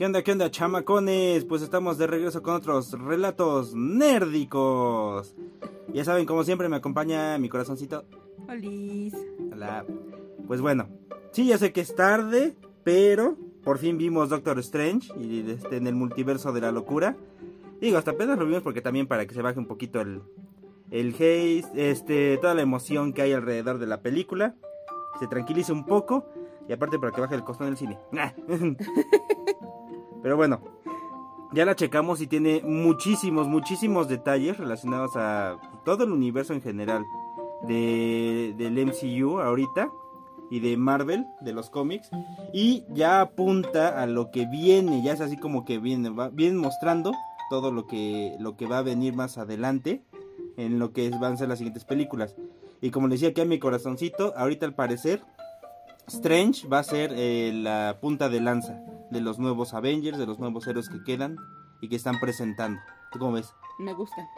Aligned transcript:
¿Qué 0.00 0.06
onda, 0.06 0.22
qué 0.22 0.32
onda, 0.32 0.50
chamacones? 0.50 1.44
Pues 1.44 1.60
estamos 1.60 1.98
de 1.98 2.06
regreso 2.06 2.42
con 2.42 2.54
otros 2.54 2.92
relatos 2.92 3.74
nérdicos. 3.74 5.34
Ya 5.92 6.06
saben, 6.06 6.24
como 6.24 6.42
siempre, 6.42 6.70
me 6.70 6.76
acompaña 6.76 7.36
mi 7.36 7.50
corazoncito. 7.50 8.06
Olis. 8.48 9.14
Hola. 9.52 9.84
Pues 10.46 10.62
bueno, 10.62 10.88
sí, 11.32 11.48
ya 11.48 11.58
sé 11.58 11.74
que 11.74 11.82
es 11.82 11.94
tarde, 11.94 12.56
pero 12.82 13.36
por 13.62 13.76
fin 13.76 13.98
vimos 13.98 14.30
Doctor 14.30 14.58
Strange 14.60 15.12
y 15.20 15.44
este, 15.50 15.76
en 15.76 15.86
el 15.86 15.94
multiverso 15.94 16.50
de 16.54 16.62
la 16.62 16.72
locura. 16.72 17.14
Digo, 17.78 17.98
hasta 17.98 18.12
apenas 18.12 18.38
lo 18.38 18.46
vimos 18.46 18.62
porque 18.62 18.80
también 18.80 19.06
para 19.06 19.26
que 19.26 19.34
se 19.34 19.42
baje 19.42 19.58
un 19.58 19.66
poquito 19.66 20.00
el, 20.00 20.22
el 20.90 21.12
haze, 21.12 21.64
este, 21.74 22.38
toda 22.38 22.54
la 22.54 22.62
emoción 22.62 23.12
que 23.12 23.20
hay 23.20 23.34
alrededor 23.34 23.78
de 23.78 23.86
la 23.86 24.00
película. 24.00 24.54
Se 25.18 25.26
tranquilice 25.26 25.72
un 25.72 25.84
poco 25.84 26.24
y 26.70 26.72
aparte 26.72 27.00
para 27.00 27.10
que 27.10 27.20
baje 27.20 27.34
el 27.34 27.42
costo 27.42 27.64
en 27.64 27.70
el 27.70 27.76
cine. 27.76 27.98
Pero 30.22 30.36
bueno, 30.36 30.60
ya 31.52 31.64
la 31.64 31.74
checamos 31.74 32.20
y 32.20 32.28
tiene 32.28 32.62
muchísimos, 32.64 33.48
muchísimos 33.48 34.08
detalles 34.08 34.56
relacionados 34.56 35.16
a 35.16 35.56
todo 35.84 36.04
el 36.04 36.12
universo 36.12 36.52
en 36.52 36.62
general 36.62 37.04
de, 37.66 38.54
del 38.56 38.86
MCU 38.86 39.40
ahorita 39.40 39.90
y 40.48 40.60
de 40.60 40.76
Marvel, 40.76 41.26
de 41.40 41.52
los 41.52 41.70
cómics. 41.70 42.08
Y 42.52 42.84
ya 42.90 43.20
apunta 43.20 44.00
a 44.00 44.06
lo 44.06 44.30
que 44.30 44.46
viene, 44.46 45.02
ya 45.02 45.12
es 45.12 45.20
así 45.20 45.36
como 45.36 45.64
que 45.64 45.78
viene, 45.78 46.10
va, 46.10 46.28
viene 46.28 46.56
mostrando 46.56 47.10
todo 47.50 47.72
lo 47.72 47.88
que, 47.88 48.36
lo 48.38 48.56
que 48.56 48.66
va 48.66 48.78
a 48.78 48.82
venir 48.82 49.16
más 49.16 49.38
adelante 49.38 50.04
en 50.56 50.78
lo 50.78 50.92
que 50.92 51.10
van 51.10 51.32
a 51.32 51.36
ser 51.36 51.48
las 51.48 51.58
siguientes 51.58 51.84
películas. 51.84 52.36
Y 52.80 52.92
como 52.92 53.08
les 53.08 53.18
decía 53.18 53.30
aquí 53.30 53.40
a 53.40 53.44
mi 53.44 53.58
corazoncito, 53.58 54.34
ahorita 54.36 54.66
al 54.66 54.76
parecer 54.76 55.20
Strange 56.10 56.66
va 56.66 56.80
a 56.80 56.82
ser 56.82 57.12
eh, 57.14 57.52
la 57.54 57.98
punta 58.00 58.28
de 58.28 58.40
lanza 58.40 58.80
de 59.10 59.20
los 59.20 59.38
nuevos 59.38 59.74
Avengers, 59.74 60.18
de 60.18 60.26
los 60.26 60.38
nuevos 60.38 60.66
héroes 60.66 60.88
que 60.88 61.02
quedan 61.04 61.36
y 61.80 61.88
que 61.88 61.96
están 61.96 62.20
presentando. 62.20 62.80
¿Tú 63.12 63.18
cómo 63.18 63.32
ves? 63.32 63.54
Me 63.78 63.92
gusta. 63.92 64.28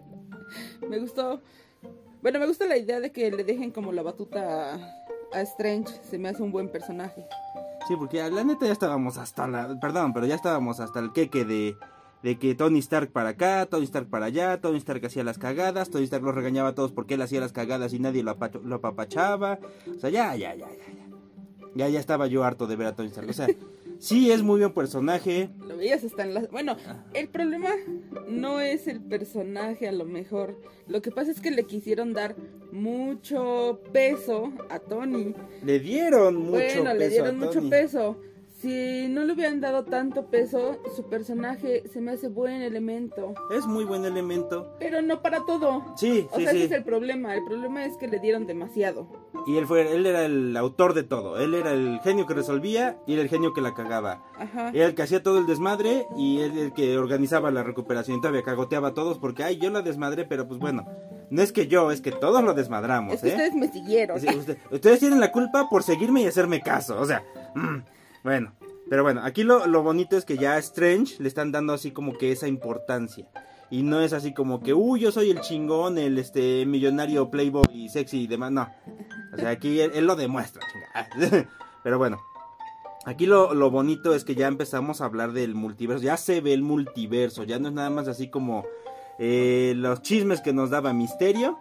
me 0.88 0.98
gustó. 0.98 1.40
Bueno, 2.22 2.38
me 2.38 2.46
gusta 2.46 2.66
la 2.66 2.76
idea 2.76 3.00
de 3.00 3.12
que 3.12 3.30
le 3.30 3.44
dejen 3.44 3.70
como 3.70 3.92
la 3.92 4.02
batuta 4.02 4.74
a, 4.74 4.78
a 5.32 5.40
Strange. 5.42 5.92
Se 6.02 6.18
me 6.18 6.28
hace 6.28 6.42
un 6.42 6.52
buen 6.52 6.70
personaje. 6.70 7.26
Sí, 7.86 7.96
porque 7.96 8.18
la 8.30 8.44
neta 8.44 8.66
ya 8.66 8.72
estábamos 8.72 9.18
hasta 9.18 9.46
la... 9.46 9.78
Perdón, 9.78 10.14
pero 10.14 10.24
ya 10.24 10.34
estábamos 10.34 10.80
hasta 10.80 11.00
el 11.00 11.12
queque 11.12 11.44
de 11.44 11.76
de 12.24 12.38
que 12.38 12.54
Tony 12.54 12.78
Stark 12.78 13.10
para 13.12 13.28
acá, 13.28 13.66
Tony 13.66 13.84
Stark 13.84 14.08
para 14.08 14.24
allá, 14.24 14.58
Tony 14.58 14.78
Stark 14.78 15.04
hacía 15.04 15.22
las 15.24 15.36
cagadas, 15.36 15.90
Tony 15.90 16.04
Stark 16.04 16.24
los 16.24 16.34
regañaba 16.34 16.70
a 16.70 16.74
todos 16.74 16.90
porque 16.90 17.14
él 17.14 17.22
hacía 17.22 17.38
las 17.38 17.52
cagadas 17.52 17.92
y 17.92 17.98
nadie 17.98 18.22
lo, 18.22 18.34
lo 18.64 18.76
apapachaba. 18.76 19.58
O 19.94 20.00
sea, 20.00 20.08
ya, 20.08 20.34
ya, 20.34 20.54
ya, 20.54 20.66
ya, 20.70 20.92
ya. 20.94 21.04
Ya, 21.74 21.88
ya 21.90 22.00
estaba 22.00 22.26
yo 22.26 22.42
harto 22.42 22.66
de 22.66 22.76
ver 22.76 22.86
a 22.86 22.96
Tony 22.96 23.08
Stark. 23.08 23.28
O 23.28 23.32
sea, 23.34 23.46
sí 23.98 24.30
es 24.30 24.42
muy 24.42 24.60
buen 24.60 24.72
personaje. 24.72 25.50
Lo 25.68 25.76
veías 25.76 26.02
hasta 26.02 26.22
en 26.22 26.32
las... 26.32 26.50
Bueno, 26.50 26.78
el 27.12 27.28
problema 27.28 27.68
no 28.26 28.58
es 28.58 28.86
el 28.86 29.02
personaje 29.02 29.86
a 29.86 29.92
lo 29.92 30.06
mejor. 30.06 30.58
Lo 30.88 31.02
que 31.02 31.10
pasa 31.10 31.30
es 31.30 31.42
que 31.42 31.50
le 31.50 31.64
quisieron 31.64 32.14
dar 32.14 32.36
mucho 32.72 33.82
peso 33.92 34.50
a 34.70 34.78
Tony. 34.78 35.34
Le 35.62 35.78
dieron 35.78 36.36
mucho 36.36 36.52
bueno, 36.52 36.84
peso 36.84 36.94
le 36.94 37.08
dieron 37.10 37.36
a 37.36 37.46
mucho 37.46 37.58
Tony. 37.58 37.68
peso. 37.68 38.16
Si 38.64 39.08
no 39.08 39.24
le 39.24 39.34
hubieran 39.34 39.60
dado 39.60 39.84
tanto 39.84 40.24
peso, 40.30 40.78
su 40.96 41.02
personaje 41.10 41.82
se 41.92 42.00
me 42.00 42.12
hace 42.12 42.28
buen 42.28 42.62
elemento. 42.62 43.34
Es 43.54 43.66
muy 43.66 43.84
buen 43.84 44.06
elemento. 44.06 44.74
Pero 44.78 45.02
no 45.02 45.20
para 45.20 45.44
todo. 45.44 45.84
Sí, 45.98 46.26
O 46.32 46.36
sí, 46.36 46.44
sea, 46.44 46.52
sí. 46.52 46.56
ese 46.56 46.64
es 46.66 46.72
el 46.72 46.82
problema. 46.82 47.34
El 47.34 47.44
problema 47.44 47.84
es 47.84 47.98
que 47.98 48.08
le 48.08 48.18
dieron 48.20 48.46
demasiado. 48.46 49.06
Y 49.46 49.58
él 49.58 49.66
fue, 49.66 49.94
él 49.94 50.06
era 50.06 50.24
el 50.24 50.56
autor 50.56 50.94
de 50.94 51.02
todo. 51.02 51.38
Él 51.38 51.52
era 51.52 51.72
el 51.72 52.00
genio 52.02 52.26
que 52.26 52.32
resolvía 52.32 52.96
y 53.06 53.12
era 53.12 53.20
el 53.22 53.28
genio 53.28 53.52
que 53.52 53.60
la 53.60 53.74
cagaba. 53.74 54.22
Ajá. 54.38 54.70
Era 54.72 54.86
el 54.86 54.94
que 54.94 55.02
hacía 55.02 55.22
todo 55.22 55.36
el 55.38 55.46
desmadre 55.46 56.06
y 56.16 56.40
él 56.40 56.56
el 56.56 56.72
que 56.72 56.96
organizaba 56.96 57.50
la 57.50 57.62
recuperación. 57.64 58.16
Y 58.16 58.20
todavía 58.22 58.42
cagoteaba 58.44 58.88
a 58.88 58.94
todos 58.94 59.18
porque, 59.18 59.44
ay, 59.44 59.58
yo 59.58 59.68
la 59.68 59.82
desmadré, 59.82 60.24
pero 60.24 60.48
pues 60.48 60.58
bueno. 60.58 60.86
No 61.28 61.42
es 61.42 61.52
que 61.52 61.66
yo, 61.66 61.90
es 61.90 62.00
que 62.00 62.12
todos 62.12 62.42
lo 62.42 62.54
desmadramos, 62.54 63.14
Es 63.16 63.20
que 63.20 63.28
¿eh? 63.28 63.32
ustedes 63.32 63.54
me 63.54 63.68
siguieron. 63.68 64.18
Sí, 64.20 64.26
usted- 64.28 64.56
ustedes 64.70 65.00
tienen 65.00 65.20
la 65.20 65.32
culpa 65.32 65.68
por 65.68 65.82
seguirme 65.82 66.22
y 66.22 66.26
hacerme 66.26 66.60
caso. 66.62 66.98
O 66.98 67.04
sea, 67.04 67.22
mm, 67.54 67.78
bueno. 68.24 68.52
Pero 68.90 69.02
bueno, 69.02 69.22
aquí 69.24 69.44
lo, 69.44 69.66
lo 69.66 69.82
bonito 69.82 70.16
es 70.16 70.24
que 70.24 70.36
ya 70.36 70.54
a 70.54 70.58
Strange 70.58 71.22
le 71.22 71.28
están 71.28 71.52
dando 71.52 71.72
así 71.72 71.90
como 71.90 72.18
que 72.18 72.32
esa 72.32 72.48
importancia. 72.48 73.26
Y 73.70 73.82
no 73.82 74.00
es 74.00 74.12
así 74.12 74.34
como 74.34 74.60
que, 74.60 74.74
uy, 74.74 75.00
yo 75.00 75.10
soy 75.10 75.30
el 75.30 75.40
chingón, 75.40 75.98
el 75.98 76.18
este 76.18 76.66
millonario 76.66 77.30
playboy 77.30 77.88
sexy 77.88 78.22
y 78.22 78.26
demás. 78.26 78.52
No. 78.52 78.68
O 79.32 79.36
sea, 79.36 79.50
aquí 79.50 79.80
él, 79.80 80.06
lo 80.06 80.16
demuestra, 80.16 80.62
chinga. 80.70 81.48
Pero 81.82 81.98
bueno. 81.98 82.20
Aquí 83.06 83.26
lo, 83.26 83.52
lo 83.52 83.70
bonito 83.70 84.14
es 84.14 84.24
que 84.24 84.34
ya 84.34 84.48
empezamos 84.48 85.00
a 85.00 85.06
hablar 85.06 85.32
del 85.32 85.54
multiverso. 85.54 86.02
Ya 86.02 86.16
se 86.16 86.40
ve 86.40 86.52
el 86.52 86.62
multiverso. 86.62 87.42
Ya 87.42 87.58
no 87.58 87.68
es 87.68 87.74
nada 87.74 87.90
más 87.90 88.08
así 88.08 88.30
como 88.30 88.64
eh, 89.18 89.74
los 89.76 90.02
chismes 90.02 90.40
que 90.40 90.52
nos 90.52 90.70
daba 90.70 90.92
Misterio 90.92 91.58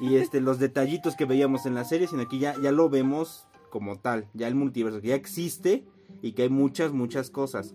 y 0.00 0.16
este 0.16 0.40
los 0.40 0.58
detallitos 0.58 1.16
que 1.16 1.24
veíamos 1.24 1.66
en 1.66 1.74
la 1.74 1.84
serie, 1.84 2.06
sino 2.06 2.22
aquí 2.22 2.38
ya, 2.38 2.54
ya 2.62 2.72
lo 2.72 2.88
vemos 2.88 3.46
como 3.72 3.98
tal, 3.98 4.28
ya 4.34 4.48
el 4.48 4.54
multiverso, 4.54 5.00
que 5.00 5.08
ya 5.08 5.14
existe 5.14 5.86
y 6.20 6.32
que 6.32 6.42
hay 6.42 6.50
muchas, 6.50 6.92
muchas 6.92 7.30
cosas. 7.30 7.74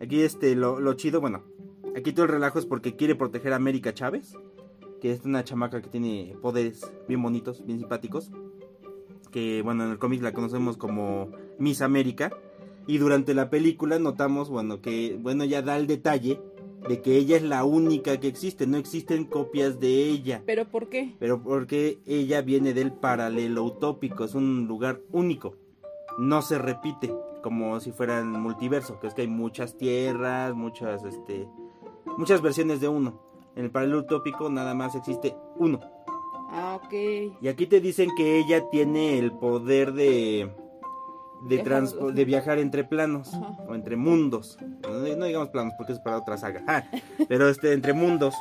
Aquí 0.00 0.20
este, 0.22 0.56
lo, 0.56 0.80
lo 0.80 0.94
chido, 0.94 1.20
bueno, 1.20 1.44
aquí 1.96 2.12
todo 2.12 2.26
el 2.26 2.32
relajo 2.32 2.58
es 2.58 2.66
porque 2.66 2.96
quiere 2.96 3.14
proteger 3.14 3.52
a 3.52 3.56
América 3.56 3.94
Chávez, 3.94 4.36
que 5.00 5.12
es 5.12 5.24
una 5.24 5.44
chamaca 5.44 5.80
que 5.80 5.88
tiene 5.88 6.36
poderes 6.42 6.92
bien 7.06 7.22
bonitos, 7.22 7.64
bien 7.64 7.78
simpáticos, 7.78 8.32
que 9.30 9.62
bueno, 9.62 9.84
en 9.84 9.92
el 9.92 9.98
cómic 9.98 10.22
la 10.22 10.32
conocemos 10.32 10.76
como 10.76 11.30
Miss 11.56 11.82
América, 11.82 12.36
y 12.88 12.98
durante 12.98 13.32
la 13.32 13.48
película 13.48 14.00
notamos, 14.00 14.50
bueno, 14.50 14.80
que, 14.80 15.16
bueno, 15.20 15.44
ya 15.44 15.62
da 15.62 15.76
el 15.76 15.86
detalle 15.86 16.40
de 16.88 17.00
que 17.00 17.16
ella 17.16 17.36
es 17.36 17.42
la 17.42 17.64
única 17.64 18.18
que 18.18 18.28
existe, 18.28 18.66
no 18.66 18.76
existen 18.76 19.24
copias 19.24 19.78
de 19.80 20.08
ella. 20.08 20.42
¿Pero 20.46 20.68
por 20.68 20.88
qué? 20.88 21.14
Pero 21.18 21.42
porque 21.42 22.00
ella 22.06 22.42
viene 22.42 22.74
del 22.74 22.92
paralelo 22.92 23.64
utópico, 23.64 24.24
es 24.24 24.34
un 24.34 24.66
lugar 24.66 25.00
único. 25.10 25.56
No 26.18 26.42
se 26.42 26.58
repite 26.58 27.12
como 27.42 27.80
si 27.80 27.92
fuera 27.92 28.18
el 28.18 28.26
multiverso, 28.26 28.98
que 29.00 29.08
es 29.08 29.14
que 29.14 29.22
hay 29.22 29.28
muchas 29.28 29.76
tierras, 29.76 30.54
muchas 30.54 31.04
este 31.04 31.48
muchas 32.16 32.40
versiones 32.40 32.80
de 32.80 32.88
uno. 32.88 33.20
En 33.56 33.64
el 33.64 33.70
paralelo 33.70 34.00
utópico 34.00 34.48
nada 34.48 34.74
más 34.74 34.94
existe 34.94 35.36
uno. 35.56 35.80
Ah, 36.50 36.78
ok. 36.82 36.92
Y 37.40 37.48
aquí 37.48 37.66
te 37.66 37.80
dicen 37.80 38.10
que 38.16 38.38
ella 38.38 38.68
tiene 38.70 39.18
el 39.18 39.32
poder 39.32 39.92
de 39.92 40.54
de, 41.48 42.12
de 42.14 42.24
viajar 42.24 42.58
entre 42.58 42.84
planos 42.84 43.34
Ajá. 43.34 43.56
o 43.68 43.74
entre 43.74 43.96
mundos. 43.96 44.58
No, 44.82 45.16
no 45.16 45.24
digamos 45.24 45.48
planos 45.48 45.74
porque 45.76 45.92
es 45.92 45.98
para 46.00 46.18
otra 46.18 46.36
saga. 46.36 46.62
Ah, 46.66 46.84
pero 47.28 47.48
este 47.48 47.72
entre 47.72 47.92
mundos, 47.92 48.34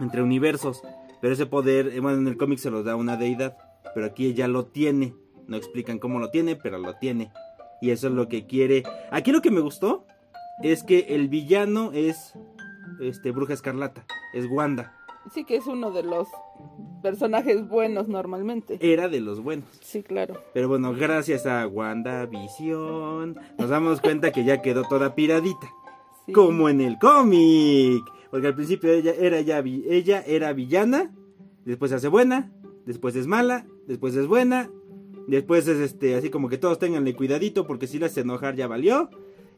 entre 0.00 0.22
universos. 0.22 0.82
Pero 1.20 1.32
ese 1.34 1.46
poder, 1.46 1.88
eh, 1.88 2.00
bueno, 2.00 2.18
en 2.18 2.28
el 2.28 2.36
cómic 2.36 2.58
se 2.58 2.70
lo 2.70 2.82
da 2.82 2.94
una 2.96 3.16
deidad, 3.16 3.56
pero 3.94 4.06
aquí 4.06 4.26
ella 4.26 4.48
lo 4.48 4.66
tiene. 4.66 5.14
No 5.46 5.56
explican 5.56 5.98
cómo 5.98 6.18
lo 6.18 6.30
tiene, 6.30 6.56
pero 6.56 6.78
lo 6.78 6.94
tiene. 6.94 7.32
Y 7.80 7.90
eso 7.90 8.08
es 8.08 8.12
lo 8.12 8.28
que 8.28 8.46
quiere. 8.46 8.82
Aquí 9.10 9.32
lo 9.32 9.40
que 9.40 9.50
me 9.50 9.60
gustó 9.60 10.06
es 10.62 10.82
que 10.82 11.06
el 11.10 11.28
villano 11.28 11.92
es 11.92 12.34
este 13.00 13.30
Bruja 13.30 13.54
Escarlata, 13.54 14.04
es 14.32 14.46
Wanda. 14.46 14.97
Sí 15.32 15.44
que 15.44 15.56
es 15.56 15.66
uno 15.66 15.90
de 15.90 16.02
los 16.02 16.28
personajes 17.02 17.68
buenos 17.68 18.08
normalmente. 18.08 18.78
Era 18.80 19.08
de 19.08 19.20
los 19.20 19.40
buenos. 19.42 19.66
Sí, 19.80 20.02
claro. 20.02 20.34
Pero 20.54 20.68
bueno, 20.68 20.92
gracias 20.94 21.46
a 21.46 21.66
WandaVision 21.66 23.38
nos 23.58 23.68
damos 23.70 24.00
cuenta 24.00 24.32
que 24.32 24.44
ya 24.44 24.62
quedó 24.62 24.82
toda 24.84 25.14
piradita. 25.14 25.68
Sí. 26.26 26.32
Como 26.32 26.68
en 26.68 26.80
el 26.80 26.98
cómic. 26.98 28.02
Porque 28.30 28.48
al 28.48 28.54
principio 28.54 28.92
ella 28.92 29.12
era, 29.18 29.40
ya, 29.40 29.60
vi- 29.62 29.84
ella 29.88 30.22
era 30.26 30.52
villana, 30.52 31.14
después 31.64 31.90
se 31.90 31.96
hace 31.96 32.08
buena, 32.08 32.52
después 32.84 33.16
es 33.16 33.26
mala, 33.26 33.66
después 33.86 34.14
es 34.16 34.26
buena, 34.26 34.68
después 35.26 35.66
es 35.66 35.78
este 35.78 36.14
así 36.14 36.28
como 36.28 36.50
que 36.50 36.58
todos 36.58 36.78
tenganle 36.78 37.14
cuidadito 37.16 37.66
porque 37.66 37.86
si 37.86 37.98
la 37.98 38.06
hace 38.06 38.20
enojar 38.20 38.54
ya 38.54 38.66
valió. 38.66 39.08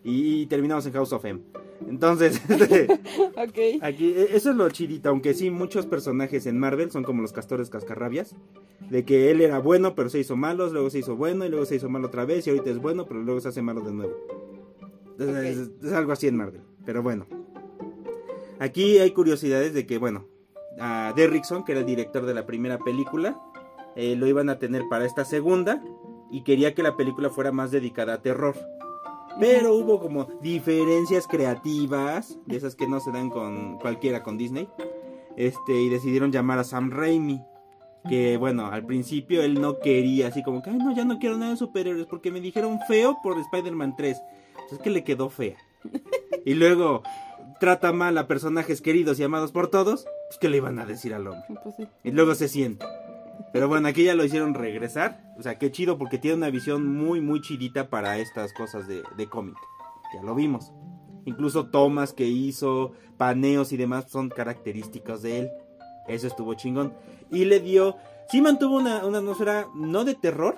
Y, 0.02 0.46
terminamos 0.46 0.86
en 0.86 0.92
House 0.94 1.12
of 1.12 1.24
M. 1.24 1.40
Entonces, 1.88 2.40
este. 2.48 3.00
Aquí, 3.82 4.04
e- 4.14 4.34
eso 4.36 4.50
es 4.50 4.56
lo 4.56 4.68
chidito, 4.70 5.08
aunque 5.10 5.34
sí, 5.34 5.50
muchos 5.50 5.86
personajes 5.86 6.46
en 6.46 6.58
Marvel 6.58 6.90
son 6.90 7.04
como 7.04 7.20
los 7.22 7.32
castores 7.32 7.68
cascarrabias. 7.70 8.34
De 8.88 9.04
que 9.04 9.30
él 9.30 9.40
era 9.40 9.58
bueno, 9.58 9.94
pero 9.94 10.08
se 10.08 10.18
hizo 10.18 10.36
malo, 10.36 10.68
luego 10.70 10.90
se 10.90 10.98
hizo 11.00 11.16
bueno, 11.16 11.44
y 11.44 11.48
luego 11.50 11.64
se 11.66 11.76
hizo 11.76 11.88
malo 11.88 12.08
otra 12.08 12.24
vez, 12.24 12.46
y 12.46 12.50
ahorita 12.50 12.70
es 12.70 12.78
bueno, 12.78 13.06
pero 13.06 13.22
luego 13.22 13.40
se 13.40 13.48
hace 13.48 13.62
malo 13.62 13.82
de 13.82 13.92
nuevo. 13.92 14.14
Es, 15.18 15.28
es- 15.28 15.70
es 15.84 15.92
algo 15.92 16.12
así 16.12 16.26
en 16.26 16.36
Marvel, 16.36 16.62
pero 16.84 17.02
bueno. 17.02 17.26
Aquí 18.58 18.98
hay 18.98 19.10
curiosidades 19.12 19.72
de 19.74 19.86
que, 19.86 19.98
bueno, 19.98 20.26
a 20.78 21.12
Derrickson, 21.16 21.64
que 21.64 21.72
era 21.72 21.80
el 21.82 21.86
director 21.86 22.26
de 22.26 22.34
la 22.34 22.46
primera 22.46 22.78
película, 22.78 23.40
eh, 23.96 24.16
lo 24.16 24.26
iban 24.26 24.48
a 24.50 24.58
tener 24.58 24.82
para 24.88 25.04
esta 25.06 25.24
segunda, 25.24 25.82
y 26.30 26.42
quería 26.42 26.74
que 26.74 26.82
la 26.82 26.96
película 26.96 27.30
fuera 27.30 27.52
más 27.52 27.70
dedicada 27.70 28.14
a 28.14 28.22
terror. 28.22 28.54
Pero 29.38 29.74
hubo 29.74 30.00
como 30.00 30.24
diferencias 30.42 31.26
creativas, 31.26 32.38
de 32.46 32.56
esas 32.56 32.74
que 32.74 32.88
no 32.88 33.00
se 33.00 33.12
dan 33.12 33.30
con 33.30 33.78
cualquiera 33.78 34.22
con 34.22 34.36
Disney. 34.36 34.68
Este, 35.36 35.80
y 35.80 35.88
decidieron 35.88 36.32
llamar 36.32 36.58
a 36.58 36.64
Sam 36.64 36.90
Raimi. 36.90 37.42
Que 38.08 38.36
bueno, 38.38 38.66
al 38.66 38.86
principio 38.86 39.42
él 39.42 39.60
no 39.60 39.78
quería, 39.78 40.28
así 40.28 40.42
como 40.42 40.62
que, 40.62 40.70
ay, 40.70 40.78
no, 40.78 40.94
ya 40.94 41.04
no 41.04 41.18
quiero 41.18 41.36
nada 41.36 41.52
de 41.52 41.56
superhéroes, 41.58 42.06
porque 42.06 42.30
me 42.30 42.40
dijeron 42.40 42.78
feo 42.88 43.18
por 43.22 43.38
Spider-Man 43.38 43.94
3. 43.96 44.16
Es 44.72 44.78
que 44.78 44.90
le 44.90 45.04
quedó 45.04 45.28
fea. 45.28 45.56
Y 46.44 46.54
luego 46.54 47.02
trata 47.60 47.92
mal 47.92 48.16
a 48.18 48.26
personajes 48.26 48.80
queridos 48.80 49.20
y 49.20 49.22
amados 49.22 49.52
por 49.52 49.68
todos, 49.68 50.06
pues 50.28 50.38
¿qué 50.40 50.48
le 50.48 50.56
iban 50.56 50.78
a 50.78 50.86
decir 50.86 51.12
al 51.14 51.26
hombre? 51.26 51.44
Pues 51.62 51.76
sí. 51.76 51.86
Y 52.02 52.10
luego 52.10 52.34
se 52.34 52.48
siente. 52.48 52.86
Pero 53.52 53.68
bueno, 53.68 53.88
aquí 53.88 54.04
ya 54.04 54.14
lo 54.14 54.24
hicieron 54.24 54.54
regresar. 54.54 55.22
O 55.38 55.42
sea, 55.42 55.58
qué 55.58 55.70
chido 55.70 55.98
porque 55.98 56.18
tiene 56.18 56.36
una 56.36 56.50
visión 56.50 56.86
muy, 56.86 57.20
muy 57.20 57.40
chidita 57.40 57.88
para 57.90 58.18
estas 58.18 58.52
cosas 58.52 58.86
de, 58.86 59.02
de 59.16 59.26
cómic. 59.28 59.56
Ya 60.14 60.22
lo 60.22 60.34
vimos. 60.34 60.72
Incluso 61.24 61.66
tomas 61.70 62.12
que 62.12 62.26
hizo, 62.26 62.92
paneos 63.16 63.72
y 63.72 63.76
demás 63.76 64.06
son 64.10 64.28
características 64.30 65.22
de 65.22 65.40
él. 65.40 65.50
Eso 66.08 66.26
estuvo 66.26 66.54
chingón. 66.54 66.94
Y 67.30 67.44
le 67.44 67.60
dio... 67.60 67.96
Sí 68.30 68.40
mantuvo 68.40 68.76
una, 68.76 69.04
una 69.04 69.18
atmósfera 69.18 69.66
no 69.74 70.04
de 70.04 70.14
terror, 70.14 70.56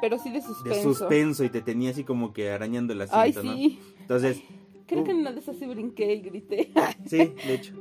Pero 0.00 0.16
sí 0.18 0.30
de 0.30 0.40
suspenso. 0.40 0.76
de 0.78 0.82
suspenso 0.82 1.44
y 1.44 1.48
te 1.50 1.60
tenía 1.60 1.90
así 1.90 2.04
como 2.04 2.32
que 2.32 2.50
arañando 2.52 2.92
el 2.92 3.00
Ay, 3.02 3.08
asiento, 3.30 3.42
¿no? 3.42 3.52
sí. 3.56 3.80
Entonces, 4.00 4.42
Creo 4.86 5.00
Uh. 5.00 5.04
que 5.04 5.10
en 5.12 5.16
una 5.18 5.32
de 5.32 5.40
esas 5.40 5.56
sí 5.56 5.66
brinqué 5.66 6.14
y 6.14 6.20
grité. 6.20 6.70
sí, 7.06 7.16
de 7.46 7.54
hecho. 7.54 7.74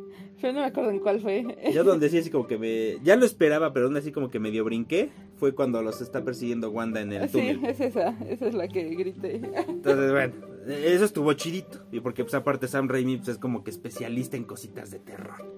Pero 0.44 0.56
no 0.56 0.60
me 0.60 0.66
acuerdo 0.66 0.90
en 0.92 1.00
cuál 1.00 1.22
fue. 1.22 1.56
Yo 1.74 1.86
donde 1.86 2.10
sí 2.10 2.18
así 2.18 2.30
como 2.30 2.48
que 2.48 2.58
me... 2.58 2.98
Ya 3.02 3.16
lo 3.16 3.26
esperaba, 3.26 3.72
pero 3.72 3.86
aún 3.86 3.96
así 3.96 4.12
como 4.12 4.30
que 4.30 4.42
medio 4.42 4.66
brinqué. 4.66 5.10
Fue 5.38 5.56
cuando 5.56 5.82
los 5.82 6.02
está 6.02 6.26
persiguiendo 6.26 6.70
Wanda 6.70 7.00
en 7.00 7.14
el 7.14 7.30
Sí, 7.30 7.54
túnel. 7.54 7.64
es 7.64 7.80
esa. 7.80 8.10
Esa 8.28 8.48
es 8.48 8.54
la 8.54 8.68
que 8.68 8.84
grité. 8.90 9.36
Entonces, 9.70 10.12
bueno, 10.12 10.34
eso 10.68 11.06
estuvo 11.06 11.32
chidito. 11.32 11.86
Y 11.94 12.02
porque 12.02 12.26
pues 12.26 12.34
aparte 12.34 12.68
Sam 12.68 12.90
Raimi 12.90 13.16
pues, 13.16 13.30
es 13.30 13.38
como 13.38 13.64
que 13.64 13.72
especialista 13.72 14.36
en 14.36 14.44
cositas 14.44 14.92
de 14.92 15.00
terror. 15.00 15.50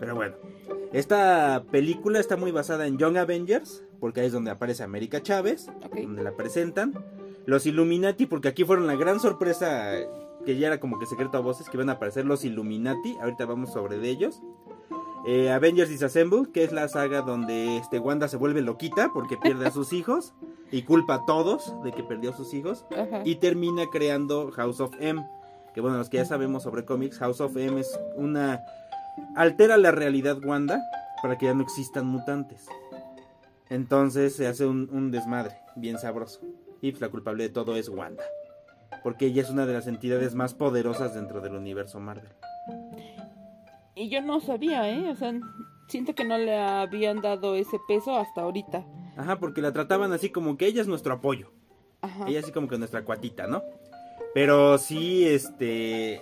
Pero 0.00 0.16
bueno, 0.16 0.34
esta 0.92 1.62
película 1.70 2.18
está 2.18 2.36
muy 2.36 2.50
basada 2.50 2.88
en 2.88 2.98
Young 2.98 3.18
Avengers, 3.18 3.84
porque 4.00 4.22
ahí 4.22 4.26
es 4.26 4.32
donde 4.32 4.50
aparece 4.50 4.82
América 4.82 5.22
Chávez, 5.22 5.70
donde 5.94 6.24
la 6.24 6.34
presentan. 6.34 6.92
Los 7.46 7.66
Illuminati, 7.66 8.26
porque 8.26 8.48
aquí 8.48 8.64
fueron 8.64 8.88
la 8.88 8.96
gran 8.96 9.20
sorpresa, 9.20 9.92
que 10.44 10.56
ya 10.56 10.68
era 10.68 10.80
como 10.80 10.98
que 10.98 11.06
secreto 11.06 11.36
a 11.38 11.40
voces, 11.40 11.68
que 11.68 11.76
iban 11.76 11.90
a 11.90 11.94
aparecer 11.94 12.24
los 12.24 12.44
Illuminati. 12.44 13.16
Ahorita 13.20 13.46
vamos 13.46 13.72
sobre 13.72 13.98
de 13.98 14.08
ellos. 14.08 14.42
Eh, 15.26 15.50
Avengers 15.50 15.90
Disassemble, 15.90 16.50
que 16.52 16.64
es 16.64 16.72
la 16.72 16.88
saga 16.88 17.22
donde 17.22 17.76
este 17.76 17.98
Wanda 17.98 18.28
se 18.28 18.36
vuelve 18.36 18.62
loquita 18.62 19.10
porque 19.12 19.36
pierde 19.36 19.66
a 19.66 19.70
sus 19.70 19.92
hijos 19.94 20.32
y 20.70 20.82
culpa 20.82 21.14
a 21.14 21.24
todos 21.26 21.74
de 21.82 21.92
que 21.92 22.02
perdió 22.02 22.30
a 22.30 22.36
sus 22.36 22.54
hijos 22.54 22.86
Ajá. 22.92 23.22
y 23.24 23.36
termina 23.36 23.84
creando 23.90 24.50
House 24.52 24.80
of 24.80 24.94
M. 25.00 25.26
Que 25.74 25.80
bueno, 25.80 25.98
los 25.98 26.08
que 26.08 26.18
ya 26.18 26.24
sabemos 26.24 26.62
sobre 26.62 26.84
cómics, 26.84 27.18
House 27.18 27.40
of 27.40 27.56
M 27.56 27.80
es 27.80 27.98
una... 28.16 28.60
altera 29.36 29.76
la 29.76 29.90
realidad 29.90 30.42
Wanda 30.42 30.80
para 31.22 31.36
que 31.36 31.46
ya 31.46 31.54
no 31.54 31.62
existan 31.62 32.06
mutantes. 32.06 32.66
Entonces 33.68 34.34
se 34.34 34.46
hace 34.46 34.66
un, 34.66 34.88
un 34.90 35.10
desmadre 35.10 35.58
bien 35.76 35.98
sabroso. 35.98 36.40
Y 36.80 36.92
pues, 36.92 37.00
la 37.00 37.08
culpable 37.08 37.44
de 37.44 37.50
todo 37.50 37.76
es 37.76 37.88
Wanda. 37.88 38.24
Porque 39.02 39.26
ella 39.26 39.42
es 39.42 39.50
una 39.50 39.66
de 39.66 39.74
las 39.74 39.86
entidades 39.86 40.34
más 40.34 40.54
poderosas 40.54 41.14
dentro 41.14 41.40
del 41.40 41.54
universo 41.54 42.00
Marvel. 42.00 42.32
Y 43.94 44.08
yo 44.10 44.20
no 44.22 44.40
sabía, 44.40 44.88
¿eh? 44.90 45.10
O 45.10 45.16
sea, 45.16 45.32
siento 45.88 46.14
que 46.14 46.24
no 46.24 46.38
le 46.38 46.56
habían 46.56 47.20
dado 47.20 47.54
ese 47.54 47.78
peso 47.88 48.16
hasta 48.16 48.42
ahorita. 48.42 48.84
Ajá, 49.16 49.38
porque 49.38 49.62
la 49.62 49.72
trataban 49.72 50.12
así 50.12 50.30
como 50.30 50.56
que 50.56 50.66
ella 50.66 50.80
es 50.80 50.88
nuestro 50.88 51.14
apoyo. 51.14 51.50
Ajá. 52.02 52.26
Ella 52.28 52.40
así 52.40 52.52
como 52.52 52.68
que 52.68 52.78
nuestra 52.78 53.04
cuatita, 53.04 53.46
¿no? 53.46 53.62
Pero 54.34 54.78
sí, 54.78 55.26
este... 55.26 56.20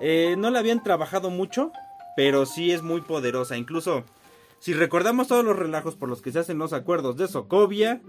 eh, 0.00 0.36
no 0.38 0.50
la 0.50 0.60
habían 0.60 0.82
trabajado 0.82 1.28
mucho, 1.28 1.72
pero 2.16 2.46
sí 2.46 2.72
es 2.72 2.82
muy 2.82 3.02
poderosa. 3.02 3.56
Incluso, 3.58 4.04
si 4.58 4.72
recordamos 4.72 5.28
todos 5.28 5.44
los 5.44 5.58
relajos 5.58 5.96
por 5.96 6.08
los 6.08 6.22
que 6.22 6.32
se 6.32 6.38
hacen 6.38 6.58
los 6.58 6.72
acuerdos 6.72 7.16
de 7.16 7.28
Sokovia, 7.28 8.00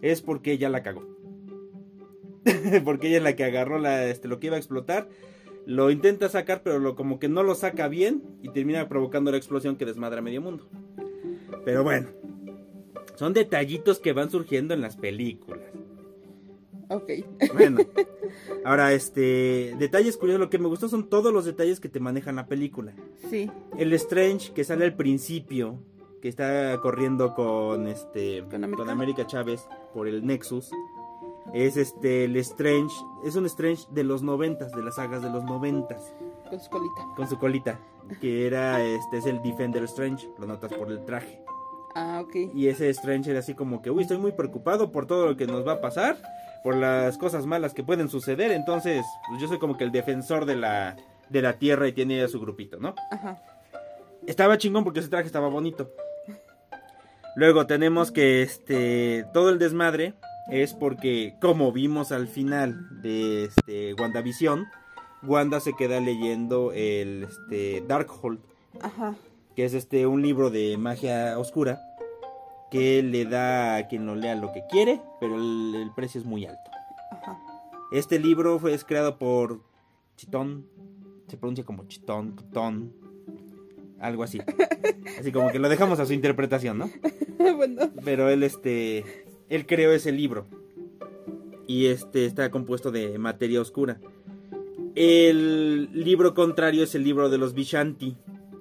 es 0.00 0.22
porque 0.22 0.52
ella 0.52 0.70
la 0.70 0.82
cagó. 0.82 1.02
porque 2.84 3.08
ella 3.08 3.18
es 3.18 3.22
la 3.22 3.36
que 3.36 3.44
agarró 3.44 3.78
la, 3.78 4.06
este, 4.06 4.28
lo 4.28 4.40
que 4.40 4.48
iba 4.48 4.56
a 4.56 4.58
explotar. 4.58 5.08
Lo 5.66 5.90
intenta 5.90 6.28
sacar, 6.28 6.62
pero 6.62 6.78
lo, 6.78 6.94
como 6.94 7.18
que 7.18 7.28
no 7.28 7.42
lo 7.42 7.54
saca 7.54 7.88
bien 7.88 8.22
y 8.42 8.50
termina 8.50 8.88
provocando 8.88 9.30
la 9.30 9.38
explosión 9.38 9.76
que 9.76 9.86
desmadra 9.86 10.20
medio 10.20 10.42
mundo. 10.42 10.68
Pero 11.64 11.82
bueno, 11.82 12.08
son 13.16 13.32
detallitos 13.32 13.98
que 13.98 14.12
van 14.12 14.30
surgiendo 14.30 14.74
en 14.74 14.82
las 14.82 14.96
películas. 14.96 15.62
Ok. 16.90 17.10
Bueno, 17.54 17.78
ahora 18.64 18.92
este 18.92 19.74
detalles 19.78 20.16
curiosos, 20.16 20.40
lo 20.40 20.50
que 20.50 20.58
me 20.58 20.68
gustó 20.68 20.88
son 20.88 21.08
todos 21.08 21.32
los 21.32 21.44
detalles 21.44 21.80
que 21.80 21.88
te 21.88 22.00
manejan 22.00 22.36
la 22.36 22.46
película. 22.46 22.94
Sí. 23.30 23.50
El 23.78 23.92
Strange 23.94 24.52
que 24.52 24.64
sale 24.64 24.84
al 24.84 24.94
principio, 24.94 25.78
que 26.20 26.28
está 26.28 26.78
corriendo 26.80 27.34
con 27.34 27.86
este 27.86 28.44
¿Con 28.50 28.64
América? 28.64 28.92
América 28.92 29.26
Chávez 29.26 29.66
por 29.92 30.08
el 30.08 30.26
Nexus, 30.26 30.70
es 31.54 31.76
este 31.76 32.24
el 32.24 32.36
Strange, 32.36 32.94
es 33.24 33.36
un 33.36 33.46
Strange 33.46 33.84
de 33.90 34.04
los 34.04 34.22
noventas, 34.22 34.72
de 34.72 34.82
las 34.82 34.96
sagas 34.96 35.22
de 35.22 35.30
los 35.30 35.44
noventas, 35.44 36.12
Con 36.50 36.60
su 36.60 36.68
colita. 36.70 37.02
con 37.16 37.28
su 37.28 37.38
colita, 37.38 37.78
que 38.20 38.46
era 38.46 38.82
este 38.82 39.18
es 39.18 39.26
el 39.26 39.40
Defender 39.42 39.84
Strange, 39.84 40.28
lo 40.38 40.46
notas 40.46 40.72
por 40.74 40.90
el 40.90 41.04
traje. 41.04 41.40
Ah, 41.94 42.20
ok. 42.24 42.52
Y 42.54 42.66
ese 42.68 42.90
Strange 42.90 43.30
era 43.30 43.38
así 43.38 43.54
como 43.54 43.80
que, 43.80 43.90
uy, 43.90 44.02
estoy 44.02 44.18
muy 44.18 44.32
preocupado 44.32 44.90
por 44.90 45.06
todo 45.06 45.26
lo 45.26 45.36
que 45.36 45.46
nos 45.46 45.66
va 45.66 45.74
a 45.74 45.80
pasar, 45.80 46.16
por 46.64 46.74
las 46.74 47.16
cosas 47.18 47.46
malas 47.46 47.72
que 47.72 47.84
pueden 47.84 48.08
suceder, 48.08 48.50
entonces 48.50 49.04
pues 49.28 49.40
yo 49.40 49.46
soy 49.48 49.58
como 49.58 49.76
que 49.76 49.84
el 49.84 49.92
defensor 49.92 50.44
de 50.46 50.56
la, 50.56 50.96
de 51.28 51.40
la 51.42 51.52
Tierra 51.58 51.86
y 51.86 51.92
tiene 51.92 52.20
a 52.22 52.28
su 52.28 52.40
grupito, 52.40 52.78
¿no? 52.78 52.94
Ajá. 53.12 53.40
Estaba 54.26 54.58
chingón 54.58 54.82
porque 54.82 55.00
ese 55.00 55.08
traje 55.08 55.26
estaba 55.26 55.48
bonito. 55.48 55.90
Luego 57.36 57.66
tenemos 57.66 58.10
que 58.10 58.42
este 58.42 59.26
todo 59.32 59.50
el 59.50 59.58
desmadre 59.58 60.14
es 60.50 60.74
porque 60.74 61.36
como 61.40 61.72
vimos 61.72 62.12
al 62.12 62.28
final 62.28 63.02
de 63.02 63.44
este 63.44 63.94
WandaVision, 63.94 64.66
Wanda 65.22 65.60
se 65.60 65.74
queda 65.74 66.00
leyendo 66.00 66.72
el 66.72 67.24
este 67.24 67.82
Darkhold 67.86 68.40
Ajá. 68.82 69.14
que 69.56 69.64
es 69.64 69.74
este 69.74 70.06
un 70.06 70.22
libro 70.22 70.50
de 70.50 70.76
magia 70.76 71.38
oscura 71.38 71.80
que 72.70 73.02
le 73.02 73.24
da 73.24 73.76
a 73.76 73.88
quien 73.88 74.04
lo 74.04 74.16
lea 74.16 74.34
lo 74.34 74.52
que 74.52 74.64
quiere, 74.68 75.00
pero 75.20 75.36
el, 75.36 75.74
el 75.76 75.90
precio 75.94 76.20
es 76.20 76.26
muy 76.26 76.44
alto. 76.44 76.70
Ajá. 77.12 77.38
Este 77.92 78.18
libro 78.18 78.58
fue 78.58 78.74
es 78.74 78.84
creado 78.84 79.18
por 79.18 79.62
Chitón, 80.16 80.66
se 81.28 81.36
pronuncia 81.36 81.64
como 81.64 81.86
Chitón, 81.86 82.36
Chitón, 82.36 82.92
algo 84.00 84.22
así. 84.22 84.40
Así 85.18 85.32
como 85.32 85.50
que 85.50 85.58
lo 85.58 85.68
dejamos 85.68 86.00
a 86.00 86.06
su 86.06 86.12
interpretación, 86.12 86.78
¿no? 86.78 86.90
bueno. 87.56 87.90
Pero 88.04 88.28
él 88.28 88.42
este 88.42 89.23
él 89.48 89.66
creó 89.66 89.92
ese 89.92 90.12
libro. 90.12 90.46
Y 91.66 91.86
este 91.86 92.26
está 92.26 92.50
compuesto 92.50 92.90
de 92.90 93.18
materia 93.18 93.60
oscura. 93.60 93.98
El 94.94 95.90
libro 95.92 96.34
contrario 96.34 96.84
es 96.84 96.94
el 96.94 97.02
libro 97.04 97.28
de 97.30 97.38
los 97.38 97.54
Vishanti, 97.54 98.16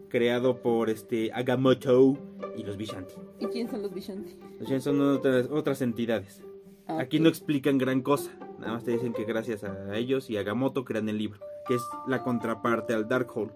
creado 0.10 0.62
por 0.62 0.90
este 0.90 1.32
Agamotto 1.34 2.18
y 2.58 2.64
los 2.64 2.78
Vishanti. 2.78 3.14
¿Y 3.40 3.46
quién 3.48 3.70
son 3.70 3.82
los 3.84 3.94
Vishanti? 3.94 4.36
Los 4.60 4.62
Vishanti 4.62 4.82
son 4.84 5.02
otras, 5.02 5.48
otras 5.52 5.82
entidades. 5.82 6.42
Ah, 6.88 7.00
Aquí 7.00 7.20
no 7.20 7.30
explican 7.30 7.78
gran 7.78 8.02
cosa. 8.02 8.32
Nada 8.60 8.74
más 8.74 8.84
te 8.84 8.92
dicen 8.92 9.14
que 9.14 9.26
gracias 9.26 9.64
a 9.64 9.96
ellos 9.96 10.30
y 10.30 10.38
a 10.38 10.42
Agamotto 10.42 10.86
crean 10.86 11.08
el 11.10 11.18
libro, 11.18 11.40
que 11.68 11.76
es 11.76 11.82
la 12.08 12.24
contraparte 12.24 12.94
al 12.94 13.08
Darkhold. 13.08 13.52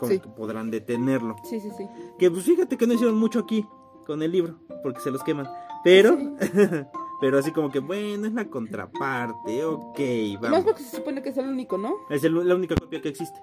Como 0.00 0.12
Sí. 0.12 0.18
que 0.18 0.28
podrán 0.28 0.70
detenerlo. 0.70 1.36
Sí, 1.44 1.60
sí, 1.60 1.68
sí. 1.76 1.84
Que 2.18 2.28
pues 2.30 2.42
fíjate 2.44 2.76
que 2.76 2.86
no 2.88 2.94
hicieron 2.94 3.16
mucho 3.16 3.38
aquí 3.38 3.64
con 4.04 4.20
el 4.22 4.32
libro, 4.32 4.56
porque 4.82 5.00
se 5.00 5.12
los 5.12 5.22
queman. 5.22 5.46
Pero, 5.84 6.16
pero 7.20 7.38
así 7.38 7.50
como 7.52 7.70
que, 7.70 7.80
bueno, 7.80 8.26
es 8.26 8.32
la 8.32 8.44
contraparte, 8.46 9.64
ok, 9.64 9.98
Más 10.40 10.40
vamos. 10.50 10.64
porque 10.64 10.82
se 10.82 10.96
supone 10.96 11.22
que 11.22 11.30
es 11.30 11.36
el 11.38 11.46
único, 11.48 11.78
¿no? 11.78 11.94
Es 12.10 12.22
el- 12.24 12.46
la 12.48 12.54
única 12.54 12.74
copia 12.74 13.00
que 13.00 13.08
existe. 13.08 13.38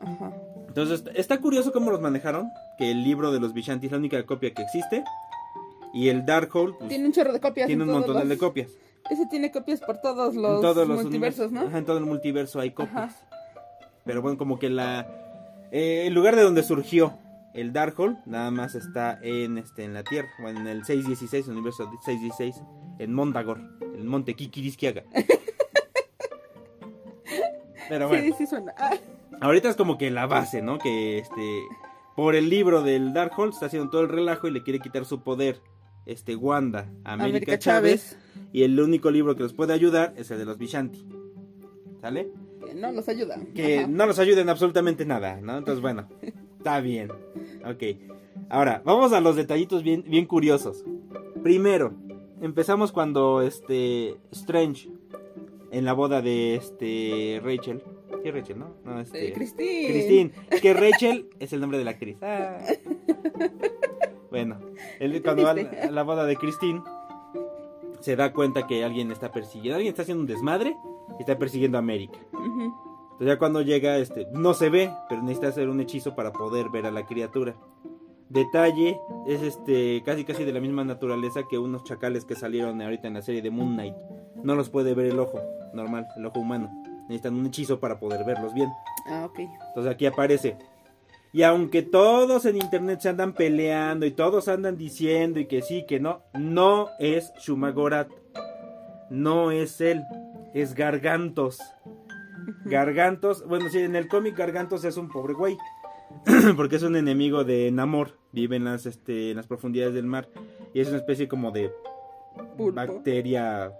Ajá. 0.00 0.32
Entonces, 0.68 1.04
está 1.14 1.40
curioso 1.40 1.72
cómo 1.72 1.90
los 1.90 2.00
manejaron, 2.00 2.48
que 2.78 2.90
el 2.90 3.02
libro 3.02 3.32
de 3.32 3.40
los 3.40 3.52
Vishanti 3.52 3.86
es 3.86 3.92
la 3.92 3.98
única 3.98 4.24
copia 4.24 4.52
que 4.54 4.62
existe. 4.62 5.02
Y 5.92 6.08
el 6.08 6.24
Darkhold 6.26 6.76
pues, 6.76 6.88
Tiene 6.88 7.06
un 7.06 7.12
chorro 7.12 7.32
de 7.32 7.40
copias. 7.40 7.66
tiene 7.66 7.82
en 7.84 7.88
un 7.90 7.96
montón 7.96 8.28
de 8.28 8.38
copias. 8.38 8.70
Ese 9.10 9.26
tiene 9.26 9.50
copias 9.50 9.80
por 9.80 9.98
todos 9.98 10.34
los, 10.34 10.56
en 10.56 10.60
todos 10.60 10.86
los 10.86 11.02
multiversos, 11.02 11.46
universos, 11.46 11.52
¿no? 11.52 11.62
Ajá, 11.68 11.78
en 11.78 11.84
todo 11.86 11.96
el 11.98 12.04
multiverso 12.04 12.60
hay 12.60 12.72
copias. 12.72 12.96
Ajá. 13.14 13.14
Pero 14.04 14.20
bueno, 14.22 14.36
como 14.38 14.58
que 14.58 14.68
la 14.68 15.06
eh, 15.72 16.04
el 16.06 16.14
lugar 16.14 16.36
de 16.36 16.42
donde 16.42 16.62
surgió 16.62 17.14
el 17.54 17.72
Darkhold 17.72 18.18
nada 18.26 18.50
más 18.50 18.74
está 18.74 19.18
en 19.22 19.58
este 19.58 19.84
en 19.84 19.94
la 19.94 20.02
Tierra, 20.04 20.28
bueno, 20.40 20.60
en 20.60 20.66
el 20.68 20.84
616, 20.84 21.46
el 21.48 21.52
universo 21.54 21.90
616 22.04 22.62
en 22.98 23.12
Mondagor, 23.14 23.60
el 23.96 24.04
monte 24.04 24.34
Kikirisquiaga. 24.34 25.04
Pero 27.88 28.08
bueno, 28.08 28.24
Sí, 28.24 28.34
sí 28.38 28.46
suena. 28.46 28.74
Ah, 28.76 28.94
ahorita 29.40 29.68
es 29.70 29.76
como 29.76 29.96
que 29.98 30.10
la 30.10 30.26
base, 30.26 30.62
¿no? 30.62 30.78
Que 30.78 31.18
este 31.18 31.62
por 32.16 32.34
el 32.34 32.50
libro 32.50 32.82
del 32.82 33.12
Darkhold 33.12 33.52
está 33.52 33.66
haciendo 33.66 33.90
todo 33.90 34.00
el 34.02 34.08
relajo 34.08 34.48
y 34.48 34.50
le 34.50 34.62
quiere 34.62 34.80
quitar 34.80 35.04
su 35.04 35.22
poder 35.22 35.60
este 36.04 36.34
Wanda 36.36 36.88
América, 37.04 37.24
América 37.28 37.58
Chávez, 37.58 38.10
Chávez. 38.10 38.48
y 38.52 38.62
el 38.64 38.78
único 38.80 39.10
libro 39.10 39.36
que 39.36 39.42
los 39.44 39.54
puede 39.54 39.72
ayudar 39.72 40.14
es 40.16 40.30
el 40.30 40.38
de 40.38 40.44
los 40.44 40.58
Vishanti. 40.58 41.06
¿Sale? 42.00 42.30
que 42.66 42.74
no 42.74 42.92
nos 42.92 43.08
ayuda. 43.08 43.36
que 43.54 43.78
Ajá. 43.78 43.86
no 43.88 44.06
nos 44.06 44.18
ayuden 44.18 44.48
absolutamente 44.48 45.06
nada, 45.06 45.40
¿no? 45.40 45.56
Entonces, 45.58 45.80
bueno, 45.80 46.08
está 46.68 46.80
bien. 46.80 47.10
Ok. 47.64 47.82
Ahora, 48.50 48.82
vamos 48.84 49.12
a 49.12 49.20
los 49.20 49.36
detallitos 49.36 49.82
bien, 49.82 50.04
bien 50.06 50.26
curiosos. 50.26 50.84
Primero, 51.42 51.94
empezamos 52.42 52.92
cuando 52.92 53.40
este 53.40 54.16
Strange 54.32 54.90
en 55.70 55.84
la 55.86 55.94
boda 55.94 56.20
de 56.20 56.56
este 56.56 57.40
Rachel. 57.42 57.82
¿Qué 58.22 58.32
Rachel, 58.32 58.58
no? 58.58 58.74
No, 58.84 59.00
este. 59.00 59.28
Eh, 59.28 59.32
Christine. 59.32 59.88
Christine. 59.88 60.32
Es 60.50 60.60
que 60.60 60.74
Rachel 60.92 61.30
es 61.40 61.52
el 61.54 61.60
nombre 61.60 61.78
de 61.78 61.84
la 61.84 61.92
actriz. 61.92 62.18
Ah. 62.20 62.58
Bueno, 64.30 64.58
él, 65.00 65.22
cuando 65.22 65.44
va 65.44 65.52
a 65.52 65.90
la 65.90 66.02
boda 66.02 66.26
de 66.26 66.36
Christine, 66.36 66.82
se 68.00 68.14
da 68.14 68.34
cuenta 68.34 68.66
que 68.66 68.84
alguien 68.84 69.10
está 69.10 69.32
persiguiendo. 69.32 69.76
Alguien 69.76 69.92
está 69.92 70.02
haciendo 70.02 70.20
un 70.20 70.26
desmadre 70.26 70.76
y 71.18 71.22
está 71.22 71.38
persiguiendo 71.38 71.78
a 71.78 71.80
América. 71.80 72.18
Entonces 73.18 73.34
ya 73.34 73.38
cuando 73.40 73.62
llega, 73.62 73.98
este, 73.98 74.28
no 74.32 74.54
se 74.54 74.70
ve, 74.70 74.92
pero 75.08 75.22
necesita 75.22 75.48
hacer 75.48 75.68
un 75.68 75.80
hechizo 75.80 76.14
para 76.14 76.32
poder 76.32 76.68
ver 76.68 76.86
a 76.86 76.92
la 76.92 77.04
criatura. 77.04 77.56
Detalle, 78.28 78.96
es 79.26 79.42
este, 79.42 80.04
casi 80.04 80.24
casi 80.24 80.44
de 80.44 80.52
la 80.52 80.60
misma 80.60 80.84
naturaleza 80.84 81.40
que 81.50 81.58
unos 81.58 81.82
chacales 81.82 82.24
que 82.24 82.36
salieron 82.36 82.80
ahorita 82.80 83.08
en 83.08 83.14
la 83.14 83.22
serie 83.22 83.42
de 83.42 83.50
Moon 83.50 83.72
Knight. 83.72 83.96
No 84.44 84.54
los 84.54 84.70
puede 84.70 84.94
ver 84.94 85.06
el 85.06 85.18
ojo, 85.18 85.40
normal, 85.74 86.06
el 86.16 86.26
ojo 86.26 86.38
humano. 86.38 86.70
Necesitan 87.08 87.34
un 87.34 87.46
hechizo 87.46 87.80
para 87.80 87.98
poder 87.98 88.24
verlos 88.24 88.54
bien. 88.54 88.70
Ah, 89.08 89.24
ok. 89.28 89.40
Entonces 89.40 89.92
aquí 89.92 90.06
aparece. 90.06 90.56
Y 91.32 91.42
aunque 91.42 91.82
todos 91.82 92.46
en 92.46 92.54
internet 92.54 93.00
se 93.00 93.08
andan 93.08 93.32
peleando 93.32 94.06
y 94.06 94.12
todos 94.12 94.46
andan 94.46 94.78
diciendo 94.78 95.40
y 95.40 95.46
que 95.46 95.60
sí, 95.60 95.84
que 95.88 95.98
no, 95.98 96.22
no 96.34 96.88
es 97.00 97.32
Shumagorat. 97.40 98.08
No 99.10 99.50
es 99.50 99.80
él, 99.80 100.04
es 100.54 100.74
Gargantos. 100.74 101.58
Gargantos, 102.64 103.46
bueno, 103.46 103.68
sí, 103.70 103.78
en 103.78 103.96
el 103.96 104.08
cómic 104.08 104.36
Gargantos 104.36 104.84
es 104.84 104.96
un 104.96 105.08
pobre 105.08 105.34
güey. 105.34 105.56
Porque 106.56 106.76
es 106.76 106.82
un 106.82 106.96
enemigo 106.96 107.44
de 107.44 107.70
Namor. 107.70 108.18
Vive 108.32 108.56
en 108.56 108.64
las, 108.64 108.86
este, 108.86 109.30
en 109.30 109.36
las 109.36 109.46
profundidades 109.46 109.94
del 109.94 110.06
mar. 110.06 110.28
Y 110.74 110.80
es 110.80 110.88
una 110.88 110.98
especie 110.98 111.28
como 111.28 111.50
de 111.50 111.70
Pulpo. 112.56 112.72
bacteria, 112.74 113.72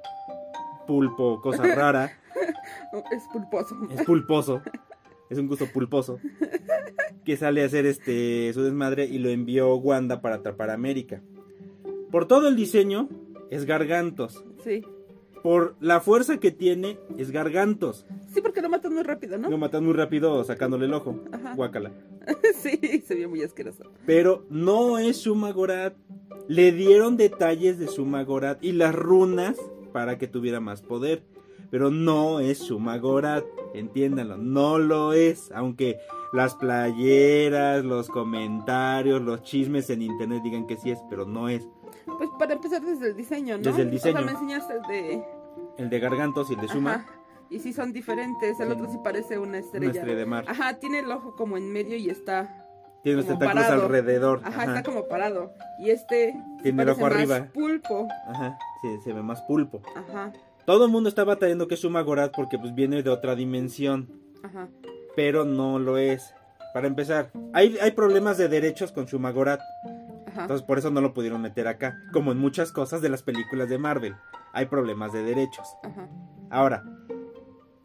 pulpo, 0.86 1.40
cosa 1.40 1.62
rara. 1.74 2.10
Es 3.10 3.24
pulposo. 3.32 3.76
Es 3.90 4.04
pulposo. 4.04 4.62
Es 5.30 5.38
un 5.38 5.46
gusto 5.46 5.66
pulposo. 5.66 6.18
Que 7.24 7.36
sale 7.36 7.62
a 7.62 7.66
hacer 7.66 7.84
este 7.86 8.50
su 8.54 8.62
desmadre 8.62 9.04
y 9.04 9.18
lo 9.18 9.28
envió 9.28 9.74
Wanda 9.76 10.20
para 10.22 10.36
atrapar 10.36 10.70
a 10.70 10.74
América. 10.74 11.20
Por 12.10 12.26
todo 12.26 12.48
el 12.48 12.56
diseño 12.56 13.08
es 13.50 13.66
Gargantos. 13.66 14.42
Sí. 14.64 14.82
Por 15.42 15.76
la 15.80 16.00
fuerza 16.00 16.38
que 16.38 16.50
tiene 16.50 16.99
es 17.16 17.30
Gargantos. 17.30 18.07
Sí, 18.33 18.40
porque 18.40 18.61
lo 18.61 18.68
matan 18.68 18.95
muy 18.95 19.02
rápido, 19.02 19.38
¿no? 19.38 19.49
Lo 19.49 19.59
matan 19.59 19.85
muy 19.85 19.95
rápido 19.95 20.42
sacándole 20.45 20.87
el 20.87 20.95
ojo. 20.95 21.21
Ajá. 21.33 21.54
Guácala. 21.54 21.92
sí, 22.61 23.02
se 23.07 23.14
vio 23.14 23.28
muy 23.28 23.42
asqueroso. 23.42 23.85
Pero 24.07 24.45
no 24.50 24.99
es 24.99 25.18
Shumagorat. 25.18 25.95
Le 26.49 26.73
dieron 26.73 27.16
detalles 27.16 27.78
de 27.78 27.87
Shumagorat 27.87 28.62
y 28.62 28.73
las 28.73 28.95
runas 28.95 29.57
para 29.92 30.18
que 30.18 30.28
tuviera 30.28 30.61
más 30.61 30.83
poder. 30.83 31.23
Pero 31.71 31.90
no 31.90 32.40
es 32.40 32.62
Shumagorat. 32.62 33.45
Entiéndanlo, 33.75 34.38
no 34.38 34.78
lo 34.78 35.12
es. 35.12 35.52
Aunque 35.52 35.99
las 36.33 36.54
playeras, 36.54 37.85
los 37.85 38.09
comentarios, 38.09 39.23
los 39.23 39.42
chismes 39.42 39.90
en 39.90 40.02
internet 40.02 40.42
digan 40.42 40.66
que 40.66 40.76
sí 40.76 40.90
es, 40.90 40.99
pero 41.09 41.26
no 41.26 41.49
es. 41.49 41.66
Pues 42.16 42.30
para 42.38 42.54
empezar 42.54 42.80
desde 42.82 43.08
el 43.08 43.16
diseño, 43.16 43.56
¿no? 43.58 43.62
Desde 43.64 43.82
el 43.82 43.90
diseño. 43.90 44.14
O 44.16 44.18
sea, 44.18 44.26
me 44.26 44.32
enseñaste 44.32 44.74
el 44.74 44.82
de... 44.82 45.24
El 45.76 45.90
de 45.90 46.00
Gargantos 46.00 46.50
y 46.50 46.54
el 46.54 46.60
de 46.60 46.66
Shuma, 46.68 46.94
Ajá. 46.94 47.06
Y 47.50 47.60
sí 47.60 47.72
son 47.72 47.92
diferentes. 47.92 48.58
El 48.60 48.68
Sí. 48.68 48.72
otro 48.74 48.90
sí 48.90 48.98
parece 49.02 49.38
una 49.38 49.58
estrella. 49.58 49.86
una 49.90 49.94
estrella 49.98 50.18
de 50.18 50.26
mar. 50.26 50.44
Ajá, 50.48 50.74
tiene 50.78 50.98
el 51.00 51.10
ojo 51.10 51.34
como 51.36 51.56
en 51.56 51.72
medio 51.72 51.96
y 51.96 52.10
está... 52.10 52.64
Tiene 53.02 53.18
los 53.18 53.26
tentáculos 53.26 53.64
parado. 53.64 53.82
alrededor. 53.84 54.40
Ajá, 54.44 54.62
Ajá, 54.62 54.76
está 54.78 54.82
como 54.82 55.06
parado. 55.08 55.52
Y 55.78 55.90
este... 55.90 56.34
Tiene 56.62 56.82
el 56.82 56.88
ojo 56.90 57.02
más 57.02 57.12
arriba. 57.12 57.46
pulpo. 57.54 58.08
Ajá, 58.28 58.58
sí, 58.82 58.88
se 59.04 59.12
ve 59.12 59.22
más 59.22 59.40
pulpo. 59.42 59.80
Ajá, 59.96 60.32
Todo 60.66 60.84
el 60.86 60.90
mundo 60.90 61.08
está 61.08 61.24
batallando 61.24 61.68
que 61.68 61.74
es 61.74 61.80
Shumagorat 61.80 62.34
porque 62.34 62.58
pues 62.58 62.74
viene 62.74 63.02
de 63.02 63.10
otra 63.10 63.34
dimensión. 63.34 64.10
ajá. 64.44 64.68
pero 65.16 65.44
no 65.44 65.78
lo 65.78 65.96
es. 65.96 66.34
Para 66.74 66.86
empezar, 66.86 67.30
hay, 67.54 67.76
hay 67.80 67.92
problemas 67.92 68.36
de 68.36 68.48
derechos 68.48 68.92
con 68.92 69.06
Shumagorat, 69.06 69.60
Ajá. 70.38 70.45
entonces 70.45 70.66
por 70.66 70.78
eso 70.78 70.90
no 70.90 71.00
lo 71.00 71.14
pudieron 71.14 71.42
meter 71.42 71.66
acá, 71.66 72.00
como 72.12 72.33
en 72.33 72.38
muchas 72.38 72.71
cosas 72.71 73.02
de 73.02 73.09
las 73.09 73.23
películas 73.23 73.68
de 73.68 73.78
Marvel. 73.78 74.14
Hay 74.52 74.66
problemas 74.66 75.12
de 75.12 75.23
derechos. 75.23 75.66
Ajá. 75.83 76.09
Ahora, 76.50 76.85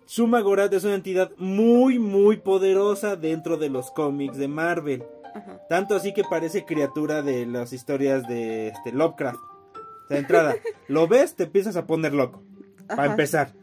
Shumagorat 0.07 0.71
es 0.73 0.83
una 0.83 0.95
entidad 0.95 1.31
muy, 1.37 1.99
muy 1.99 2.37
poderosa 2.37 3.15
dentro 3.15 3.57
de 3.57 3.69
los 3.69 3.91
cómics 3.91 4.37
de 4.37 4.47
Marvel. 4.47 5.03
Ajá. 5.33 5.61
Tanto 5.67 5.95
así 5.95 6.13
que 6.13 6.23
parece 6.23 6.65
criatura 6.65 7.21
de 7.23 7.45
las 7.45 7.73
historias 7.73 8.27
de 8.27 8.67
este, 8.67 8.91
Lovecraft. 8.91 9.39
O 9.39 10.07
sea, 10.07 10.15
de 10.15 10.19
entrada, 10.19 10.55
lo 10.87 11.07
ves, 11.07 11.35
te 11.35 11.43
empiezas 11.43 11.75
a 11.75 11.87
poner 11.87 12.13
loco. 12.13 12.43
Para 12.87 13.07
empezar. 13.07 13.53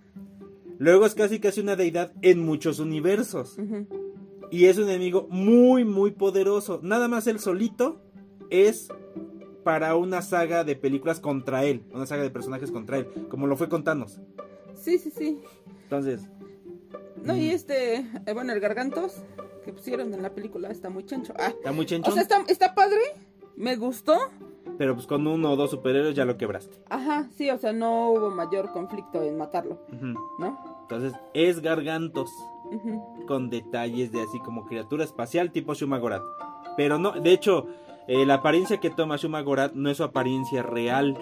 Luego 0.79 1.05
es 1.05 1.15
casi 1.15 1.41
casi 1.41 1.61
una 1.61 1.77
deidad 1.77 2.13
en 2.23 2.45
muchos 2.45 2.81
universos. 2.81 3.59
Y 4.51 4.65
es 4.65 4.79
un 4.79 4.89
enemigo 4.89 5.29
muy, 5.31 5.85
muy 5.85 6.11
poderoso. 6.11 6.81
Nada 6.83 7.07
más 7.07 7.27
él 7.27 7.39
solito 7.39 8.01
es 8.51 8.89
para 9.65 9.95
una 9.97 10.23
saga 10.23 10.65
de 10.65 10.77
películas 10.77 11.21
contra 11.21 11.65
él. 11.65 11.85
Una 11.93 12.07
saga 12.07 12.23
de 12.23 12.31
personajes 12.31 12.71
contra 12.71 12.99
él. 12.99 13.09
Como 13.29 13.47
lo 13.47 13.57
fue 13.57 13.69
con 13.69 13.85
Thanos. 13.85 14.21
Sí, 14.75 14.99
sí, 14.99 15.11
sí. 15.11 15.41
Entonces, 15.85 16.29
No, 17.23 17.37
y 17.37 17.49
Mm. 17.49 17.51
este, 17.51 17.95
eh, 17.97 18.33
bueno, 18.33 18.55
el 18.55 18.61
gargantos 18.61 19.17
que 19.63 19.75
pusieron 19.75 20.15
en 20.15 20.23
la 20.23 20.31
película 20.35 20.71
está 20.71 20.89
muy 20.89 21.05
chancho. 21.05 21.35
Ah, 21.39 21.49
está 21.49 21.71
muy 21.71 21.85
o 21.85 21.89
chenchón. 21.89 22.15
sea, 22.15 22.23
está, 22.23 22.43
está 22.49 22.75
padre, 22.75 22.97
me 23.57 23.77
gustó. 23.77 24.17
Pero 24.79 24.95
pues 24.95 25.07
con 25.07 25.27
uno 25.27 25.53
o 25.53 25.57
dos 25.57 25.71
superhéroes 25.71 26.15
ya 26.15 26.25
lo 26.25 26.39
quebraste. 26.39 26.79
Ajá, 26.89 27.29
sí, 27.37 27.51
o 27.51 27.59
sea, 27.59 27.75
no 27.75 28.11
hubo 28.13 28.31
mayor 28.31 28.73
conflicto 28.73 29.23
en 29.23 29.37
matarlo, 29.37 29.83
Ujú. 29.93 30.15
¿no? 30.39 30.79
Entonces, 30.83 31.13
es 31.35 31.61
Gargantos. 31.61 32.31
Ujú. 32.73 33.27
Con 33.27 33.51
detalles 33.51 34.13
de 34.13 34.23
así 34.23 34.39
como 34.41 34.65
criatura 34.65 35.05
espacial 35.05 35.53
tipo 35.53 35.75
Shumagorat. 35.75 36.23
Pero 36.79 36.99
no, 36.99 37.13
de 37.13 37.33
hecho, 37.33 37.67
eh, 38.11 38.27
la 38.27 38.35
apariencia 38.35 38.79
que 38.79 38.91
toma 38.91 39.17
Shumagorat 39.17 39.73
no 39.75 39.89
es 39.91 39.97
su 39.99 40.05
apariencia 40.05 40.63
real. 40.63 41.17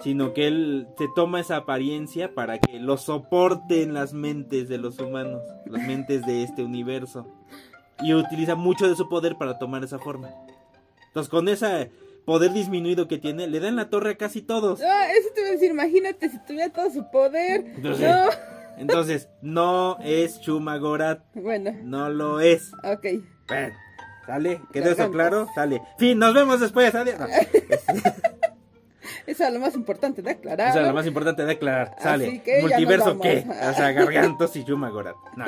Sino 0.00 0.32
que 0.32 0.46
él 0.46 0.86
se 0.96 1.06
toma 1.16 1.40
esa 1.40 1.56
apariencia 1.56 2.32
para 2.32 2.58
que 2.60 2.78
lo 2.78 2.96
soporten 2.98 3.94
las 3.94 4.12
mentes 4.12 4.68
de 4.68 4.78
los 4.78 4.96
humanos, 5.00 5.42
las 5.66 5.84
mentes 5.88 6.24
de 6.24 6.44
este 6.44 6.62
universo. 6.62 7.26
Y 8.00 8.14
utiliza 8.14 8.54
mucho 8.54 8.88
de 8.88 8.94
su 8.94 9.08
poder 9.08 9.34
para 9.36 9.58
tomar 9.58 9.82
esa 9.82 9.98
forma. 9.98 10.30
Entonces, 11.08 11.28
con 11.28 11.48
ese 11.48 11.90
poder 12.24 12.52
disminuido 12.52 13.08
que 13.08 13.18
tiene, 13.18 13.48
le 13.48 13.58
dan 13.58 13.74
la 13.74 13.90
torre 13.90 14.10
a 14.12 14.16
casi 14.16 14.40
todos. 14.40 14.80
Ah, 14.82 15.08
eso 15.18 15.30
te 15.34 15.40
iba 15.40 15.48
a 15.48 15.52
decir, 15.54 15.70
imagínate 15.72 16.28
si 16.28 16.38
tuviera 16.46 16.72
todo 16.72 16.90
su 16.90 17.10
poder. 17.10 17.64
Entonces- 17.74 18.06
No. 18.08 18.30
Entonces, 18.78 19.28
no 19.42 19.98
es 20.04 20.38
Shumagorat, 20.42 21.24
Bueno, 21.34 21.72
no 21.82 22.08
lo 22.08 22.38
es. 22.38 22.70
ok. 22.84 23.04
Bueno, 23.48 23.74
¿sale? 24.28 24.60
¿Quedó 24.72 24.90
eso 24.90 25.10
claro? 25.10 25.46
Sale. 25.54 25.82
Fin, 25.98 26.18
nos 26.18 26.34
vemos 26.34 26.60
después. 26.60 26.94
Adiós. 26.94 27.18
No, 27.18 27.26
Eso 29.26 29.44
es 29.44 29.52
lo 29.52 29.60
más 29.60 29.74
importante 29.74 30.22
de 30.22 30.30
aclarar. 30.30 30.70
Eso 30.70 30.80
es 30.80 30.86
lo 30.86 30.94
más 30.94 31.06
importante 31.06 31.44
de 31.44 31.52
aclarar. 31.52 31.94
Sale. 32.00 32.42
Que 32.42 32.60
¿Multiverso 32.62 33.18
qué? 33.20 33.44
O 33.48 33.74
sea, 33.74 33.92
Gargantos 33.92 34.56
y 34.56 34.64
Shumagorat. 34.64 35.16
No. 35.36 35.44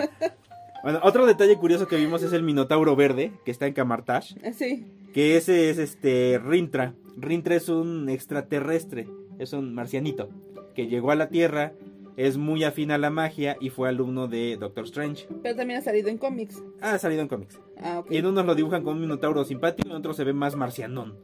Bueno, 0.83 1.01
otro 1.03 1.27
detalle 1.27 1.57
curioso 1.57 1.87
que 1.87 1.97
vimos 1.97 2.23
es 2.23 2.33
el 2.33 2.43
Minotauro 2.43 2.97
verde, 2.97 3.33
que 3.45 3.51
está 3.51 3.67
en 3.67 3.75
Camartash. 3.75 4.35
Ah, 4.45 4.53
Sí, 4.57 4.87
Que 5.13 5.37
ese 5.37 5.71
es 5.71 5.79
este 5.79 6.41
Rintra. 6.43 6.95
Rintra 7.19 7.55
es 7.55 7.69
un 7.69 8.09
extraterrestre. 8.09 9.09
Es 9.39 9.53
un 9.53 9.75
marcianito. 9.75 10.31
Que 10.75 10.87
llegó 10.87 11.11
a 11.11 11.15
la 11.17 11.29
Tierra. 11.29 11.73
Es 12.17 12.37
muy 12.37 12.65
afín 12.65 12.91
a 12.91 12.99
la 12.99 13.09
magia 13.09 13.57
y 13.61 13.71
fue 13.71 13.89
alumno 13.89 14.27
de 14.29 14.57
Doctor 14.59 14.85
Strange. 14.85 15.27
pero 15.43 15.57
también 15.57 15.81
ha 15.81 15.83
salido 15.83 16.09
en 16.11 16.19
cómics. 16.19 16.63
Ha 16.83 16.99
salido 16.99 17.23
en 17.23 17.29
cómics. 17.29 17.59
Ah. 17.83 18.03
Y 18.11 18.17
en 18.19 18.27
unos 18.27 18.45
lo 18.47 18.55
dibujan 18.55 18.83
con 18.83 18.95
un 18.95 19.01
minotauro 19.03 19.45
simpático 19.45 19.89
y 19.89 19.91
en 19.91 19.97
otros 19.97 20.17
se 20.17 20.25
ve 20.25 20.33
más 20.33 20.57
marcianón. 20.57 21.19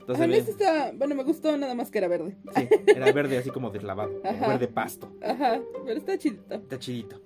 Entonces 0.00 0.24
a 0.24 0.26
mí 0.28 0.32
ve- 0.34 0.38
este 0.38 0.52
está, 0.52 0.92
bueno, 0.94 1.14
me 1.16 1.24
gustó 1.24 1.56
nada 1.56 1.74
más 1.74 1.90
que 1.90 1.98
era 1.98 2.08
verde. 2.08 2.36
sí, 2.54 2.68
era 2.86 3.10
verde 3.12 3.38
así 3.38 3.50
como 3.50 3.70
deslavado, 3.70 4.10
como 4.22 4.48
verde 4.48 4.68
pasto. 4.68 5.10
Ajá, 5.22 5.60
pero 5.84 5.98
está 5.98 6.16
chidito. 6.16 6.54
Está 6.54 6.78
chidito. 6.78 7.20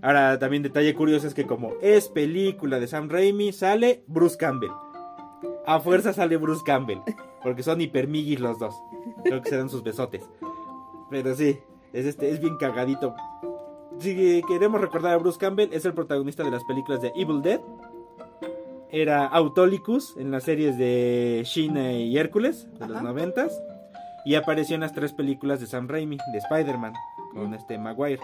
Ahora 0.00 0.38
también 0.38 0.62
detalle 0.62 0.94
curioso 0.94 1.26
es 1.26 1.34
que 1.34 1.46
como 1.46 1.72
es 1.82 2.08
película 2.08 2.78
de 2.80 2.86
Sam 2.86 3.08
Raimi, 3.08 3.52
sale 3.52 4.04
Bruce 4.06 4.36
Campbell. 4.36 4.70
A 5.66 5.80
fuerza 5.80 6.12
sale 6.12 6.36
Bruce 6.36 6.62
Campbell, 6.64 6.98
porque 7.42 7.62
son 7.62 7.80
hipermiguis 7.80 8.40
los 8.40 8.58
dos. 8.58 8.74
Creo 9.24 9.40
que 9.42 9.48
se 9.50 9.56
dan 9.56 9.68
sus 9.70 9.82
besotes. 9.82 10.28
Pero 11.10 11.34
sí, 11.34 11.58
es 11.92 12.06
este 12.06 12.30
es 12.30 12.40
bien 12.40 12.56
cagadito. 12.56 13.14
Si 13.98 14.42
queremos 14.46 14.80
recordar 14.80 15.14
a 15.14 15.16
Bruce 15.16 15.38
Campbell, 15.38 15.70
es 15.72 15.84
el 15.84 15.94
protagonista 15.94 16.42
de 16.44 16.50
las 16.50 16.64
películas 16.64 17.00
de 17.00 17.12
Evil 17.16 17.40
Dead. 17.42 17.60
Era 18.90 19.26
Autolicus 19.26 20.16
en 20.18 20.30
las 20.30 20.44
series 20.44 20.76
de 20.78 21.42
Sheena 21.44 21.92
y 21.94 22.16
Hércules 22.16 22.68
de 22.78 22.86
los 22.88 23.02
noventas. 23.02 23.60
Y 24.26 24.36
apareció 24.36 24.74
en 24.74 24.80
las 24.82 24.92
tres 24.94 25.12
películas 25.12 25.60
de 25.60 25.66
Sam 25.66 25.88
Raimi, 25.88 26.16
de 26.32 26.38
Spider-Man, 26.38 26.94
con 27.32 27.50
Mm. 27.50 27.54
este 27.54 27.78
Maguire. 27.78 28.20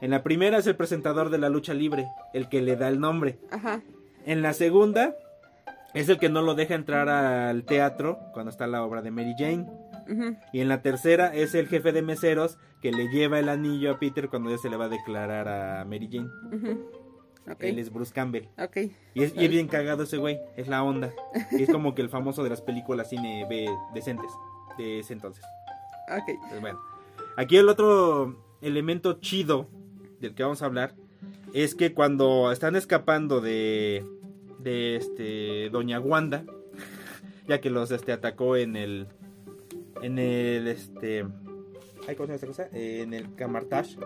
En 0.00 0.10
la 0.10 0.22
primera 0.22 0.58
es 0.58 0.66
el 0.66 0.76
presentador 0.76 1.30
de 1.30 1.38
la 1.38 1.48
lucha 1.48 1.72
libre, 1.74 2.06
el 2.34 2.48
que 2.48 2.60
le 2.60 2.76
da 2.76 2.88
el 2.88 3.00
nombre. 3.00 3.38
Ajá, 3.50 3.80
En 4.26 4.42
la 4.42 4.52
segunda 4.52 5.14
es 5.94 6.08
el 6.10 6.18
que 6.18 6.28
no 6.28 6.42
lo 6.42 6.54
deja 6.54 6.74
entrar 6.74 7.08
al 7.08 7.64
teatro 7.64 8.18
cuando 8.34 8.50
está 8.50 8.66
la 8.66 8.82
obra 8.84 9.00
de 9.00 9.10
Mary 9.10 9.34
Jane. 9.38 9.66
Y 10.52 10.60
en 10.60 10.68
la 10.68 10.82
tercera 10.82 11.34
es 11.34 11.54
el 11.54 11.68
jefe 11.68 11.92
de 11.92 12.02
meseros 12.02 12.58
que 12.80 12.92
le 12.92 13.08
lleva 13.08 13.38
el 13.38 13.48
anillo 13.48 13.90
a 13.92 13.98
Peter 13.98 14.28
cuando 14.28 14.50
ya 14.50 14.58
se 14.58 14.68
le 14.70 14.76
va 14.76 14.86
a 14.86 14.88
declarar 14.88 15.48
a 15.48 15.84
Mary 15.84 16.08
Jane. 16.10 16.28
ujú. 16.52 16.90
Ok, 17.50 17.62
Él 17.64 17.78
es 17.78 17.90
Bruce 17.90 18.12
Campbell. 18.12 18.44
ok. 18.58 18.76
Y 19.14 19.22
es, 19.22 19.34
y 19.34 19.44
es 19.46 19.50
bien 19.50 19.68
cagado 19.68 20.02
ese 20.02 20.18
güey, 20.18 20.38
es 20.56 20.68
la 20.68 20.82
onda. 20.82 21.14
Y 21.52 21.62
es 21.62 21.70
como 21.70 21.94
que 21.94 22.02
el 22.02 22.10
famoso 22.10 22.42
de 22.44 22.50
las 22.50 22.60
películas 22.60 23.08
cine 23.08 23.46
B 23.48 23.66
decentes 23.94 24.30
de 24.76 24.98
ese 24.98 25.14
entonces. 25.14 25.42
Ok. 26.10 26.38
Pues 26.50 26.60
bueno, 26.60 26.78
aquí 27.38 27.56
el 27.56 27.68
otro 27.70 28.36
elemento 28.60 29.14
chido 29.20 29.66
del 30.20 30.34
que 30.34 30.42
vamos 30.42 30.60
a 30.60 30.66
hablar 30.66 30.94
es 31.54 31.74
que 31.74 31.94
cuando 31.94 32.52
están 32.52 32.76
escapando 32.76 33.40
de, 33.40 34.04
de 34.58 34.96
este 34.96 35.70
Doña 35.70 36.00
Wanda, 36.00 36.44
ya 37.48 37.62
que 37.62 37.70
los 37.70 37.90
este 37.90 38.12
atacó 38.12 38.56
en 38.56 38.76
el 38.76 39.06
en 40.02 40.18
el 40.18 40.68
este 40.68 41.24
ay, 42.08 42.16
¿cómo 42.16 42.26
se 42.26 42.32
llama 42.32 42.34
esta 42.34 42.46
cosa? 42.46 42.68
en 42.72 43.14
el 43.14 43.34
Camartage 43.34 43.96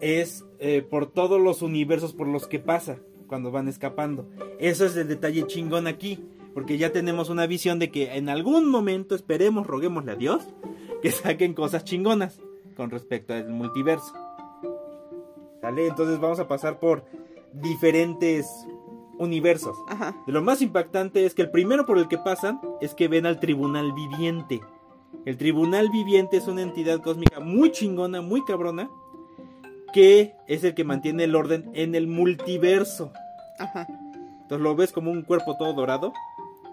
es 0.00 0.44
eh, 0.58 0.82
por 0.82 1.06
todos 1.06 1.40
los 1.40 1.62
universos 1.62 2.12
por 2.12 2.26
los 2.26 2.46
que 2.46 2.58
pasa 2.58 2.98
cuando 3.26 3.50
van 3.50 3.68
escapando. 3.68 4.28
Eso 4.58 4.84
es 4.84 4.96
el 4.96 5.08
detalle 5.08 5.46
chingón 5.46 5.86
aquí, 5.86 6.18
porque 6.52 6.78
ya 6.78 6.90
tenemos 6.90 7.28
una 7.28 7.46
visión 7.46 7.78
de 7.78 7.90
que 7.90 8.16
en 8.16 8.28
algún 8.28 8.68
momento 8.68 9.14
esperemos, 9.14 9.66
roguémosle 9.66 10.12
a 10.12 10.16
Dios 10.16 10.42
que 11.02 11.10
saquen 11.12 11.54
cosas 11.54 11.84
chingonas 11.84 12.40
con 12.76 12.90
respecto 12.90 13.32
al 13.32 13.50
multiverso. 13.50 14.12
¿Sale? 15.60 15.86
Entonces 15.86 16.18
vamos 16.18 16.40
a 16.40 16.48
pasar 16.48 16.80
por 16.80 17.04
diferentes 17.52 18.48
universos. 19.18 19.76
Ajá. 19.88 20.16
De 20.26 20.32
lo 20.32 20.42
más 20.42 20.62
impactante 20.62 21.26
es 21.26 21.34
que 21.34 21.42
el 21.42 21.50
primero 21.50 21.84
por 21.84 21.98
el 21.98 22.08
que 22.08 22.16
pasan 22.16 22.60
es 22.80 22.94
que 22.94 23.08
ven 23.08 23.26
al 23.26 23.38
tribunal 23.38 23.92
viviente. 23.92 24.60
El 25.26 25.36
tribunal 25.36 25.90
viviente 25.90 26.38
es 26.38 26.46
una 26.46 26.62
entidad 26.62 27.00
cósmica 27.00 27.40
muy 27.40 27.70
chingona, 27.72 28.22
muy 28.22 28.42
cabrona, 28.44 28.90
que 29.92 30.34
es 30.46 30.64
el 30.64 30.74
que 30.74 30.84
mantiene 30.84 31.24
el 31.24 31.34
orden 31.34 31.70
en 31.74 31.94
el 31.94 32.06
multiverso. 32.06 33.12
Ajá. 33.58 33.86
Entonces 34.42 34.60
lo 34.60 34.74
ves 34.74 34.92
como 34.92 35.10
un 35.10 35.22
cuerpo 35.22 35.56
todo 35.56 35.72
dorado 35.74 36.12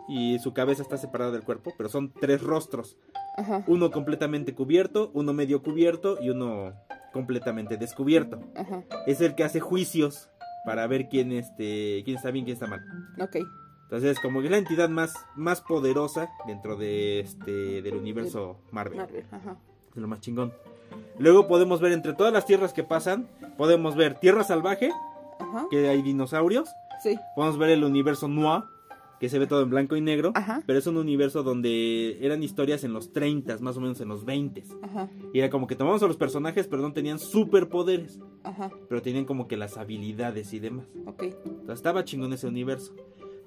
y 0.07 0.39
su 0.39 0.53
cabeza 0.53 0.81
está 0.81 0.97
separada 0.97 1.31
del 1.31 1.43
cuerpo, 1.43 1.73
pero 1.77 1.89
son 1.89 2.13
tres 2.13 2.41
rostros. 2.41 2.97
Ajá. 3.35 3.63
Uno 3.67 3.91
completamente 3.91 4.55
cubierto, 4.55 5.11
uno 5.13 5.33
medio 5.33 5.61
cubierto 5.61 6.17
y 6.21 6.29
uno 6.29 6.73
completamente 7.11 7.77
descubierto. 7.77 8.39
Ajá. 8.55 8.83
Es 9.05 9.19
el 9.21 9.35
que 9.35 9.43
hace 9.43 9.59
juicios 9.59 10.29
para 10.65 10.87
ver 10.87 11.09
quién, 11.09 11.31
este, 11.33 12.01
quién 12.05 12.17
está 12.17 12.31
bien, 12.31 12.45
quién 12.45 12.55
está 12.55 12.67
mal. 12.67 12.81
Ok. 13.19 13.37
Entonces, 13.87 14.19
como 14.19 14.39
que 14.41 14.47
es 14.47 14.51
la 14.51 14.57
entidad 14.57 14.89
más, 14.89 15.13
más 15.37 15.61
poderosa 15.61 16.29
dentro 16.45 16.75
de 16.75 17.21
este 17.21 17.81
del 17.81 17.95
universo 17.95 18.57
Marvel. 18.71 18.97
Marvel. 18.97 19.25
Ajá. 19.31 19.55
Es 19.91 19.95
lo 19.97 20.07
más 20.09 20.19
chingón. 20.19 20.51
Luego 21.19 21.47
podemos 21.47 21.79
ver 21.79 21.93
entre 21.93 22.13
todas 22.13 22.33
las 22.33 22.45
tierras 22.45 22.73
que 22.73 22.83
pasan, 22.83 23.27
podemos 23.57 23.95
ver 23.95 24.19
Tierra 24.19 24.43
Salvaje, 24.43 24.91
Ajá. 25.39 25.67
que 25.69 25.87
hay 25.87 26.01
dinosaurios. 26.01 26.69
Sí. 27.01 27.17
Podemos 27.35 27.57
ver 27.57 27.69
el 27.69 27.83
universo 27.85 28.27
Noir, 28.27 28.63
que 29.19 29.29
se 29.29 29.39
ve 29.39 29.47
todo 29.47 29.61
en 29.63 29.69
blanco 29.69 29.95
y 29.95 30.01
negro. 30.01 30.31
Ajá. 30.35 30.61
Pero 30.65 30.79
es 30.79 30.85
un 30.87 30.97
universo 30.97 31.41
donde 31.43 32.17
eran 32.21 32.43
historias 32.43 32.83
en 32.83 32.91
los 32.93 33.13
30, 33.13 33.57
más 33.59 33.77
o 33.77 33.81
menos 33.81 33.99
en 34.01 34.09
los 34.09 34.25
20. 34.25 34.63
Ajá. 34.83 35.09
Y 35.33 35.39
era 35.39 35.49
como 35.49 35.65
que 35.65 35.75
tomamos 35.75 36.03
a 36.03 36.07
los 36.07 36.17
personajes, 36.17 36.67
pero 36.67 36.81
no 36.81 36.91
tenían 36.93 37.19
superpoderes. 37.19 38.19
Ajá. 38.43 38.69
Pero 38.89 39.01
tenían 39.01 39.25
como 39.25 39.47
que 39.47 39.57
las 39.57 39.77
habilidades 39.77 40.53
y 40.53 40.59
demás. 40.59 40.85
Ok. 41.05 41.23
Entonces, 41.23 41.75
estaba 41.75 42.03
chingón 42.03 42.33
ese 42.33 42.47
universo. 42.47 42.93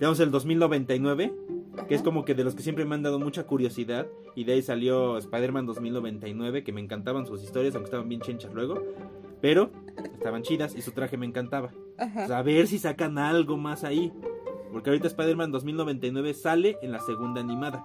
Tenemos 0.00 0.18
el 0.20 0.30
2099, 0.30 1.34
que 1.86 1.94
es 1.94 2.00
como 2.00 2.24
que 2.24 2.34
de 2.34 2.42
los 2.42 2.54
que 2.54 2.62
siempre 2.62 2.86
me 2.86 2.94
han 2.94 3.02
dado 3.02 3.18
mucha 3.18 3.44
curiosidad. 3.46 4.06
Y 4.34 4.44
de 4.44 4.54
ahí 4.54 4.62
salió 4.62 5.18
Spider-Man 5.18 5.66
2099, 5.66 6.64
que 6.64 6.72
me 6.72 6.80
encantaban 6.80 7.26
sus 7.26 7.42
historias, 7.42 7.74
aunque 7.74 7.88
estaban 7.88 8.08
bien 8.08 8.22
chenchas 8.22 8.54
luego. 8.54 8.82
Pero 9.42 9.70
estaban 10.14 10.40
chidas 10.42 10.74
y 10.74 10.80
su 10.80 10.92
traje 10.92 11.18
me 11.18 11.26
encantaba. 11.26 11.70
Ajá. 11.98 12.24
O 12.24 12.26
sea, 12.28 12.38
a 12.38 12.42
ver 12.42 12.66
si 12.66 12.78
sacan 12.78 13.18
algo 13.18 13.58
más 13.58 13.84
ahí. 13.84 14.10
Porque 14.72 14.88
ahorita 14.88 15.06
Spider-Man 15.08 15.52
2099 15.52 16.32
sale 16.32 16.78
en 16.80 16.92
la 16.92 17.00
segunda 17.00 17.42
animada, 17.42 17.84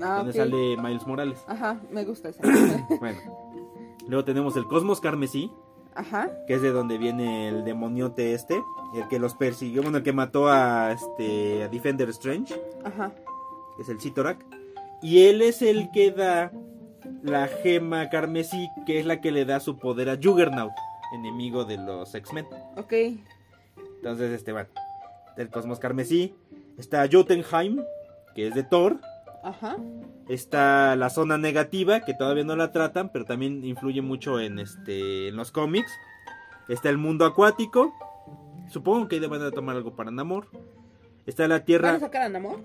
Ah, 0.00 0.16
donde 0.18 0.32
sale 0.32 0.76
Miles 0.76 1.06
Morales. 1.06 1.44
Ajá. 1.46 1.80
Me 1.92 2.04
gusta 2.04 2.30
esa. 2.30 2.42
Bueno. 2.98 3.20
Luego 4.08 4.24
tenemos 4.24 4.56
el 4.56 4.64
Cosmos 4.64 5.00
Carmesí, 5.00 5.52
Ajá. 5.96 6.28
que 6.46 6.54
es 6.54 6.62
de 6.62 6.70
donde 6.72 6.98
viene 6.98 7.48
el 7.48 7.64
demoniote 7.64 8.34
este, 8.34 8.62
el 8.94 9.08
que 9.08 9.18
los 9.18 9.34
persiguió, 9.34 9.82
bueno, 9.82 9.98
el 9.98 10.04
que 10.04 10.12
mató 10.12 10.48
a 10.48 10.92
este 10.92 11.62
a 11.64 11.68
Defender 11.68 12.08
Strange, 12.10 12.54
Ajá. 12.84 13.12
que 13.76 13.82
es 13.82 13.88
el 13.88 14.00
Sitorak, 14.00 14.44
y 15.02 15.26
él 15.26 15.42
es 15.42 15.62
el 15.62 15.90
que 15.92 16.10
da 16.10 16.50
la 17.22 17.46
gema 17.48 18.08
carmesí, 18.10 18.68
que 18.86 18.98
es 18.98 19.06
la 19.06 19.20
que 19.20 19.30
le 19.30 19.44
da 19.44 19.60
su 19.60 19.78
poder 19.78 20.08
a 20.10 20.18
Juggernaut, 20.22 20.72
enemigo 21.14 21.64
de 21.64 21.76
los 21.76 22.14
X-Men. 22.14 22.46
Ok. 22.76 22.92
Entonces, 23.96 24.32
este, 24.32 24.52
bueno, 24.52 24.68
del 25.36 25.48
Cosmos 25.50 25.78
Carmesí, 25.78 26.34
está 26.78 27.06
Jotunheim, 27.10 27.82
que 28.34 28.48
es 28.48 28.54
de 28.54 28.62
Thor, 28.62 29.00
Ajá. 29.44 29.76
está 30.28 30.96
la 30.96 31.10
zona 31.10 31.36
negativa, 31.38 32.00
que 32.00 32.14
todavía 32.14 32.44
no 32.44 32.56
la 32.56 32.72
tratan, 32.72 33.10
pero 33.12 33.24
también 33.24 33.64
influye 33.64 34.00
mucho 34.02 34.40
en 34.40 34.58
este 34.58 35.28
en 35.28 35.36
los 35.36 35.50
cómics. 35.52 35.90
Está 36.68 36.88
el 36.90 36.96
mundo 36.98 37.24
acuático. 37.26 37.92
Supongo 38.70 39.06
que 39.08 39.16
ahí 39.16 39.26
van 39.26 39.42
a 39.42 39.50
tomar 39.50 39.76
algo 39.76 39.94
para 39.94 40.10
Namor. 40.10 40.48
Está 41.26 41.42
la 41.46 41.56
¿Van 41.56 41.62
a 41.62 41.64
tierra. 41.64 42.00
sacar 42.00 42.22
a 42.22 42.28
Namor? 42.30 42.60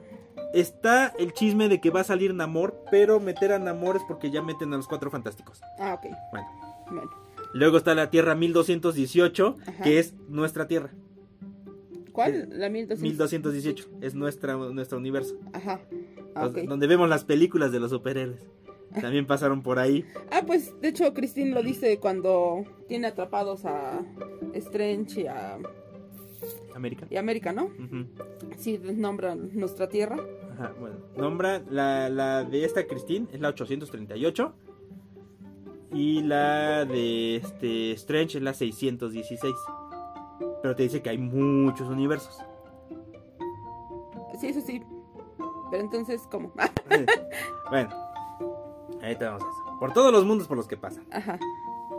Está 0.54 1.14
el 1.20 1.34
chisme 1.34 1.68
de 1.70 1.80
que 1.82 1.90
va 1.92 2.00
a 2.02 2.04
salir 2.06 2.34
Namor, 2.34 2.84
pero 2.90 3.20
meter 3.20 3.52
a 3.52 3.60
Namor 3.60 3.98
es 3.98 4.04
porque 4.08 4.32
ya 4.32 4.42
meten 4.42 4.74
a 4.74 4.78
los 4.78 4.88
cuatro 4.88 5.12
fantásticos. 5.12 5.62
Ah, 5.80 5.94
ok. 5.96 6.08
Bueno. 6.32 6.48
Bueno. 6.90 7.12
Luego 7.54 7.78
está 7.78 7.94
la 7.96 8.10
tierra 8.10 8.36
1218, 8.36 9.58
Ajá. 9.68 9.84
que 9.84 10.00
es 10.00 10.14
nuestra 10.30 10.68
tierra. 10.68 10.92
¿Cuál? 12.14 12.50
La 12.52 12.70
1200. 12.70 13.02
1218 13.02 13.90
es 14.02 14.16
nuestra, 14.16 14.56
nuestro 14.56 14.98
universo. 14.98 15.36
Ajá. 15.54 15.80
Ah, 16.36 16.48
Donde- 16.50 16.88
vemos 16.88 17.10
las 17.10 17.24
películas 17.26 17.72
de 17.72 17.80
los 17.80 17.92
superhéroes. 17.92 18.42
También 19.02 19.28
pasaron 19.28 19.62
por 19.62 19.78
ahí. 19.80 20.06
Ah, 20.32 20.44
pues 20.46 20.80
de 20.82 20.90
hecho 20.90 21.14
Christine 21.14 21.52
lo 21.52 21.62
dice 21.64 22.00
cuando 22.00 22.64
tiene 22.88 23.08
atrapados 23.08 23.66
a 23.66 24.02
Strange 24.54 25.22
y 25.22 25.28
a, 25.28 25.58
América. 26.76 27.08
y 27.10 27.18
América, 27.18 27.52
¿no? 27.52 27.70
Sí, 28.58 28.80
nombran 28.96 29.50
nuestra 29.54 29.90
tierra. 29.90 30.18
Ajá, 30.54 30.74
bueno. 30.80 30.96
Nombra 31.18 31.62
la, 31.70 32.10
la 32.10 32.44
de 32.44 32.64
esta 32.64 32.86
Christine, 32.88 33.28
es 33.34 33.42
la 33.42 33.50
838. 33.50 34.54
Y 35.94 36.22
la 36.22 36.86
de 36.86 37.38
este 37.38 37.92
Strange 37.94 38.38
es 38.38 38.44
la 38.44 38.54
616. 38.54 39.54
Pero 40.62 40.76
te 40.76 40.84
dice 40.84 41.02
que 41.02 41.10
hay 41.10 41.18
muchos 41.18 41.90
universos. 41.90 42.38
Sí, 44.40 44.48
eso 44.48 44.62
sí. 44.62 44.82
Pero 45.72 45.84
entonces, 45.84 46.22
¿cómo? 46.32 46.52
bueno, 47.70 47.90
ahí 49.02 49.16
tenemos 49.16 49.42
eso. 49.42 49.78
Por 49.80 49.94
todos 49.94 50.12
los 50.12 50.26
mundos 50.26 50.48
por 50.48 50.58
los 50.58 50.68
que 50.68 50.78
pasan. 50.78 51.06
Ajá, 51.12 51.40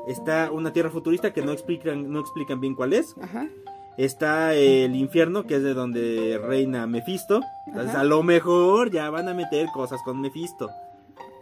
Está 0.07 0.51
una 0.51 0.73
tierra 0.73 0.91
futurista 0.91 1.33
que 1.33 1.43
no 1.43 1.53
explican, 1.53 2.11
no 2.11 2.21
explican 2.21 2.61
bien 2.61 2.75
cuál 2.75 2.93
es. 2.93 3.15
ajá. 3.23 3.49
Está 3.97 4.55
el 4.55 4.97
infierno, 4.97 5.47
que 5.47 5.57
es 5.57 5.63
de 5.63 5.75
donde 5.75 6.41
reina 6.43 6.87
Mephisto. 6.87 7.41
Entonces, 7.67 7.95
a 7.95 8.03
lo 8.05 8.23
mejor 8.23 8.91
ya 8.91 9.11
van 9.11 9.29
a 9.29 9.35
meter 9.35 9.67
cosas 9.75 10.01
con 10.05 10.21
Mephisto. 10.23 10.71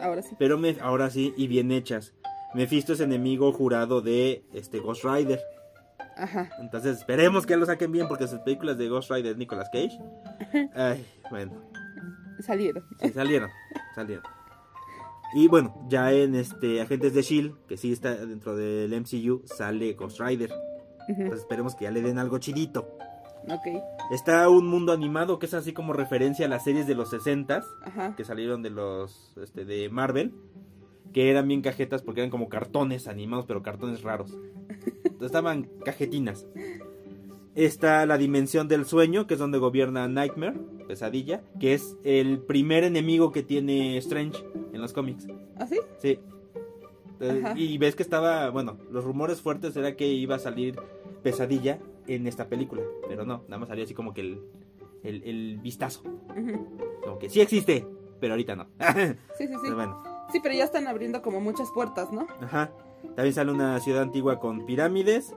Ahora 0.00 0.22
sí. 0.22 0.34
Pero 0.38 0.58
me- 0.58 0.76
ahora 0.80 1.08
sí, 1.10 1.32
y 1.36 1.46
bien 1.46 1.70
hechas. 1.70 2.14
Mephisto 2.54 2.94
es 2.94 3.00
enemigo 3.00 3.52
jurado 3.52 4.00
de 4.00 4.44
este 4.54 4.80
Ghost 4.80 5.04
Rider. 5.04 5.38
Ajá. 6.16 6.48
Entonces 6.58 6.98
esperemos 6.98 7.46
que 7.46 7.56
lo 7.56 7.64
saquen 7.66 7.92
bien 7.92 8.08
porque 8.08 8.26
sus 8.26 8.40
películas 8.40 8.76
de 8.76 8.88
Ghost 8.88 9.10
Rider 9.12 9.36
Nicolas 9.36 9.68
Cage. 9.72 9.96
Ay, 10.74 11.06
bueno, 11.30 11.52
Salieron. 12.40 12.84
sí 13.00 13.10
salieron, 13.10 13.50
salieron. 13.94 14.24
Y 15.34 15.46
bueno, 15.48 15.74
ya 15.88 16.12
en 16.12 16.34
este 16.34 16.80
Agentes 16.80 17.12
de 17.14 17.22
Shield, 17.22 17.54
que 17.66 17.76
sí 17.76 17.92
está 17.92 18.14
dentro 18.14 18.56
del 18.56 18.90
MCU, 18.98 19.42
sale 19.44 19.92
Ghost 19.94 20.20
Rider. 20.20 20.50
Entonces 21.08 21.40
esperemos 21.40 21.74
que 21.74 21.84
ya 21.84 21.90
le 21.90 22.00
den 22.02 22.18
algo 22.18 22.38
chidito. 22.38 22.96
Ok. 23.50 23.82
Está 24.10 24.48
un 24.48 24.66
mundo 24.66 24.92
animado 24.92 25.38
que 25.38 25.46
es 25.46 25.54
así 25.54 25.72
como 25.72 25.92
referencia 25.92 26.46
a 26.46 26.48
las 26.48 26.64
series 26.64 26.86
de 26.86 26.94
los 26.94 27.12
60s 27.12 27.64
Ajá. 27.84 28.14
que 28.16 28.24
salieron 28.24 28.62
de 28.62 28.70
los 28.70 29.32
este, 29.42 29.64
de 29.64 29.88
Marvel, 29.90 30.34
que 31.12 31.30
eran 31.30 31.48
bien 31.48 31.62
cajetas 31.62 32.02
porque 32.02 32.20
eran 32.20 32.30
como 32.30 32.48
cartones 32.48 33.08
animados, 33.08 33.46
pero 33.46 33.62
cartones 33.62 34.02
raros. 34.02 34.36
Entonces 34.68 35.26
estaban 35.26 35.68
cajetinas. 35.84 36.46
Está 37.58 38.06
la 38.06 38.18
dimensión 38.18 38.68
del 38.68 38.84
sueño, 38.86 39.26
que 39.26 39.34
es 39.34 39.40
donde 39.40 39.58
gobierna 39.58 40.06
Nightmare, 40.06 40.54
pesadilla, 40.86 41.42
que 41.58 41.74
es 41.74 41.96
el 42.04 42.38
primer 42.38 42.84
enemigo 42.84 43.32
que 43.32 43.42
tiene 43.42 43.96
Strange 43.98 44.44
en 44.72 44.80
los 44.80 44.92
cómics. 44.92 45.26
¿Ah, 45.58 45.66
sí? 45.66 45.80
Sí. 45.98 46.20
Ajá. 47.20 47.54
y 47.56 47.76
ves 47.78 47.96
que 47.96 48.04
estaba, 48.04 48.48
bueno, 48.50 48.78
los 48.92 49.02
rumores 49.02 49.40
fuertes 49.40 49.76
era 49.76 49.96
que 49.96 50.06
iba 50.06 50.36
a 50.36 50.38
salir 50.38 50.78
pesadilla 51.24 51.80
en 52.06 52.28
esta 52.28 52.48
película, 52.48 52.82
pero 53.08 53.24
no, 53.24 53.42
nada 53.48 53.58
más 53.58 53.68
salió 53.68 53.82
así 53.82 53.92
como 53.92 54.14
que 54.14 54.20
el, 54.20 54.40
el, 55.02 55.24
el 55.24 55.58
vistazo. 55.58 56.04
Como 57.02 57.18
que 57.18 57.28
sí 57.28 57.40
existe, 57.40 57.84
pero 58.20 58.34
ahorita 58.34 58.54
no. 58.54 58.68
Sí, 59.36 59.48
sí, 59.48 59.54
sí. 59.54 59.58
Pero 59.64 59.74
bueno, 59.74 60.02
Sí, 60.30 60.38
pero 60.40 60.54
ya 60.54 60.62
están 60.62 60.86
abriendo 60.86 61.22
como 61.22 61.40
muchas 61.40 61.72
puertas, 61.72 62.12
¿no? 62.12 62.28
ajá. 62.40 62.70
También 63.14 63.34
sale 63.34 63.50
una 63.50 63.80
ciudad 63.80 64.02
antigua 64.02 64.38
con 64.38 64.64
pirámides, 64.64 65.34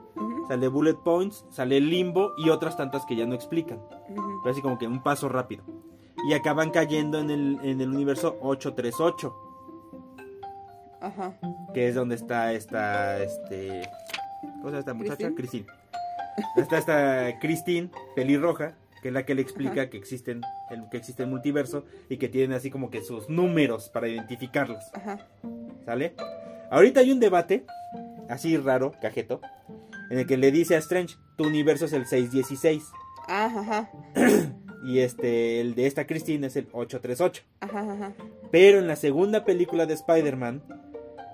sale 0.48 0.68
bullet 0.68 0.94
points, 0.94 1.44
sale 1.50 1.80
limbo 1.80 2.32
y 2.36 2.50
otras 2.50 2.76
tantas 2.76 3.04
que 3.06 3.16
ya 3.16 3.26
no 3.26 3.34
explican. 3.34 3.80
Pero 4.08 4.52
así 4.52 4.62
como 4.62 4.78
que 4.78 4.86
un 4.86 5.02
paso 5.02 5.28
rápido. 5.28 5.64
Y 6.28 6.34
acaban 6.34 6.70
cayendo 6.70 7.18
en 7.18 7.30
el, 7.30 7.58
en 7.62 7.80
el 7.80 7.88
universo 7.88 8.36
838, 8.40 9.34
Ajá. 11.00 11.34
que 11.74 11.88
es 11.88 11.94
donde 11.94 12.14
está 12.14 12.52
esta, 12.52 13.20
este... 13.22 13.88
¿Cómo 14.40 14.64
se 14.64 14.70
llama 14.70 14.78
esta 14.78 14.94
muchacha? 14.94 15.34
¿Christine? 15.34 15.66
Christine. 15.66 15.66
Está 16.56 16.78
esta 16.78 17.38
Christine, 17.40 17.90
pelirroja, 18.14 18.74
que 19.02 19.08
es 19.08 19.14
la 19.14 19.24
que 19.24 19.34
le 19.34 19.42
explica 19.42 19.72
Ajá. 19.72 19.90
que 19.90 19.96
existen 19.96 20.42
el, 20.70 20.88
que 20.88 20.98
existe 20.98 21.24
el 21.24 21.28
multiverso 21.28 21.84
y 22.08 22.18
que 22.18 22.28
tienen 22.28 22.52
así 22.52 22.70
como 22.70 22.90
que 22.90 23.02
sus 23.02 23.28
números 23.28 23.88
para 23.88 24.06
identificarlos. 24.06 24.84
Ajá. 24.94 25.26
¿Sale? 25.84 26.14
Ahorita 26.72 27.00
hay 27.00 27.12
un 27.12 27.20
debate, 27.20 27.66
así 28.30 28.56
raro, 28.56 28.94
cajeto, 29.02 29.42
en 30.08 30.20
el 30.20 30.26
que 30.26 30.38
le 30.38 30.50
dice 30.50 30.74
a 30.74 30.78
Strange, 30.78 31.16
tu 31.36 31.44
universo 31.44 31.84
es 31.84 31.92
el 31.92 32.06
616. 32.06 32.84
Ajá, 33.28 33.60
ajá. 33.60 33.90
Y 34.84 34.98
este, 34.98 35.60
el 35.60 35.76
de 35.76 35.86
esta 35.86 36.08
Christine 36.08 36.48
es 36.48 36.56
el 36.56 36.66
838. 36.72 37.44
Ajá, 37.60 37.92
ajá. 37.92 38.14
Pero 38.50 38.80
en 38.80 38.88
la 38.88 38.96
segunda 38.96 39.44
película 39.44 39.86
de 39.86 39.94
Spider-Man, 39.94 40.60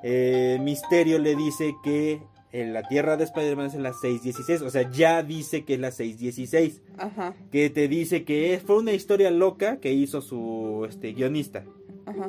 eh, 0.03 0.59
Misterio 0.61 1.19
le 1.19 1.35
dice 1.35 1.75
que 1.83 2.21
en 2.53 2.75
la 2.75 2.83
Tierra 2.83 3.17
de 3.17 3.25
Spider-Man 3.25 3.69
es 3.69 3.75
la 3.77 3.95
616. 3.95 4.61
O 4.61 4.69
sea, 4.69 4.91
ya 4.91 5.23
dice 5.23 5.65
que 5.65 5.75
es 5.75 5.81
la 5.81 5.93
616. 5.93 6.83
Ajá. 6.99 7.35
Que 7.51 7.71
te 7.71 7.89
dice 7.89 8.25
que 8.25 8.61
fue 8.63 8.77
una 8.77 8.93
historia 8.93 9.31
loca 9.31 9.79
que 9.79 9.93
hizo 9.93 10.21
su 10.21 10.85
este, 10.87 11.15
guionista. 11.15 11.65
Ajá. 12.05 12.29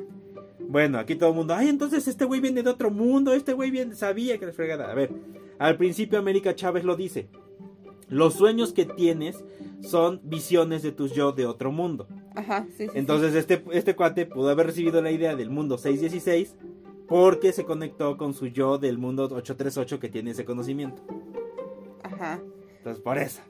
Bueno, 0.70 1.00
aquí 1.00 1.16
todo 1.16 1.32
el 1.32 1.36
mundo, 1.36 1.56
ay, 1.56 1.68
entonces 1.68 2.08
este 2.08 2.26
güey 2.26 2.42
viene 2.42 2.62
de 2.62 2.70
otro 2.70 2.92
mundo, 2.92 3.34
este 3.34 3.54
güey 3.54 3.72
viene, 3.72 3.96
sabía 3.96 4.38
que 4.38 4.46
la 4.46 4.54
fregada. 4.54 4.92
A 4.92 4.94
ver, 4.94 5.10
al 5.58 5.78
principio 5.78 6.20
América 6.20 6.54
Chávez 6.54 6.84
lo 6.84 6.96
dice. 6.96 7.28
Los 8.08 8.36
sueños 8.36 8.72
que 8.72 8.86
tienes 8.86 9.44
son 9.82 10.22
visiones 10.24 10.84
de 10.84 10.92
tus 10.92 11.14
yo 11.14 11.32
de 11.32 11.48
otro 11.48 11.72
mundo. 11.72 12.08
Ajá. 12.36 12.68
Sí, 12.78 12.86
sí. 12.86 12.92
Entonces 12.94 13.34
este, 13.34 13.64
este 13.72 13.96
cuate 13.96 14.28
pudo 14.28 14.50
haber 14.50 14.68
recibido 14.68 15.02
la 15.02 15.10
idea 15.10 15.36
del 15.36 15.50
mundo 15.50 15.80
616 15.80 16.56
porque 17.08 17.52
se 17.52 17.66
conectó 17.66 18.16
con 18.18 18.36
su 18.36 18.46
yo 18.46 18.78
del 18.78 19.00
mundo 19.00 19.24
838 19.24 20.00
que 20.00 20.10
tiene 20.10 20.32
ese 20.32 20.46
conocimiento. 20.46 21.02
Ajá. 22.04 22.40
Entonces 22.78 23.02
por 23.02 23.18
eso. 23.18 23.42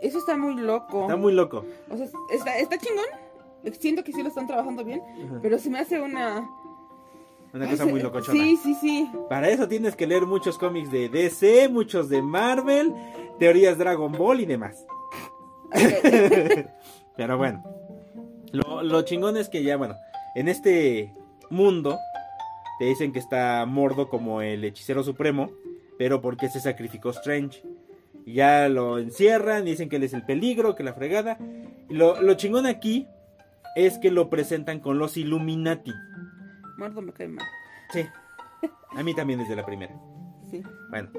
Eso 0.00 0.18
está 0.18 0.36
muy 0.36 0.56
loco. 0.56 1.02
Está 1.02 1.14
muy 1.14 1.34
loco. 1.34 1.64
O 1.88 1.96
sea, 1.96 2.08
está, 2.32 2.58
está 2.58 2.78
chingón. 2.78 3.06
Siento 3.78 4.02
que 4.02 4.12
sí 4.12 4.22
lo 4.24 4.28
están 4.28 4.48
trabajando 4.48 4.84
bien. 4.84 5.00
Ajá. 5.24 5.38
Pero 5.40 5.56
se 5.60 5.70
me 5.70 5.78
hace 5.78 6.00
una. 6.00 6.50
Una 7.54 7.70
cosa 7.70 7.86
muy 7.86 8.02
locochona. 8.02 8.38
Sí, 8.38 8.58
sí, 8.62 8.74
sí. 8.80 9.10
Para 9.28 9.48
eso 9.48 9.68
tienes 9.68 9.94
que 9.94 10.08
leer 10.08 10.26
muchos 10.26 10.58
cómics 10.58 10.90
de 10.90 11.08
DC, 11.08 11.68
muchos 11.68 12.08
de 12.08 12.20
Marvel, 12.20 12.92
teorías 13.38 13.78
Dragon 13.78 14.10
Ball 14.10 14.40
y 14.40 14.46
demás. 14.46 14.84
Pero 17.16 17.38
bueno, 17.38 17.62
lo, 18.50 18.82
lo 18.82 19.02
chingón 19.02 19.36
es 19.36 19.48
que 19.48 19.62
ya, 19.62 19.76
bueno, 19.76 19.94
en 20.34 20.48
este 20.48 21.14
mundo 21.48 21.96
te 22.78 22.86
dicen 22.86 23.12
que 23.12 23.20
está 23.20 23.64
Mordo 23.66 24.08
como 24.08 24.42
el 24.42 24.64
hechicero 24.64 25.04
supremo, 25.04 25.50
pero 25.96 26.20
porque 26.20 26.48
se 26.48 26.60
sacrificó 26.60 27.10
Strange. 27.10 27.62
Ya 28.26 28.68
lo 28.68 28.98
encierran, 28.98 29.64
dicen 29.64 29.88
que 29.88 29.96
él 29.96 30.02
es 30.02 30.14
el 30.14 30.24
peligro, 30.24 30.74
que 30.74 30.82
la 30.82 30.94
fregada. 30.94 31.38
Lo, 31.88 32.20
lo 32.20 32.34
chingón 32.34 32.66
aquí 32.66 33.06
es 33.76 33.98
que 33.98 34.10
lo 34.10 34.28
presentan 34.28 34.80
con 34.80 34.98
los 34.98 35.16
Illuminati. 35.16 35.92
Muerto 36.76 37.02
me 37.02 37.12
cae 37.12 37.28
mal. 37.28 37.46
Sí, 37.92 38.06
a 38.96 39.02
mí 39.02 39.14
también 39.14 39.38
desde 39.38 39.56
la 39.56 39.64
primera. 39.66 39.94
Sí. 40.50 40.62
Bueno. 40.90 41.10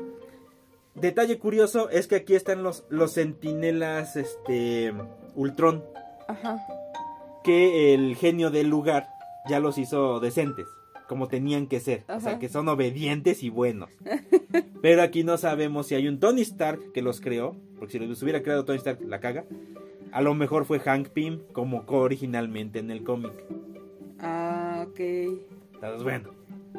Detalle 0.95 1.37
curioso 1.39 1.89
es 1.89 2.07
que 2.07 2.15
aquí 2.15 2.35
están 2.35 2.63
los, 2.63 2.85
los 2.89 3.11
sentinelas 3.11 4.15
este, 4.15 4.93
Ultron. 5.35 5.83
Ajá. 6.27 6.57
que 7.43 7.93
el 7.93 8.15
genio 8.15 8.49
del 8.49 8.67
lugar 8.67 9.07
ya 9.47 9.59
los 9.59 9.77
hizo 9.77 10.19
decentes, 10.19 10.65
como 11.07 11.27
tenían 11.27 11.67
que 11.67 11.79
ser, 11.79 12.03
o 12.07 12.19
sea, 12.19 12.39
que 12.39 12.49
son 12.49 12.67
obedientes 12.67 13.43
y 13.43 13.49
buenos. 13.49 13.91
Pero 14.81 15.03
aquí 15.03 15.23
no 15.23 15.37
sabemos 15.37 15.85
si 15.85 15.93
hay 15.93 16.07
un 16.07 16.19
Tony 16.19 16.41
Stark 16.41 16.93
que 16.93 17.03
los 17.03 17.21
creó, 17.21 17.55
porque 17.77 17.91
si 17.91 17.99
los 17.99 18.23
hubiera 18.23 18.41
creado 18.41 18.65
Tony 18.65 18.77
Stark 18.77 19.01
la 19.01 19.19
caga. 19.19 19.45
A 20.11 20.21
lo 20.21 20.33
mejor 20.33 20.65
fue 20.65 20.79
Hank 20.79 21.09
Pym 21.09 21.41
como 21.51 21.83
originalmente 21.87 22.79
en 22.79 22.89
el 22.89 23.03
cómic. 23.03 23.33
Ah, 24.19 24.64
ok. 24.89 24.99
Entonces, 25.73 26.03
bueno, 26.03 26.29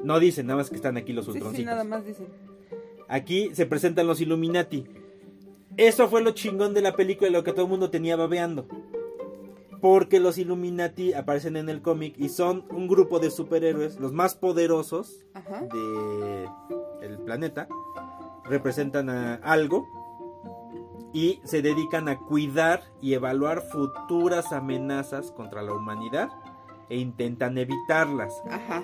no 0.02 0.18
dicen 0.18 0.46
nada 0.46 0.58
más 0.58 0.70
que 0.70 0.76
están 0.76 0.96
aquí 0.96 1.12
los 1.12 1.24
Sí, 1.26 1.32
sí, 1.32 1.38
Ultroncitos. 1.38 1.66
nada 1.66 1.84
más 1.84 2.04
dicen. 2.04 2.26
Aquí 3.08 3.50
se 3.54 3.66
presentan 3.66 4.06
los 4.06 4.20
Illuminati. 4.20 4.84
Eso 5.76 6.08
fue 6.08 6.22
lo 6.22 6.30
chingón 6.32 6.74
de 6.74 6.80
la 6.82 6.96
película 6.96 7.28
y 7.28 7.32
lo 7.32 7.44
que 7.44 7.52
todo 7.52 7.66
el 7.66 7.70
mundo 7.70 7.90
tenía 7.90 8.16
babeando. 8.16 8.66
Porque 9.80 10.18
los 10.20 10.38
Illuminati 10.38 11.12
aparecen 11.12 11.56
en 11.56 11.68
el 11.68 11.82
cómic 11.82 12.14
y 12.18 12.30
son 12.30 12.64
un 12.70 12.88
grupo 12.88 13.20
de 13.20 13.30
superhéroes, 13.30 14.00
los 14.00 14.12
más 14.12 14.34
poderosos 14.34 15.20
Ajá. 15.34 15.62
de 15.72 16.48
el 17.02 17.18
planeta. 17.18 17.68
Representan 18.44 19.10
a 19.10 19.34
algo 19.36 19.86
y 21.12 21.40
se 21.44 21.62
dedican 21.62 22.08
a 22.08 22.18
cuidar 22.18 22.82
y 23.00 23.14
evaluar 23.14 23.60
futuras 23.62 24.52
amenazas 24.52 25.30
contra 25.30 25.62
la 25.62 25.72
humanidad 25.74 26.30
e 26.90 26.96
intentan 26.98 27.56
evitarlas. 27.58 28.32
Ajá. 28.50 28.82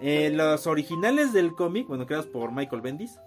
Eh, 0.00 0.30
los 0.34 0.66
originales 0.66 1.32
del 1.32 1.52
cómic, 1.54 1.86
bueno, 1.86 2.06
creados 2.06 2.26
por 2.26 2.50
Michael 2.52 2.82
Bendis. 2.82 3.18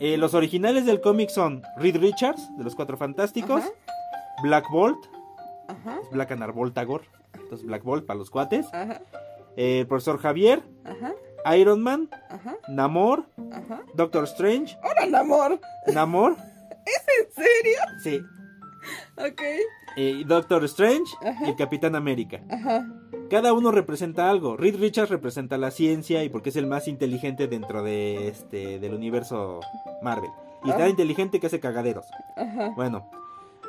eh, 0.00 0.16
los 0.16 0.34
originales 0.34 0.86
del 0.86 1.00
cómic 1.00 1.28
son 1.30 1.62
Reed 1.76 1.96
Richards, 1.96 2.48
de 2.56 2.62
los 2.64 2.74
Cuatro 2.76 2.96
Fantásticos, 2.96 3.62
Ajá. 3.62 3.70
Black 4.42 4.70
Bolt, 4.70 5.06
Ajá. 5.66 5.98
Black 6.12 6.30
Anar 6.30 6.52
Voltagor, 6.52 7.02
entonces 7.34 7.66
Black 7.66 7.82
Bolt 7.82 8.06
para 8.06 8.18
los 8.18 8.30
cuates, 8.30 8.66
Ajá. 8.72 9.00
eh, 9.56 9.80
el 9.80 9.86
profesor 9.88 10.18
Javier, 10.18 10.62
Ajá. 10.84 11.14
Iron 11.56 11.82
Man, 11.82 12.08
Ajá. 12.30 12.56
Namor, 12.68 13.26
Ajá. 13.52 13.82
Doctor 13.94 14.24
Strange, 14.24 14.78
¡Hola, 15.02 15.18
amor! 15.20 15.60
Namor, 15.92 16.36
¿En 16.86 17.32
serio? 17.34 17.78
sí, 18.04 18.20
Ok. 19.16 19.42
Doctor 20.26 20.62
Strange 20.64 21.12
Ajá. 21.26 21.48
y 21.50 21.56
Capitán 21.56 21.96
América. 21.96 22.40
Ajá. 22.48 22.86
Cada 23.30 23.52
uno 23.52 23.70
representa 23.70 24.30
algo. 24.30 24.56
Reed 24.56 24.76
Richards 24.80 25.10
representa 25.10 25.58
la 25.58 25.70
ciencia 25.70 26.24
y 26.24 26.28
porque 26.28 26.48
es 26.48 26.56
el 26.56 26.66
más 26.66 26.88
inteligente 26.88 27.46
dentro 27.46 27.82
de 27.82 28.28
este 28.28 28.78
del 28.78 28.94
universo 28.94 29.60
Marvel. 30.02 30.30
Y 30.64 30.70
está 30.70 30.84
Ah. 30.84 30.88
inteligente 30.88 31.38
que 31.40 31.46
hace 31.46 31.60
cagaderos. 31.60 32.06
Ajá. 32.36 32.72
Bueno, 32.74 33.08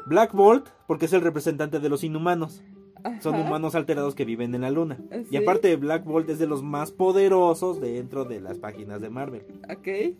Black 0.08 0.34
Bolt 0.34 0.70
porque 0.88 1.06
es 1.06 1.14
el 1.14 1.22
representante 1.22 1.80
de 1.80 1.90
los 1.90 2.04
inhumanos. 2.04 2.64
Son 3.22 3.34
humanos 3.36 3.76
alterados 3.76 4.14
que 4.14 4.26
viven 4.26 4.54
en 4.56 4.62
la 4.62 4.72
luna. 4.72 4.98
Sí. 5.12 5.28
Y 5.32 5.38
aparte 5.38 5.74
Black 5.78 6.04
Bolt 6.04 6.30
es 6.30 6.40
de 6.40 6.48
los 6.48 6.64
más 6.64 6.92
poderosos 6.92 7.80
dentro 7.80 8.26
de 8.26 8.42
las 8.42 8.58
páginas 8.60 9.00
de 9.02 9.10
Marvel. 9.10 9.46
Ok. 9.72 10.18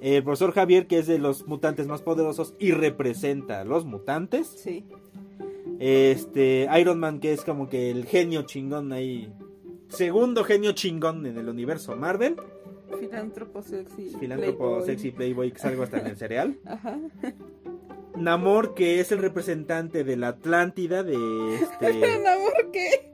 El 0.00 0.22
profesor 0.22 0.52
Javier 0.52 0.86
que 0.86 0.98
es 0.98 1.06
de 1.06 1.18
los 1.18 1.46
mutantes 1.46 1.86
más 1.86 2.02
poderosos 2.02 2.54
y 2.58 2.70
representa 2.72 3.60
a 3.60 3.64
los 3.64 3.84
mutantes. 3.86 4.46
Sí. 4.46 4.84
Este, 5.78 6.68
Iron 6.78 6.98
Man, 6.98 7.20
que 7.20 7.32
es 7.32 7.44
como 7.44 7.68
que 7.68 7.90
el 7.90 8.06
genio 8.06 8.42
chingón 8.42 8.92
ahí. 8.92 9.32
Segundo 9.88 10.44
genio 10.44 10.72
chingón 10.72 11.26
en 11.26 11.38
el 11.38 11.48
universo 11.48 11.96
Marvel. 11.96 12.36
Filántropo 12.98 13.62
sexy. 13.62 14.14
Filántropo, 14.18 14.58
playboy. 14.58 14.86
sexy 14.86 15.10
playboy, 15.10 15.52
que 15.52 15.58
salgo 15.58 15.82
hasta 15.82 15.98
en 15.98 16.06
el 16.06 16.16
cereal. 16.16 16.58
Ajá. 16.64 16.98
Namor, 18.16 18.74
que 18.74 19.00
es 19.00 19.12
el 19.12 19.18
representante 19.18 20.02
de 20.02 20.16
la 20.16 20.28
Atlántida 20.28 21.02
de 21.02 21.14
este. 21.56 21.86
amor 22.26 22.70
qué? 22.72 23.10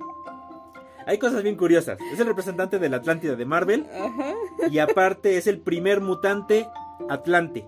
Hay 1.06 1.18
cosas 1.18 1.42
bien 1.42 1.56
curiosas. 1.56 1.98
Es 2.12 2.20
el 2.20 2.28
representante 2.28 2.78
de 2.78 2.88
la 2.88 2.98
Atlántida 2.98 3.34
de 3.34 3.44
Marvel. 3.44 3.86
Ajá. 3.92 4.34
Y 4.70 4.78
aparte 4.78 5.36
es 5.36 5.48
el 5.48 5.58
primer 5.58 6.00
mutante 6.00 6.68
Atlante. 7.08 7.66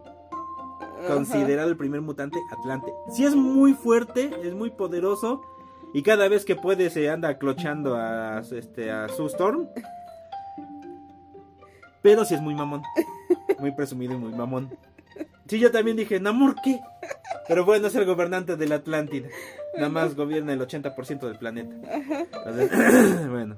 Considerado 1.07 1.69
el 1.69 1.77
primer 1.77 2.01
mutante 2.01 2.39
Atlante. 2.51 2.93
Sí 3.11 3.25
es 3.25 3.35
muy 3.35 3.75
fuerte, 3.75 4.31
es 4.43 4.55
muy 4.55 4.71
poderoso. 4.71 5.43
Y 5.93 6.03
cada 6.03 6.29
vez 6.29 6.45
que 6.45 6.57
puede 6.57 6.91
se 6.91 7.09
anda 7.09 7.39
clochando 7.39 7.97
a, 7.97 8.41
este, 8.41 8.91
a 8.91 9.09
Sue 9.09 9.27
Storm. 9.27 9.69
Pero 12.03 12.25
sí 12.25 12.35
es 12.35 12.41
muy 12.41 12.55
mamón. 12.55 12.83
Muy 13.59 13.73
presumido 13.73 14.15
y 14.15 14.19
muy 14.19 14.33
mamón. 14.33 14.71
Sí, 15.49 15.59
yo 15.59 15.71
también 15.71 15.97
dije, 15.97 16.21
Namor, 16.21 16.57
¿qué? 16.63 16.81
Pero 17.47 17.65
bueno, 17.65 17.89
es 17.89 17.95
el 17.95 18.07
gobernante 18.07 18.57
de 18.57 18.67
la 18.67 18.77
Atlántida. 18.77 19.29
Nada 19.75 19.89
más 19.89 20.15
gobierna 20.15 20.53
el 20.53 20.61
80% 20.61 21.21
del 21.21 21.39
planeta. 21.39 21.75
Entonces, 22.45 23.29
bueno. 23.31 23.57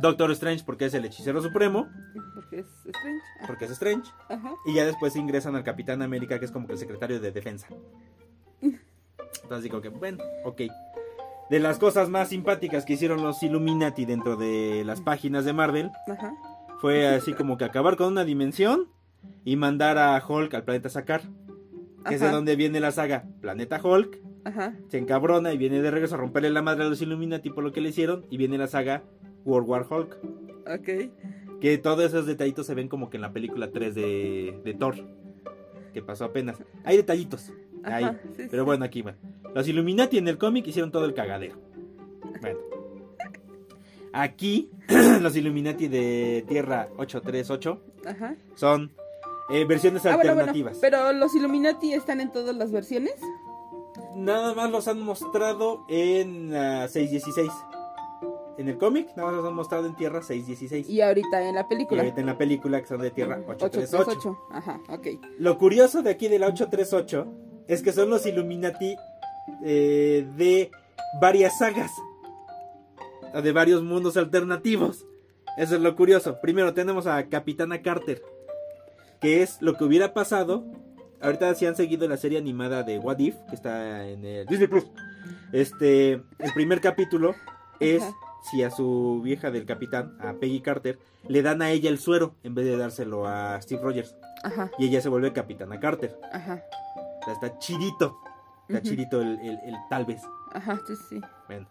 Doctor 0.00 0.30
Strange 0.32 0.64
porque 0.64 0.86
es 0.86 0.94
el 0.94 1.04
hechicero 1.04 1.40
supremo. 1.42 1.88
Porque 2.34 2.60
es 2.60 2.66
Strange. 2.86 3.20
Ah, 3.40 3.44
Porque 3.46 3.64
es 3.66 3.70
Strange. 3.72 4.10
Ajá. 4.28 4.54
Y 4.66 4.74
ya 4.74 4.84
después 4.86 5.14
ingresan 5.16 5.54
al 5.56 5.64
Capitán 5.64 6.02
América, 6.02 6.38
que 6.38 6.44
es 6.44 6.50
como 6.52 6.66
que 6.66 6.72
el 6.74 6.78
secretario 6.78 7.20
de 7.20 7.32
defensa. 7.32 7.68
Entonces 8.60 9.62
digo 9.64 9.80
que, 9.80 9.88
bueno, 9.88 10.22
ok. 10.44 10.62
de 11.50 11.58
las 11.60 11.78
cosas 11.78 12.08
más 12.08 12.28
simpáticas 12.28 12.84
que 12.84 12.92
hicieron 12.94 13.22
los 13.22 13.42
Illuminati 13.42 14.04
dentro 14.04 14.36
de 14.36 14.82
las 14.84 15.00
páginas 15.00 15.44
de 15.44 15.52
Marvel 15.52 15.90
Ajá. 16.08 16.34
fue 16.80 17.08
así 17.08 17.32
como 17.32 17.56
que 17.58 17.64
acabar 17.64 17.96
con 17.96 18.08
una 18.08 18.24
dimensión 18.24 18.88
y 19.44 19.56
mandar 19.56 19.98
a 19.98 20.22
Hulk 20.26 20.54
al 20.54 20.64
planeta 20.64 20.88
Sakar. 20.88 21.22
Que 22.06 22.14
es 22.14 22.20
de 22.22 22.30
donde 22.30 22.56
viene 22.56 22.80
la 22.80 22.92
saga 22.92 23.24
Planeta 23.42 23.78
Hulk. 23.82 24.18
Ajá. 24.44 24.72
Se 24.88 24.96
encabrona 24.96 25.52
y 25.52 25.58
viene 25.58 25.82
de 25.82 25.90
regreso 25.90 26.14
a 26.14 26.18
romperle 26.18 26.48
la 26.48 26.62
madre 26.62 26.84
a 26.84 26.88
los 26.88 27.02
Illuminati 27.02 27.50
por 27.50 27.62
lo 27.62 27.72
que 27.72 27.82
le 27.82 27.90
hicieron. 27.90 28.24
Y 28.30 28.38
viene 28.38 28.56
la 28.56 28.68
saga 28.68 29.02
World 29.44 29.68
War 29.68 29.86
Hulk. 29.90 30.16
Ok. 30.66 31.58
Que 31.60 31.78
todos 31.78 32.04
esos 32.04 32.26
detallitos 32.26 32.66
se 32.66 32.74
ven 32.74 32.88
como 32.88 33.10
que 33.10 33.16
en 33.16 33.22
la 33.22 33.32
película 33.32 33.70
3 33.70 33.94
de, 33.94 34.60
de 34.64 34.74
Thor. 34.74 34.94
Que 35.92 36.02
pasó 36.02 36.24
apenas. 36.26 36.56
Hay 36.84 36.96
detallitos. 36.96 37.52
Ahí. 37.82 38.04
Ajá, 38.04 38.18
sí, 38.36 38.44
Pero 38.50 38.62
sí. 38.62 38.66
bueno, 38.66 38.84
aquí 38.84 39.02
va. 39.02 39.14
Los 39.54 39.66
Illuminati 39.68 40.18
en 40.18 40.28
el 40.28 40.38
cómic 40.38 40.66
hicieron 40.66 40.90
todo 40.92 41.04
el 41.06 41.14
cagadero. 41.14 41.56
Bueno. 42.40 42.58
Aquí, 44.12 44.70
los 45.20 45.36
Illuminati 45.36 45.86
de 45.88 46.44
Tierra 46.48 46.88
838 46.96 47.80
Ajá. 48.06 48.36
son 48.56 48.90
eh, 49.50 49.64
versiones 49.64 50.04
Ah, 50.04 50.16
bueno, 50.16 50.34
bueno. 50.34 50.40
alternativas. 50.40 50.78
Pero 50.80 51.12
los 51.12 51.34
Illuminati 51.34 51.92
están 51.92 52.20
en 52.20 52.32
todas 52.32 52.54
las 52.56 52.72
versiones. 52.72 53.14
Nada 54.16 54.54
más 54.54 54.70
los 54.70 54.88
han 54.88 55.00
mostrado 55.00 55.84
en 55.88 56.50
la 56.52 56.88
616. 56.88 57.50
En 58.60 58.68
el 58.68 58.76
cómic, 58.76 59.08
nada 59.16 59.30
más 59.30 59.36
los 59.38 59.46
han 59.46 59.54
mostrado 59.54 59.86
en 59.86 59.96
Tierra 59.96 60.20
616. 60.20 60.86
Y, 60.86 60.92
Y 60.96 61.00
ahorita 61.00 61.48
en 61.48 61.54
la 61.54 61.66
película. 61.66 62.02
ahorita 62.02 62.20
en 62.20 62.26
la 62.26 62.36
película 62.36 62.78
que 62.82 62.88
son 62.88 63.00
de 63.00 63.10
Tierra 63.10 63.36
838. 63.48 63.96
838. 63.96 64.38
Ajá, 64.50 64.80
ok. 64.90 65.06
Lo 65.38 65.56
curioso 65.56 66.02
de 66.02 66.10
aquí 66.10 66.28
de 66.28 66.38
la 66.38 66.48
838 66.48 67.26
es 67.68 67.82
que 67.82 67.92
son 67.94 68.10
los 68.10 68.26
Illuminati 68.26 68.96
eh, 69.64 70.28
de 70.36 70.70
varias 71.22 71.56
sagas. 71.56 71.90
De 73.42 73.50
varios 73.50 73.82
mundos 73.82 74.18
alternativos. 74.18 75.06
Eso 75.56 75.76
es 75.76 75.80
lo 75.80 75.96
curioso. 75.96 76.38
Primero 76.42 76.74
tenemos 76.74 77.06
a 77.06 77.30
Capitana 77.30 77.80
Carter. 77.80 78.20
Que 79.22 79.42
es 79.42 79.56
lo 79.62 79.78
que 79.78 79.84
hubiera 79.84 80.12
pasado. 80.12 80.66
Ahorita 81.22 81.54
si 81.54 81.64
han 81.64 81.76
seguido 81.76 82.06
la 82.08 82.18
serie 82.18 82.36
animada 82.36 82.82
de 82.82 82.98
What 82.98 83.20
If. 83.20 83.36
Que 83.48 83.56
está 83.56 84.06
en 84.06 84.22
el 84.22 84.46
Disney 84.46 84.68
Plus. 84.68 84.84
Este. 85.50 86.12
El 86.38 86.52
primer 86.54 86.82
capítulo 86.82 87.34
es 87.78 88.02
Ajá. 88.02 88.14
Si 88.42 88.62
a 88.62 88.70
su 88.70 89.20
vieja 89.22 89.50
del 89.50 89.66
capitán, 89.66 90.16
a 90.20 90.32
Peggy 90.34 90.60
Carter, 90.60 90.98
le 91.28 91.42
dan 91.42 91.62
a 91.62 91.70
ella 91.70 91.90
el 91.90 91.98
suero 91.98 92.34
en 92.42 92.54
vez 92.54 92.64
de 92.66 92.76
dárselo 92.76 93.26
a 93.26 93.60
Steve 93.60 93.82
Rogers. 93.82 94.16
Ajá, 94.42 94.70
Y 94.78 94.86
ella 94.86 95.00
se 95.00 95.08
vuelve 95.10 95.32
Capitana 95.32 95.78
Carter. 95.80 96.16
ajá. 96.32 96.62
O 97.20 97.24
sea, 97.24 97.34
está 97.34 97.58
chidito. 97.58 98.16
Está 98.68 98.78
Ujú. 98.80 98.88
chidito 98.88 99.20
el, 99.20 99.38
el- 99.40 99.58
el 99.66 99.74
tal 99.90 100.06
vez. 100.06 100.22
Ajá, 100.52 100.80
sí, 100.86 100.94
sí. 101.08 101.20
Bueno. 101.48 101.66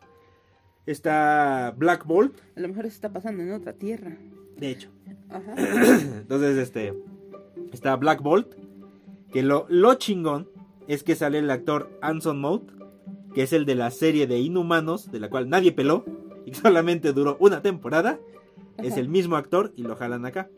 Está 0.86 1.74
Black 1.78 2.06
Bolt, 2.06 2.38
A 2.56 2.60
lo 2.62 2.68
mejor 2.68 2.86
eso 2.86 2.96
está 2.96 3.10
pasando 3.12 3.44
en 3.44 3.52
otra 3.54 3.74
tierra. 3.74 4.16
de 4.58 4.70
hecho. 4.72 4.90
Ajá. 5.30 5.54
Entonces, 6.18 6.58
este. 6.58 6.94
Está 7.74 7.96
Black 7.96 8.22
Bolt. 8.22 8.54
Que 9.32 9.44
lo, 9.44 9.66
lo 9.70 9.94
chingón 9.96 10.48
es 10.88 11.04
que 11.04 11.16
sale 11.16 11.40
el 11.40 11.50
actor 11.52 11.90
Anson 12.02 12.40
Mount. 12.42 12.72
Que 13.34 13.44
es 13.44 13.54
el 13.54 13.66
de 13.66 13.76
la 13.76 13.92
serie 13.92 14.26
de 14.28 14.40
Inhumanos. 14.40 15.12
De 15.12 15.20
la 15.20 15.30
cual 15.30 15.50
nadie 15.50 15.72
peló. 15.72 16.04
Y 16.50 16.54
solamente 16.56 17.14
duró 17.14 17.38
una 17.40 17.62
temporada. 17.62 18.20
Es 18.78 18.98
el 18.98 19.10
mismo 19.10 19.36
actor 19.36 19.74
y 19.76 19.84
lo 19.84 19.96
jalan 19.96 20.26
acá. 20.26 20.50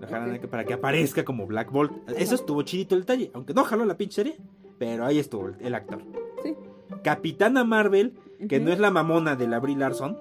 Lo 0.00 0.06
jalan 0.06 0.32
acá 0.32 0.48
para 0.48 0.64
que 0.64 0.74
aparezca 0.74 1.24
como 1.24 1.46
Black 1.46 1.70
Bolt. 1.70 1.92
Eso 2.16 2.34
estuvo 2.36 2.62
chidito 2.62 2.94
el 2.94 3.02
detalle. 3.02 3.30
Aunque 3.34 3.52
no 3.52 3.64
jaló 3.64 3.84
la 3.84 3.96
pinche 3.96 4.16
serie. 4.16 4.36
Pero 4.78 5.04
ahí 5.04 5.18
estuvo 5.18 5.50
el, 5.60 5.74
actor. 5.74 6.02
Sí. 6.42 6.56
Capitana 7.04 7.64
Marvel, 7.64 8.14
que 8.48 8.58
no 8.58 8.72
es 8.72 8.78
la 8.78 8.90
mamona 8.90 9.36
de 9.36 9.48
la 9.48 9.60
Brie 9.60 9.76
Larson. 9.76 10.18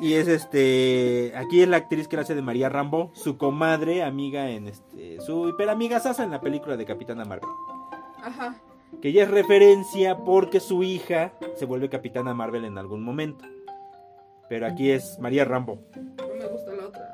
Y 0.00 0.14
es 0.14 0.28
este. 0.28 1.32
Aquí 1.36 1.62
es 1.62 1.68
la 1.68 1.78
actriz 1.78 2.08
que 2.08 2.16
la 2.16 2.22
hace 2.22 2.34
de 2.34 2.42
María 2.42 2.68
Rambo, 2.68 3.10
su 3.14 3.38
comadre, 3.38 4.02
amiga 4.02 4.50
en 4.50 4.68
este. 4.68 5.20
Su 5.20 5.48
hiperamiga 5.48 6.00
Sasa 6.00 6.24
en 6.24 6.30
la 6.30 6.40
película 6.40 6.76
de 6.76 6.84
Capitana 6.84 7.24
Marvel. 7.24 7.48
Ajá. 8.22 8.56
Que 9.02 9.12
ya 9.12 9.24
es 9.24 9.30
referencia 9.30 10.16
porque 10.18 10.60
su 10.60 10.82
hija 10.82 11.32
se 11.56 11.66
vuelve 11.66 11.88
Capitana 11.88 12.34
Marvel 12.34 12.64
en 12.64 12.78
algún 12.78 13.02
momento. 13.02 13.44
Pero 14.48 14.66
aquí 14.66 14.90
es 14.90 15.18
María 15.18 15.44
Rambo. 15.44 15.80
No 16.16 16.28
me 16.34 16.46
gusta 16.46 16.72
la 16.72 16.86
otra. 16.86 17.12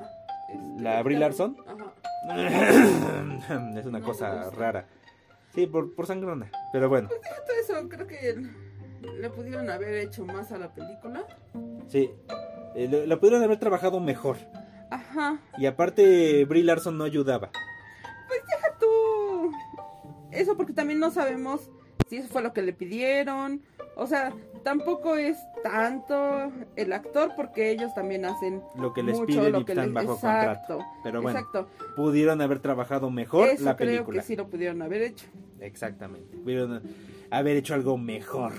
Este, 0.48 0.82
¿La 0.82 1.02
Brie 1.02 1.18
Larson? 1.18 1.56
Ajá. 1.66 1.92
es 3.78 3.86
una 3.86 3.98
No 3.98 4.04
cosa 4.04 4.50
rara. 4.50 4.86
Sí, 5.54 5.66
por, 5.66 5.94
por 5.94 6.06
sangrona. 6.06 6.50
Pero 6.72 6.88
bueno, 6.88 7.08
Todo 7.08 7.56
eso 7.80 7.88
creo 7.88 8.06
que 8.06 8.42
le 9.18 9.30
pudieron 9.30 9.68
haber 9.70 9.94
hecho 9.94 10.24
más 10.24 10.52
a 10.52 10.58
la 10.58 10.72
película. 10.72 11.26
sí. 11.88 12.10
Eh, 12.74 13.04
lo 13.06 13.20
pudieron 13.20 13.42
haber 13.42 13.58
trabajado 13.58 14.00
mejor. 14.00 14.38
Ajá. 14.90 15.38
Y 15.58 15.66
aparte, 15.66 16.44
Brie 16.46 16.62
Larson 16.64 16.96
no 16.96 17.04
ayudaba. 17.04 17.50
Eso 20.32 20.56
porque 20.56 20.72
también 20.72 20.98
no 20.98 21.10
sabemos 21.10 21.70
si 22.08 22.16
eso 22.16 22.28
fue 22.28 22.42
lo 22.42 22.52
que 22.52 22.62
le 22.62 22.72
pidieron. 22.72 23.62
O 23.94 24.06
sea, 24.06 24.32
tampoco 24.64 25.16
es 25.16 25.36
tanto 25.62 26.50
el 26.76 26.92
actor 26.94 27.32
porque 27.36 27.70
ellos 27.70 27.92
también 27.94 28.24
hacen 28.24 28.62
Lo 28.78 28.92
que 28.94 29.02
les 29.02 29.14
mucho 29.18 29.26
piden 29.26 29.52
lo 29.52 29.60
y 29.60 29.64
que 29.66 29.72
están 29.72 29.86
les- 29.86 29.94
bajo 29.94 30.14
exacto, 30.14 30.76
contrato. 30.78 31.00
Pero 31.04 31.20
bueno, 31.22 31.38
Exacto. 31.38 31.68
pudieron 31.96 32.40
haber 32.40 32.60
trabajado 32.60 33.10
mejor 33.10 33.48
Eso 33.50 33.64
la 33.64 33.76
creo 33.76 33.90
película. 33.96 34.20
que 34.22 34.26
sí 34.26 34.36
lo 34.36 34.48
pudieron 34.48 34.80
haber 34.82 35.02
hecho. 35.02 35.26
Exactamente. 35.60 36.36
Pudieron 36.38 36.82
haber 37.30 37.56
hecho 37.58 37.74
algo 37.74 37.98
mejor. 37.98 38.52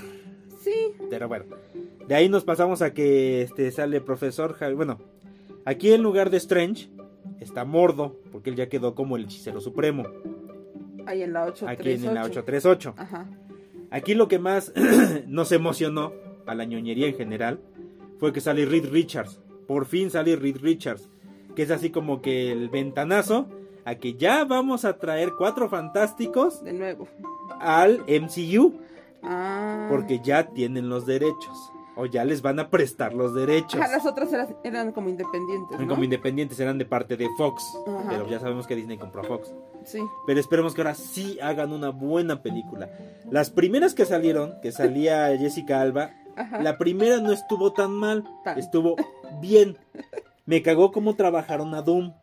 Sí. 0.62 0.94
Pero 1.10 1.28
bueno. 1.28 1.46
De 2.08 2.16
ahí 2.16 2.30
nos 2.30 2.44
pasamos 2.44 2.82
a 2.82 2.94
que 2.94 3.42
este 3.42 3.72
sale 3.72 4.00
profesor 4.02 4.54
Javi- 4.56 4.76
Bueno, 4.76 5.00
aquí 5.66 5.92
en 5.94 6.04
lugar 6.04 6.30
de 6.30 6.38
Strange 6.38 6.90
está 7.40 7.66
Mordo, 7.66 8.18
porque 8.32 8.50
él 8.52 8.56
ya 8.56 8.70
quedó 8.70 8.94
como 8.94 9.18
el 9.18 9.24
hechicero 9.26 9.60
supremo. 9.62 10.04
Ahí 11.06 11.22
en 11.24 11.34
la 11.34 11.46
838. 11.46 11.82
Aquí 11.82 12.08
en 12.08 12.14
la 12.14 12.24
838. 12.24 12.94
Ajá. 12.98 13.26
Aquí 13.92 14.14
lo 14.16 14.28
que 14.28 14.40
más 14.40 14.74
nos 15.28 15.52
emocionó 15.52 16.14
a 16.46 16.56
la 16.56 16.66
ñoñería 16.66 17.08
en 17.08 17.16
general 17.16 17.60
fue 18.20 18.34
que 18.34 18.42
sale 18.42 18.66
Reed 18.66 18.90
Richards. 18.92 19.40
Por 19.68 19.86
fin 19.86 20.10
sale 20.10 20.36
Reed 20.36 20.58
Richards. 20.62 21.10
Que 21.56 21.64
es 21.64 21.72
así 21.72 21.90
como 21.92 22.22
que 22.22 22.52
el 22.52 22.70
ventanazo 22.70 23.48
a 23.86 23.96
que 23.96 24.16
ya 24.16 24.44
vamos 24.46 24.86
a 24.86 24.98
traer 24.98 25.34
cuatro 25.38 25.70
fantásticos 25.70 26.64
De 26.64 26.74
nuevo. 26.74 27.08
al 27.60 28.00
MCU. 28.08 28.80
Ah. 29.22 29.88
Porque 29.90 30.20
ya 30.24 30.48
tienen 30.50 30.90
los 30.90 31.06
derechos. 31.06 31.72
O 31.96 32.06
ya 32.08 32.26
les 32.26 32.42
van 32.42 32.60
a 32.60 32.70
prestar 32.70 33.14
los 33.14 33.36
derechos. 33.36 33.80
Ajá, 33.80 33.92
las 33.92 34.06
otras 34.06 34.32
eran, 34.34 34.56
eran 34.64 34.92
como 34.92 35.10
independientes. 35.10 35.74
Eran 35.76 35.88
¿no? 35.88 35.94
Como 35.94 36.04
independientes, 36.04 36.60
eran 36.60 36.78
de 36.80 36.86
parte 36.86 37.18
de 37.18 37.28
Fox. 37.38 37.64
Ajá. 37.88 38.06
Pero 38.10 38.28
ya 38.28 38.40
sabemos 38.40 38.66
que 38.66 38.76
Disney 38.76 38.98
compró 38.98 39.22
a 39.22 39.26
Fox. 39.26 39.54
Sí. 39.86 40.00
Pero 40.26 40.40
esperemos 40.40 40.74
que 40.74 40.82
ahora 40.82 40.96
sí 40.96 41.38
hagan 41.42 41.72
una 41.72 41.90
buena 41.90 42.42
película. 42.42 42.90
Las 43.30 43.50
primeras 43.52 43.94
que 43.94 44.06
salieron, 44.06 44.56
que 44.62 44.72
salía 44.72 45.28
Jessica 45.38 45.82
Alba, 45.82 46.12
Ajá. 46.36 46.62
la 46.64 46.78
primera 46.80 47.20
no 47.20 47.32
estuvo 47.32 47.74
tan 47.74 47.92
mal. 47.92 48.24
Tan. 48.44 48.58
Estuvo 48.58 48.96
bien. 49.40 49.78
Me 50.46 50.62
cagó 50.64 50.92
cómo 50.92 51.16
trabajaron 51.16 51.76
a 51.76 51.82
Doom. 51.84 52.14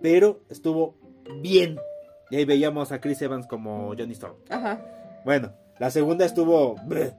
Pero 0.00 0.40
estuvo 0.48 0.94
bien. 1.42 1.78
Y 2.30 2.36
ahí 2.36 2.44
veíamos 2.46 2.90
a 2.90 3.00
Chris 3.00 3.20
Evans 3.20 3.46
como 3.46 3.88
Johnny 3.98 4.12
Storm. 4.12 4.36
Ajá. 4.48 4.80
Bueno, 5.26 5.52
la 5.78 5.90
segunda 5.90 6.24
estuvo. 6.24 6.76
bleh. 6.86 7.12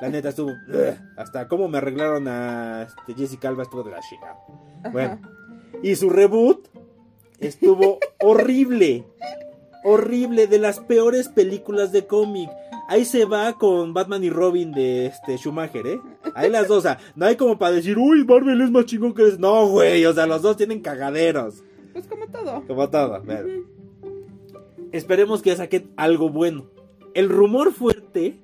La 0.00 0.08
neta 0.08 0.30
estuvo. 0.30 0.52
Hasta 1.16 1.46
cómo 1.48 1.68
me 1.68 1.78
arreglaron 1.78 2.26
a 2.28 2.82
este, 2.82 3.14
Jessica 3.14 3.48
Alba 3.48 3.62
estuvo 3.64 3.82
de 3.84 3.90
la 3.92 4.00
chica. 4.00 4.36
Bueno. 4.90 5.20
Y 5.82 5.94
su 5.96 6.10
reboot 6.10 6.66
estuvo 7.38 7.98
horrible. 8.20 9.04
Horrible, 9.84 10.46
de 10.46 10.58
las 10.58 10.78
peores 10.80 11.28
películas 11.28 11.90
de 11.92 12.06
cómic. 12.06 12.48
Ahí 12.88 13.04
se 13.04 13.24
va 13.24 13.54
con 13.58 13.94
Batman 13.94 14.22
y 14.22 14.30
Robin 14.30 14.72
de 14.72 15.06
este 15.06 15.36
Schumacher, 15.38 15.86
¿eh? 15.86 16.00
Ahí 16.34 16.50
las 16.50 16.68
dos, 16.68 16.78
o 16.78 16.80
sea, 16.82 16.98
no 17.16 17.26
hay 17.26 17.36
como 17.36 17.58
para 17.58 17.72
decir, 17.72 17.96
uy, 17.98 18.24
Marvel 18.24 18.60
es 18.60 18.70
más 18.70 18.84
chingón 18.86 19.14
que 19.14 19.26
es. 19.26 19.38
No, 19.38 19.66
güey, 19.68 20.04
o 20.04 20.12
sea, 20.12 20.26
los 20.26 20.42
dos 20.42 20.56
tienen 20.56 20.80
cagaderos. 20.82 21.62
Pues 21.92 22.06
como 22.06 22.26
todo. 22.28 22.64
Como 22.66 22.90
todo, 22.90 23.22
pero- 23.26 23.48
Esperemos 24.92 25.42
que 25.42 25.56
saquen 25.56 25.90
algo 25.96 26.28
bueno. 26.28 26.66
El 27.14 27.28
rumor 27.28 27.72
fuerte 27.72 28.40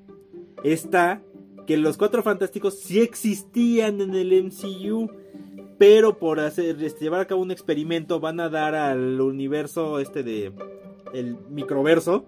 está 0.64 1.20
que 1.68 1.76
los 1.76 1.98
cuatro 1.98 2.22
fantásticos 2.22 2.78
sí 2.78 2.98
existían 2.98 4.00
en 4.00 4.14
el 4.14 4.42
MCU, 4.42 5.10
pero 5.76 6.18
por 6.18 6.40
hacer 6.40 6.82
este, 6.82 7.04
llevar 7.04 7.20
a 7.20 7.26
cabo 7.26 7.42
un 7.42 7.50
experimento 7.50 8.20
van 8.20 8.40
a 8.40 8.48
dar 8.48 8.74
al 8.74 9.20
universo 9.20 10.00
este 10.00 10.22
de 10.22 10.54
el 11.12 11.36
microverso 11.50 12.24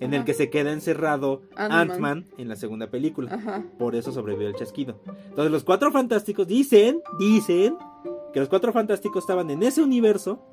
en 0.00 0.12
el 0.12 0.24
que 0.24 0.34
se 0.34 0.50
queda 0.50 0.72
encerrado 0.72 1.42
Ant-Man. 1.54 2.26
En 2.36 2.48
la 2.48 2.56
segunda 2.56 2.90
película. 2.90 3.32
Ajá. 3.32 3.62
Por 3.78 3.94
eso 3.94 4.10
sobrevivió 4.10 4.48
el 4.48 4.56
chasquido. 4.56 4.98
Entonces 5.28 5.52
los 5.52 5.62
cuatro 5.62 5.92
fantásticos 5.92 6.48
dicen, 6.48 7.00
dicen 7.20 7.76
que 8.32 8.40
los 8.40 8.48
cuatro 8.48 8.72
fantásticos 8.72 9.22
estaban 9.22 9.50
en 9.50 9.62
ese 9.62 9.82
universo. 9.82 10.44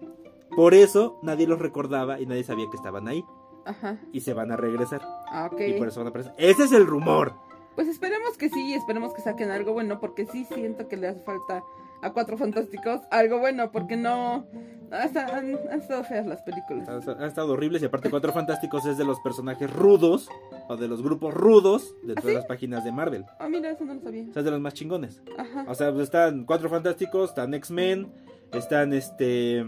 Por 0.56 0.76
eso 0.76 1.18
nadie 1.24 1.48
los 1.48 1.58
recordaba 1.58 2.22
y 2.22 2.28
nadie 2.28 2.44
sabía 2.44 2.68
que 2.70 2.78
estaban 2.78 3.08
ahí. 3.08 3.24
Ajá. 3.66 4.00
Y 4.14 4.20
se 4.20 4.36
van 4.36 4.52
a 4.52 4.58
regresar. 4.58 5.02
Ah. 5.32 5.50
Y 5.58 5.74
por 5.74 5.88
eso 5.88 6.02
van 6.02 6.08
a 6.08 6.10
aparecer. 6.12 6.34
Ese 6.38 6.66
es 6.66 6.72
el 6.72 6.86
rumor. 6.86 7.47
Pues 7.78 7.88
esperemos 7.90 8.36
que 8.40 8.50
sí, 8.50 8.74
esperemos 8.74 9.14
que 9.14 9.22
saquen 9.22 9.52
algo 9.52 9.72
bueno, 9.72 10.00
porque 10.00 10.26
sí 10.26 10.46
siento 10.46 10.88
que 10.88 10.98
le 10.98 11.10
hace 11.10 11.20
falta 11.20 11.64
a 12.02 12.12
Cuatro 12.12 12.36
Fantásticos 12.36 13.02
algo 13.12 13.38
bueno, 13.38 13.72
porque 13.72 13.96
no... 13.96 14.48
Hasta 14.90 15.28
han, 15.28 15.56
han 15.72 15.82
estado 15.82 16.04
feas 16.04 16.26
las 16.26 16.42
películas. 16.42 16.90
Han, 16.90 17.22
han 17.22 17.28
estado 17.28 17.54
horribles 17.54 17.84
y 17.84 17.86
aparte 17.86 18.10
Cuatro 18.10 18.34
Fantásticos 18.34 18.84
es 18.88 18.98
de 18.98 19.06
los 19.06 19.20
personajes 19.20 19.72
rudos 19.72 20.28
o 20.68 20.76
de 20.76 20.88
los 20.88 21.04
grupos 21.04 21.36
rudos 21.36 21.96
de 22.02 22.16
todas 22.16 22.32
sí? 22.32 22.34
las 22.34 22.46
páginas 22.46 22.84
de 22.84 22.92
Marvel. 22.92 23.26
Ah, 23.38 23.48
mira, 23.48 23.70
eso 23.70 23.86
no 23.86 23.94
lo 23.94 24.02
sabía. 24.02 24.24
O 24.24 24.34
sea, 24.34 24.40
es 24.40 24.46
de 24.46 24.52
los 24.52 24.60
más 24.60 24.74
chingones. 24.74 25.22
Ajá. 25.38 25.66
O 25.68 25.76
sea, 25.76 25.92
pues 25.92 26.06
están 26.06 26.46
Cuatro 26.46 26.70
Fantásticos, 26.70 27.30
están 27.30 27.54
X-Men, 27.54 28.12
están 28.54 28.92
este... 28.92 29.64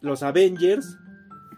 Los 0.00 0.22
Avengers. 0.22 0.98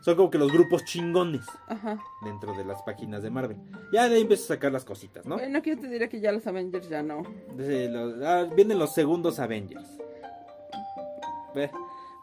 Son 0.01 0.17
como 0.17 0.31
que 0.31 0.39
los 0.39 0.53
grupos 0.53 0.85
chingones 0.85 1.45
Ajá. 1.67 1.99
dentro 2.25 2.53
de 2.55 2.65
las 2.65 2.81
páginas 2.83 3.23
de 3.23 3.31
Marvel. 3.31 3.59
Ya 3.93 4.09
de 4.09 4.15
ahí 4.17 4.23
empiezas 4.23 4.51
a 4.51 4.55
sacar 4.55 4.73
las 4.73 4.85
cositas, 4.85 5.27
¿no? 5.27 5.37
Bueno, 5.37 5.59
aquí 5.59 5.71
yo 5.71 5.79
te 5.79 5.89
diría 5.89 6.09
que 6.09 6.21
ya 6.21 6.31
los 6.33 6.47
Avengers 6.47 6.89
ya 6.89 7.03
no. 7.03 7.23
Desde 7.57 7.89
los- 7.89 8.23
ah, 8.25 8.47
vienen 8.55 8.79
los 8.79 8.95
segundos 8.95 9.39
Avengers. 9.41 9.89
Ve, 11.55 11.71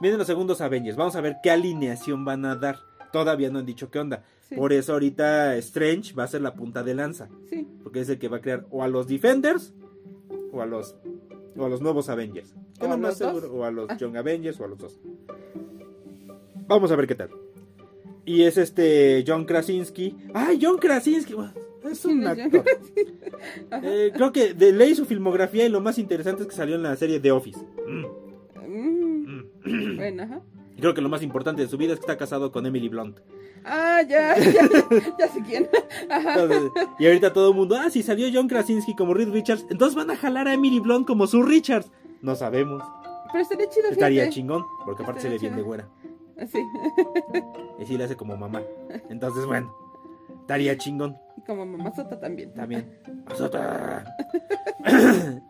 Vienen 0.01 0.17
los 0.17 0.27
segundos 0.27 0.61
Avengers. 0.61 0.97
Vamos 0.97 1.15
a 1.15 1.21
ver 1.21 1.37
qué 1.41 1.51
alineación 1.51 2.25
van 2.25 2.45
a 2.45 2.55
dar. 2.55 2.77
Todavía 3.13 3.49
no 3.49 3.59
han 3.59 3.65
dicho 3.65 3.89
qué 3.89 3.99
onda. 3.99 4.23
Sí. 4.41 4.55
Por 4.55 4.73
eso 4.73 4.93
ahorita 4.93 5.55
Strange 5.57 6.13
va 6.13 6.23
a 6.23 6.27
ser 6.27 6.41
la 6.41 6.53
punta 6.53 6.83
de 6.83 6.93
lanza. 6.95 7.29
Sí. 7.49 7.67
Porque 7.83 8.01
es 8.01 8.09
el 8.09 8.19
que 8.19 8.27
va 8.27 8.37
a 8.37 8.41
crear 8.41 8.65
o 8.71 8.83
a 8.83 8.87
los 8.87 9.07
Defenders 9.07 9.73
o 10.51 10.61
a 10.61 10.65
los, 10.65 10.95
o 11.57 11.65
a 11.65 11.69
los 11.69 11.81
nuevos 11.81 12.09
Avengers. 12.09 12.53
Que 12.77 12.85
¿O 12.85 12.85
es 12.85 12.89
lo 12.89 12.93
a 12.93 12.97
los 13.09 13.17
seguro, 13.17 13.53
O 13.53 13.63
a 13.63 13.71
los 13.71 13.89
Ah. 13.89 13.97
Young 13.97 14.17
Avengers 14.17 14.59
o 14.59 14.65
a 14.65 14.67
los 14.67 14.77
dos. 14.77 14.99
Vamos 16.67 16.91
a 16.91 16.95
ver 16.95 17.07
qué 17.07 17.15
tal. 17.15 17.29
Y 18.25 18.43
es 18.43 18.57
este 18.57 19.23
John 19.27 19.45
Krasinski. 19.45 20.15
¡Ay, 20.33 20.59
John 20.61 20.77
Krasinski! 20.77 21.35
Es 21.89 22.03
un 22.05 22.21
¿Quién 22.21 22.39
es 22.39 22.45
actor. 22.45 22.65
Eh, 23.83 24.11
creo 24.15 24.31
que 24.31 24.53
de 24.53 24.71
leí 24.71 24.95
su 24.95 25.05
filmografía 25.05 25.65
y 25.65 25.69
lo 25.69 25.81
más 25.81 25.99
interesante 25.99 26.41
es 26.43 26.47
que 26.49 26.55
salió 26.55 26.75
en 26.75 26.83
la 26.83 26.95
serie 26.95 27.19
The 27.19 27.31
Office. 27.31 27.59
Mm, 28.67 29.95
bueno, 29.95 30.23
ajá. 30.23 30.41
Y 30.75 30.81
creo 30.81 30.93
que 30.93 31.01
lo 31.01 31.09
más 31.09 31.21
importante 31.21 31.61
de 31.61 31.67
su 31.67 31.77
vida 31.77 31.93
es 31.93 31.99
que 31.99 32.03
está 32.03 32.17
casado 32.17 32.51
con 32.51 32.65
Emily 32.65 32.89
Blunt. 32.89 33.19
Ah, 33.63 34.01
ya, 34.01 34.37
ya, 34.37 34.51
ya, 34.51 35.15
ya 35.19 35.27
sé 35.27 35.41
quién. 35.47 35.69
Ajá. 36.09 36.41
Entonces, 36.41 36.71
y 36.99 37.05
ahorita 37.05 37.31
todo 37.33 37.49
el 37.49 37.55
mundo, 37.55 37.77
ah, 37.79 37.89
si 37.89 38.03
salió 38.03 38.27
John 38.33 38.47
Krasinski 38.47 38.95
como 38.95 39.13
Reed 39.13 39.29
Richards, 39.29 39.65
entonces 39.69 39.95
van 39.95 40.09
a 40.11 40.15
jalar 40.17 40.47
a 40.47 40.53
Emily 40.53 40.79
Blunt 40.79 41.05
como 41.05 41.27
su 41.27 41.43
Richards. 41.43 41.91
No 42.21 42.35
sabemos. 42.35 42.83
Pero 43.31 43.43
estaría 43.43 43.69
chido, 43.69 43.89
Estaría 43.89 44.29
chingón, 44.29 44.65
porque 44.85 45.03
aparte 45.03 45.21
se 45.21 45.27
Estaría 45.27 45.49
bien 45.49 45.55
de 45.57 45.61
güera. 45.61 45.87
Sí, 46.51 46.59
Y 47.79 47.85
sí 47.85 47.97
le 47.97 48.03
hace 48.05 48.15
como 48.15 48.35
mamá. 48.37 48.61
Entonces, 49.09 49.45
bueno, 49.45 49.73
estaría 50.41 50.77
chingón 50.77 51.17
y 51.37 51.41
como 51.41 51.65
mamazota 51.65 52.19
también. 52.19 52.53
también. 52.53 52.99
Azota. 53.27 54.05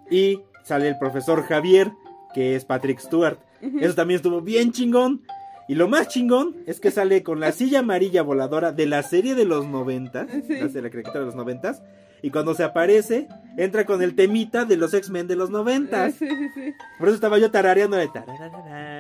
y 0.10 0.40
sale 0.64 0.88
el 0.90 0.98
profesor 0.98 1.44
Javier, 1.44 1.92
que 2.34 2.56
es 2.56 2.66
Patrick 2.66 3.00
Stewart. 3.00 3.38
Eso 3.82 3.96
también 3.96 4.18
estuvo 4.18 4.42
bien 4.42 4.72
chingón. 4.72 5.22
Y 5.68 5.74
lo 5.76 5.88
más 5.88 6.08
chingón 6.10 6.56
es 6.68 6.80
que 6.80 6.92
sale 6.92 7.24
con 7.24 7.40
la 7.40 7.52
silla 7.52 7.80
amarilla 7.80 8.22
voladora 8.22 8.72
de 8.72 8.86
la 8.86 9.02
serie 9.02 9.34
de 9.34 9.46
los 9.46 9.66
90, 9.66 10.28
Sí. 10.28 10.60
la, 10.60 10.68
de 10.68 10.82
la 10.84 10.90
caricatura 10.92 11.22
de 11.22 11.26
los 11.26 11.36
90 11.36 11.74
y 12.22 12.30
cuando 12.32 12.54
se 12.56 12.64
aparece 12.64 13.28
entra 13.58 13.86
con 13.86 14.02
el 14.02 14.16
temita 14.16 14.66
de 14.66 14.78
los 14.78 14.94
X-Men 14.94 15.28
de 15.28 15.36
los 15.36 15.50
90. 15.50 16.08
Eh, 16.08 16.12
Sí, 16.12 16.28
sí, 16.28 16.50
sí. 16.54 16.74
Por 17.00 17.08
eso 17.08 17.16
estaba 17.16 17.38
yo 17.40 17.50
tarareando 17.52 17.98
de 17.98 18.08
tarararara. 18.08 18.95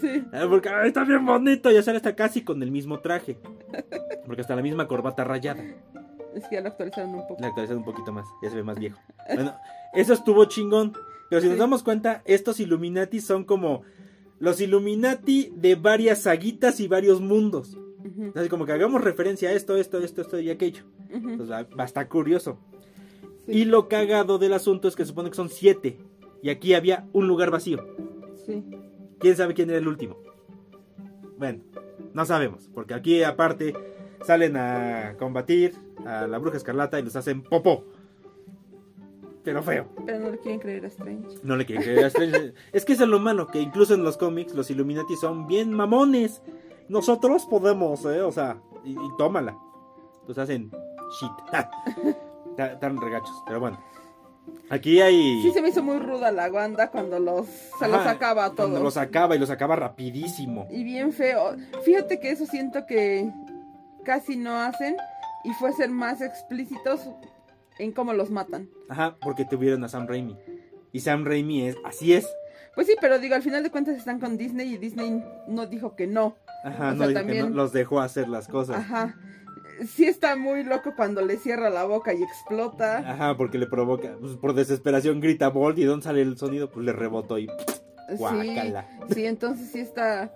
Sí. 0.00 0.24
Porque 0.48 0.68
ay, 0.68 0.88
está 0.88 1.04
bien 1.04 1.24
bonito, 1.24 1.70
ya 1.70 1.82
sale 1.82 1.96
hasta 1.98 2.14
casi 2.14 2.42
con 2.42 2.62
el 2.62 2.70
mismo 2.70 3.00
traje. 3.00 3.38
Porque 4.26 4.40
hasta 4.42 4.56
la 4.56 4.62
misma 4.62 4.86
corbata 4.88 5.24
rayada. 5.24 5.62
Es 6.34 6.48
que 6.48 6.56
ya 6.56 6.62
lo 6.62 6.68
actualizaron 6.68 7.14
un 7.14 7.26
poco. 7.26 7.36
La 7.40 7.48
actualizaron 7.48 7.78
un 7.78 7.84
poquito 7.84 8.12
más, 8.12 8.26
ya 8.42 8.50
se 8.50 8.56
ve 8.56 8.62
más 8.62 8.78
viejo. 8.78 8.98
Bueno, 9.34 9.54
eso 9.92 10.12
estuvo 10.12 10.44
chingón. 10.46 10.92
Pero 11.30 11.40
si 11.40 11.48
nos 11.48 11.58
damos 11.58 11.82
cuenta, 11.82 12.22
estos 12.24 12.60
Illuminati 12.60 13.20
son 13.20 13.44
como 13.44 13.82
los 14.40 14.60
Illuminati 14.60 15.52
de 15.56 15.74
varias 15.74 16.22
saguitas 16.22 16.80
y 16.80 16.88
varios 16.88 17.20
mundos. 17.20 17.78
Así 18.34 18.48
como 18.48 18.66
que 18.66 18.72
hagamos 18.72 19.02
referencia 19.02 19.48
a 19.48 19.52
esto, 19.52 19.76
esto, 19.76 19.98
esto, 19.98 20.20
esto 20.22 20.38
y 20.38 20.50
aquello. 20.50 20.82
ujú. 21.08 21.30
Entonces 21.30 21.50
va, 21.50 21.62
va 21.62 21.84
a 21.84 21.86
estar 21.86 22.06
curioso. 22.08 22.58
Sí, 23.46 23.52
Y 23.52 23.64
lo 23.64 23.88
cagado 23.88 24.38
del 24.38 24.52
asunto 24.52 24.88
es 24.88 24.96
que 24.96 25.04
se 25.04 25.08
supone 25.08 25.30
que 25.30 25.36
son 25.36 25.48
siete. 25.48 25.98
Y 26.42 26.50
aquí 26.50 26.74
había 26.74 27.06
un 27.12 27.26
lugar 27.26 27.50
vacío. 27.50 27.86
sí. 28.44 28.62
¿Quién 29.18 29.36
sabe 29.36 29.54
quién 29.54 29.70
era 29.70 29.78
el 29.78 29.88
último? 29.88 30.16
Bueno, 31.38 31.62
no 32.12 32.24
sabemos. 32.24 32.68
Porque 32.72 32.94
aquí 32.94 33.22
aparte 33.22 33.74
salen 34.24 34.56
a 34.56 35.16
combatir 35.18 35.74
a 36.06 36.26
la 36.26 36.38
bruja 36.38 36.56
escarlata 36.56 36.98
y 36.98 37.02
los 37.02 37.16
hacen 37.16 37.42
popó. 37.42 37.84
Pero 39.42 39.62
feo. 39.62 39.88
Pero 40.06 40.20
no 40.20 40.30
le 40.30 40.38
quieren 40.38 40.58
creer 40.58 40.84
a 40.84 40.88
Strange. 40.88 41.38
No 41.42 41.56
le 41.56 41.66
quieren 41.66 41.84
creer 41.84 42.04
a 42.04 42.06
Strange. 42.08 42.54
Es 42.72 42.84
que 42.84 42.94
eso 42.94 43.04
es 43.04 43.10
lo 43.10 43.20
malo, 43.20 43.46
que 43.46 43.60
incluso 43.60 43.94
en 43.94 44.02
los 44.02 44.16
cómics 44.16 44.54
los 44.54 44.70
Illuminati 44.70 45.16
son 45.16 45.46
bien 45.46 45.70
mamones. 45.72 46.42
Nosotros 46.88 47.44
podemos, 47.44 48.04
¿eh? 48.06 48.22
O 48.22 48.32
sea, 48.32 48.58
y, 48.84 48.92
y 48.92 49.16
tómala. 49.18 49.58
Los 50.26 50.38
hacen 50.38 50.70
shit. 51.20 51.32
Están 52.58 53.00
regachos, 53.00 53.42
pero 53.46 53.60
bueno. 53.60 53.78
Aquí 54.70 55.00
hay... 55.00 55.42
Sí 55.42 55.52
se 55.52 55.60
me 55.62 55.68
hizo 55.68 55.82
muy 55.82 55.98
ruda 55.98 56.32
la 56.32 56.50
Wanda 56.50 56.90
cuando 56.90 57.18
los 57.18 57.46
se 57.46 57.86
los 57.88 58.06
acaba 58.06 58.46
a 58.46 58.50
todos. 58.50 58.70
Cuando 58.70 58.82
los 58.82 58.96
acaba 58.96 59.36
y 59.36 59.38
los 59.38 59.50
acaba 59.50 59.76
rapidísimo. 59.76 60.66
Y 60.70 60.84
bien 60.84 61.12
feo. 61.12 61.56
Fíjate 61.84 62.18
que 62.18 62.30
eso 62.30 62.46
siento 62.46 62.86
que 62.86 63.30
casi 64.04 64.36
no 64.36 64.56
hacen 64.58 64.96
y 65.44 65.52
fue 65.54 65.72
ser 65.72 65.90
más 65.90 66.20
explícitos 66.22 67.08
en 67.78 67.92
cómo 67.92 68.12
los 68.14 68.30
matan. 68.30 68.68
Ajá, 68.88 69.16
porque 69.20 69.44
tuvieron 69.44 69.84
a 69.84 69.88
Sam 69.88 70.06
Raimi. 70.06 70.36
Y 70.92 71.00
Sam 71.00 71.24
Raimi 71.24 71.66
es... 71.68 71.76
Así 71.84 72.12
es. 72.14 72.26
Pues 72.74 72.86
sí, 72.86 72.94
pero 73.00 73.18
digo, 73.18 73.34
al 73.34 73.42
final 73.42 73.62
de 73.62 73.70
cuentas 73.70 73.96
están 73.96 74.18
con 74.18 74.36
Disney 74.36 74.74
y 74.74 74.78
Disney 74.78 75.22
no 75.46 75.66
dijo 75.66 75.94
que 75.94 76.06
no. 76.06 76.36
Ajá, 76.64 76.88
O 76.90 76.94
no, 76.94 77.06
dijo 77.06 77.08
que 77.08 77.14
también- 77.14 77.50
no, 77.50 77.54
los 77.56 77.72
dejó 77.72 78.00
hacer 78.00 78.28
las 78.28 78.48
cosas. 78.48 78.76
Ajá. 78.78 79.14
Sí 79.88 80.04
está 80.04 80.36
muy 80.36 80.64
loco 80.64 80.94
cuando 80.96 81.22
le 81.22 81.36
cierra 81.36 81.70
la 81.70 81.84
boca 81.84 82.14
y 82.14 82.22
explota. 82.22 82.98
Ajá, 82.98 83.36
porque 83.36 83.58
le 83.58 83.66
provoca... 83.66 84.16
pues, 84.20 84.36
por 84.36 84.54
desesperación 84.54 85.20
grita 85.20 85.48
Bolt 85.48 85.78
y 85.78 85.84
¿dónde 85.84 86.04
sale 86.04 86.22
el 86.22 86.36
sonido? 86.38 86.70
Pues 86.70 86.84
le 86.84 86.92
rebotó 86.92 87.38
y... 87.38 87.48
Guácala. 88.18 88.86
sí, 89.12 89.24
entonces 89.24 89.70
sí 89.70 89.80
está... 89.80 90.30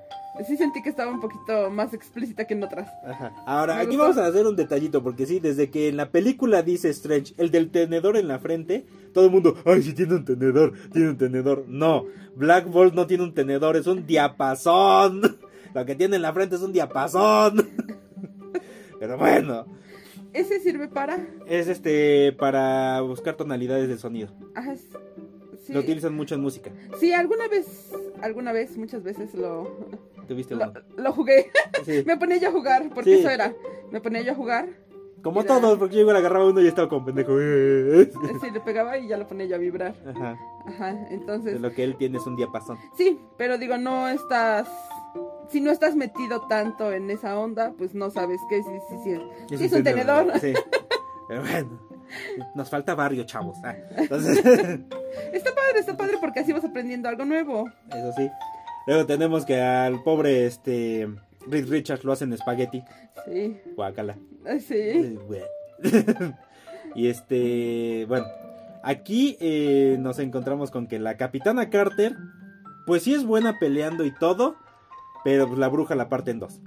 Sí 0.46 0.56
sentí 0.56 0.82
que 0.82 0.88
estaba 0.88 1.10
un 1.10 1.20
poquito 1.20 1.68
más 1.68 1.92
explícita 1.92 2.46
que 2.46 2.54
en 2.54 2.62
otras. 2.62 2.88
Ajá. 3.04 3.32
Ahora, 3.44 3.80
aquí 3.80 3.96
vamos 3.96 4.18
a 4.18 4.26
hacer 4.26 4.46
un 4.46 4.54
detallito, 4.54 5.02
porque 5.02 5.26
sí, 5.26 5.40
desde 5.40 5.68
que 5.68 5.88
en 5.88 5.96
la 5.96 6.10
película 6.10 6.62
dice 6.62 6.90
Strange, 6.90 7.34
el 7.38 7.50
del 7.50 7.70
tenedor 7.70 8.16
en 8.16 8.28
la 8.28 8.38
frente, 8.38 8.86
todo 9.12 9.24
el 9.24 9.30
mundo, 9.32 9.56
ay, 9.64 9.82
sí 9.82 9.94
tiene 9.94 10.14
un 10.14 10.24
tenedor, 10.24 10.74
tiene 10.92 11.08
un 11.10 11.18
tenedor. 11.18 11.64
No, 11.66 12.04
Black 12.36 12.68
Bolt 12.68 12.94
no 12.94 13.08
tiene 13.08 13.24
un 13.24 13.34
tenedor, 13.34 13.76
es 13.76 13.88
un 13.88 14.06
diapasón. 14.06 15.38
Lo 15.74 15.84
que 15.84 15.96
tiene 15.96 16.16
en 16.16 16.22
la 16.22 16.32
frente 16.32 16.54
es 16.54 16.62
un 16.62 16.72
diapasón. 16.72 17.68
Pero 18.98 19.16
bueno, 19.18 19.64
Ese 20.32 20.60
sirve 20.60 20.88
para... 20.88 21.18
es 21.46 21.68
este 21.68 22.32
para 22.32 23.00
buscar 23.02 23.34
tonalidades 23.36 23.88
del 23.88 23.98
sonido. 23.98 24.28
Ajá, 24.54 24.74
sí. 24.76 25.72
Lo 25.72 25.80
utilizan 25.80 26.14
mucho 26.14 26.34
en 26.34 26.40
música. 26.40 26.70
Sí, 26.98 27.12
alguna 27.12 27.46
vez, 27.48 27.92
alguna 28.22 28.52
vez, 28.52 28.76
muchas 28.76 29.02
veces 29.02 29.34
lo, 29.34 29.70
¿Tuviste 30.26 30.54
lo, 30.56 30.70
uno? 30.70 30.80
lo 30.96 31.12
jugué. 31.12 31.50
Sí. 31.84 32.02
Me 32.06 32.16
ponía 32.16 32.38
yo 32.38 32.48
a 32.48 32.52
jugar, 32.52 32.88
porque 32.94 33.14
Sí. 33.14 33.20
eso 33.20 33.30
era. 33.30 33.54
Me 33.90 34.00
ponía 34.00 34.22
yo 34.22 34.32
a 34.32 34.34
jugar, 34.34 34.68
Como 35.22 35.44
todos, 35.44 35.78
porque 35.78 35.96
yo 35.96 36.00
igual 36.02 36.16
agarraba 36.16 36.46
uno 36.48 36.60
y 36.62 36.66
estaba 36.68 36.88
como 36.88 37.04
pendejo. 37.06 37.32
sí, 38.40 38.50
le 38.52 38.60
pegaba 38.60 38.98
y 38.98 39.08
ya 39.08 39.16
lo 39.18 39.26
ponía 39.28 39.46
yo 39.46 39.56
a 39.56 39.58
vibrar. 39.58 39.94
Ajá. 40.06 40.38
Ajá, 40.66 40.92
De 40.94 41.14
entonces, 41.14 41.60
lo 41.60 41.70
que 41.72 41.82
él 41.84 41.96
tiene 41.96 42.18
es 42.18 42.26
un 42.26 42.36
diapasón. 42.36 42.78
sí, 42.96 43.18
pero 43.36 43.56
digo, 43.58 43.76
no 43.78 44.08
estás, 44.08 44.68
si 45.50 45.60
no 45.60 45.70
estás 45.70 45.96
metido 45.96 46.46
tanto 46.48 46.92
en 46.92 47.10
esa 47.10 47.38
onda, 47.38 47.72
pues 47.76 47.94
no 47.94 48.10
sabes 48.10 48.40
qué, 48.48 48.62
sí, 48.62 48.70
sí, 48.88 48.96
sí, 49.48 49.56
sí 49.58 49.64
es 49.64 49.72
un 49.72 49.82
tenedor. 49.82 50.32
Sí. 50.40 50.52
Pero 51.28 51.42
bueno, 51.42 51.80
nos 52.54 52.70
falta 52.70 52.94
barrio, 52.94 53.24
chavos. 53.24 53.56
Ah, 53.64 53.74
entonces, 53.96 54.38
Está 55.32 55.54
padre, 55.54 55.78
está 55.78 55.96
padre 55.96 56.16
porque 56.20 56.40
así 56.40 56.52
vas 56.52 56.64
aprendiendo 56.64 57.08
algo 57.08 57.24
nuevo. 57.24 57.64
eso 57.88 58.12
sí. 58.16 58.30
Luego 58.86 59.06
tenemos 59.06 59.44
que 59.44 59.60
al 59.60 60.02
pobre 60.02 60.46
este 60.46 61.08
Richards 61.46 62.04
lo 62.04 62.12
hacen 62.12 62.32
espagueti. 62.32 62.82
Sí, 63.26 63.60
Guacala. 63.76 64.16
ah, 64.46 64.58
sí, 64.58 65.18
y 66.94 67.08
este, 67.08 68.06
bueno, 68.06 68.26
aquí 68.82 69.36
eh, 69.40 69.96
nos 69.98 70.18
encontramos 70.18 70.70
con 70.70 70.86
que 70.86 70.98
la 70.98 71.16
capitana 71.16 71.70
Carter, 71.70 72.16
pues 72.86 73.02
sí 73.02 73.14
es 73.14 73.24
buena 73.24 73.58
peleando 73.58 74.04
y 74.04 74.14
todo, 74.14 74.56
pero 75.28 75.46
pues 75.46 75.58
la 75.58 75.68
bruja 75.68 75.94
la 75.94 76.08
parte 76.08 76.30
en 76.30 76.38
dos, 76.40 76.62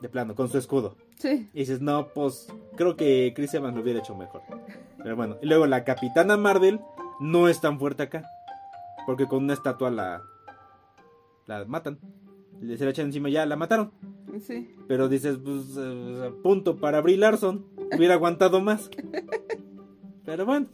de 0.00 0.08
plano, 0.08 0.34
con 0.34 0.48
su 0.48 0.56
escudo. 0.56 0.96
sí, 1.18 1.50
Y 1.52 1.58
dices, 1.60 1.82
no, 1.82 2.08
pues 2.14 2.48
creo 2.74 2.96
que 2.96 3.34
Chris 3.36 3.52
Evans 3.52 3.76
lo 3.76 3.82
hubiera 3.82 3.98
hecho 3.98 4.14
mejor. 4.16 4.40
Pero 5.02 5.14
bueno, 5.14 5.36
y 5.42 5.46
luego 5.46 5.66
la 5.66 5.84
Capitana 5.84 6.38
Marvel 6.38 6.80
no 7.20 7.48
es 7.48 7.60
tan 7.60 7.78
fuerte 7.78 8.04
acá. 8.04 8.24
Porque 9.04 9.26
con 9.26 9.44
una 9.44 9.52
estatua 9.52 9.90
la, 9.90 10.22
la 11.46 11.66
matan. 11.66 11.98
Se 12.60 12.82
la 12.84 12.90
echan 12.90 13.06
encima, 13.06 13.28
ya 13.28 13.44
la 13.44 13.56
mataron. 13.56 13.92
Sí. 14.40 14.74
Pero 14.88 15.08
dices, 15.10 15.36
pues, 15.44 15.76
eh, 15.78 16.32
punto 16.42 16.76
para 16.78 17.02
Brie 17.02 17.18
Larson. 17.18 17.66
Hubiera 17.94 18.14
aguantado 18.14 18.60
más. 18.62 18.88
Pero 20.24 20.46
bueno. 20.46 20.66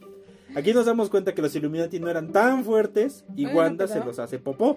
Aquí 0.55 0.73
nos 0.73 0.87
damos 0.87 1.11
cuenta 1.11 1.35
que 1.35 1.43
los 1.43 1.55
Illuminati 1.57 1.99
no 2.01 2.09
eran 2.09 2.31
tan 2.33 2.65
fuertes 2.65 3.25
y 3.37 3.47
Wanda 3.47 3.87
pero- 3.87 4.01
se 4.01 4.07
los 4.07 4.19
hace 4.21 4.39
popó. 4.39 4.77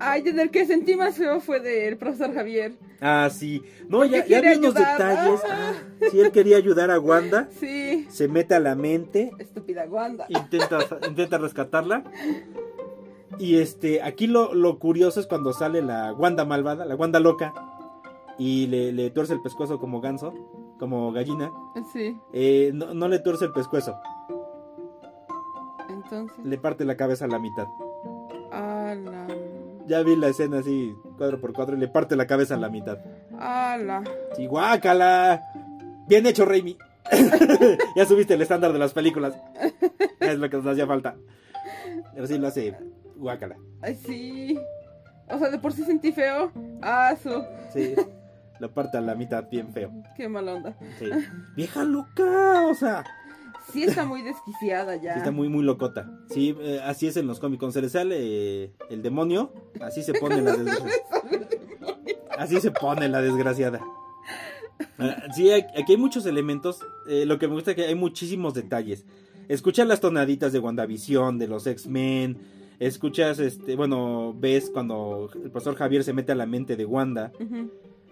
Ay, 0.00 0.22
del 0.22 0.50
que 0.50 0.64
sentí 0.66 0.94
más 0.96 1.16
feo 1.16 1.40
fue 1.40 1.60
del 1.60 1.96
profesor 1.96 2.32
Javier. 2.32 2.72
Ah, 3.00 3.28
sí. 3.32 3.62
No, 3.88 3.98
Porque 3.98 4.24
ya, 4.26 4.26
ya 4.26 4.40
vi 4.40 4.56
unos 4.58 4.74
detalles. 4.74 5.40
Ah, 5.48 5.72
sí, 6.10 6.20
él 6.20 6.30
quería 6.30 6.56
ayudar 6.56 6.90
a 6.90 7.00
Wanda. 7.00 7.48
Sí. 7.58 8.06
Se 8.10 8.28
mete 8.28 8.54
a 8.54 8.60
la 8.60 8.74
mente. 8.74 9.32
Estúpida 9.38 9.84
Wanda. 9.88 10.26
Intenta, 10.28 10.78
intenta 11.08 11.38
rescatarla. 11.38 12.04
Y 13.38 13.56
este, 13.58 14.02
aquí 14.02 14.26
lo, 14.26 14.54
lo 14.54 14.78
curioso 14.78 15.20
es 15.20 15.26
cuando 15.26 15.52
sale 15.52 15.82
la 15.82 16.12
Wanda 16.12 16.44
malvada, 16.44 16.84
la 16.84 16.94
Wanda 16.96 17.20
loca. 17.20 17.52
Y 18.38 18.68
le, 18.68 18.92
le 18.92 19.10
tuerce 19.10 19.32
el 19.34 19.40
pescuezo 19.42 19.78
como 19.80 20.00
ganso, 20.00 20.32
como 20.78 21.10
gallina. 21.12 21.50
Sí. 21.92 22.16
Eh, 22.32 22.70
no, 22.72 22.94
no 22.94 23.08
le 23.08 23.18
tuerce 23.18 23.46
el 23.46 23.52
pescuezo, 23.52 23.96
Entonces. 25.88 26.38
le 26.44 26.56
parte 26.58 26.84
la 26.84 26.96
cabeza 26.96 27.24
a 27.24 27.28
la 27.28 27.38
mitad. 27.40 27.66
A 28.52 28.94
la. 28.94 29.26
Ya 29.88 30.02
vi 30.02 30.16
la 30.16 30.28
escena 30.28 30.58
así, 30.58 30.94
cuadro 31.16 31.40
por 31.40 31.52
cuadro, 31.52 31.76
y 31.76 31.80
le 31.80 31.88
parte 31.88 32.14
la 32.14 32.26
cabeza 32.26 32.54
a 32.54 32.58
la 32.58 32.68
mitad. 32.68 32.98
A 33.38 33.76
la. 33.78 34.04
Sí, 34.36 34.46
guácala. 34.46 35.42
Bien 36.06 36.26
hecho, 36.26 36.44
Raimi. 36.44 36.76
ya 37.96 38.04
subiste 38.04 38.34
el 38.34 38.42
estándar 38.42 38.72
de 38.72 38.78
las 38.78 38.92
películas. 38.92 39.34
Es 40.20 40.38
lo 40.38 40.50
que 40.50 40.58
nos 40.58 40.66
hacía 40.66 40.86
falta. 40.86 41.16
Pero 42.14 42.26
sí 42.26 42.38
lo 42.38 42.48
hace 42.48 42.76
guácala. 43.16 43.56
Ay, 43.80 43.94
sí. 43.94 44.58
O 45.28 45.38
sea, 45.38 45.50
de 45.50 45.58
por 45.58 45.72
sí 45.72 45.84
sentí 45.84 46.12
feo. 46.12 46.52
Ah, 46.82 47.14
su. 47.22 47.42
Sí. 47.72 47.94
Lo 48.60 48.72
parte 48.72 48.98
a 48.98 49.00
la 49.00 49.14
mitad 49.14 49.48
bien 49.48 49.72
feo. 49.72 49.90
Qué 50.16 50.28
mala 50.28 50.54
onda. 50.54 50.76
Sí. 50.98 51.08
Vieja 51.54 51.84
loca, 51.84 52.66
o 52.66 52.74
sea. 52.74 53.04
Sí 53.72 53.82
está 53.84 54.04
muy 54.04 54.22
desquiciada 54.22 54.96
ya. 54.96 55.12
Sí 55.14 55.18
está 55.18 55.30
muy, 55.30 55.48
muy 55.48 55.62
locota. 55.62 56.10
Sí, 56.30 56.56
eh, 56.60 56.80
así 56.84 57.06
es 57.06 57.16
en 57.16 57.26
los 57.26 57.38
cómics. 57.38 57.60
Cuando 57.60 57.72
se 57.74 57.82
le 57.82 57.88
sale 57.88 58.16
eh, 58.18 58.72
el 58.90 59.02
demonio, 59.02 59.52
así 59.80 60.02
se 60.02 60.14
pone 60.14 60.40
la 60.40 60.56
desgraciada. 60.56 60.90
Así 62.38 62.60
se 62.60 62.70
pone 62.70 63.08
la 63.08 63.20
desgraciada. 63.20 63.80
Ah, 64.98 65.16
Sí, 65.34 65.50
aquí 65.50 65.92
hay 65.92 65.96
muchos 65.96 66.24
elementos. 66.26 66.80
eh, 67.08 67.24
lo 67.26 67.38
que 67.38 67.48
me 67.48 67.54
gusta 67.54 67.72
es 67.72 67.76
que 67.76 67.84
hay 67.86 67.94
muchísimos 67.94 68.54
detalles. 68.54 69.04
Escuchas 69.48 69.86
las 69.86 70.00
tonaditas 70.00 70.52
de 70.52 70.58
WandaVision, 70.58 71.38
de 71.38 71.48
los 71.48 71.66
X-Men. 71.66 72.38
Escuchas, 72.78 73.38
este, 73.40 73.74
bueno, 73.76 74.34
ves 74.38 74.70
cuando 74.72 75.30
el 75.34 75.50
profesor 75.50 75.74
Javier 75.74 76.04
se 76.04 76.12
mete 76.12 76.32
a 76.32 76.36
la 76.36 76.46
mente 76.46 76.76
de 76.76 76.84
Wanda. 76.84 77.32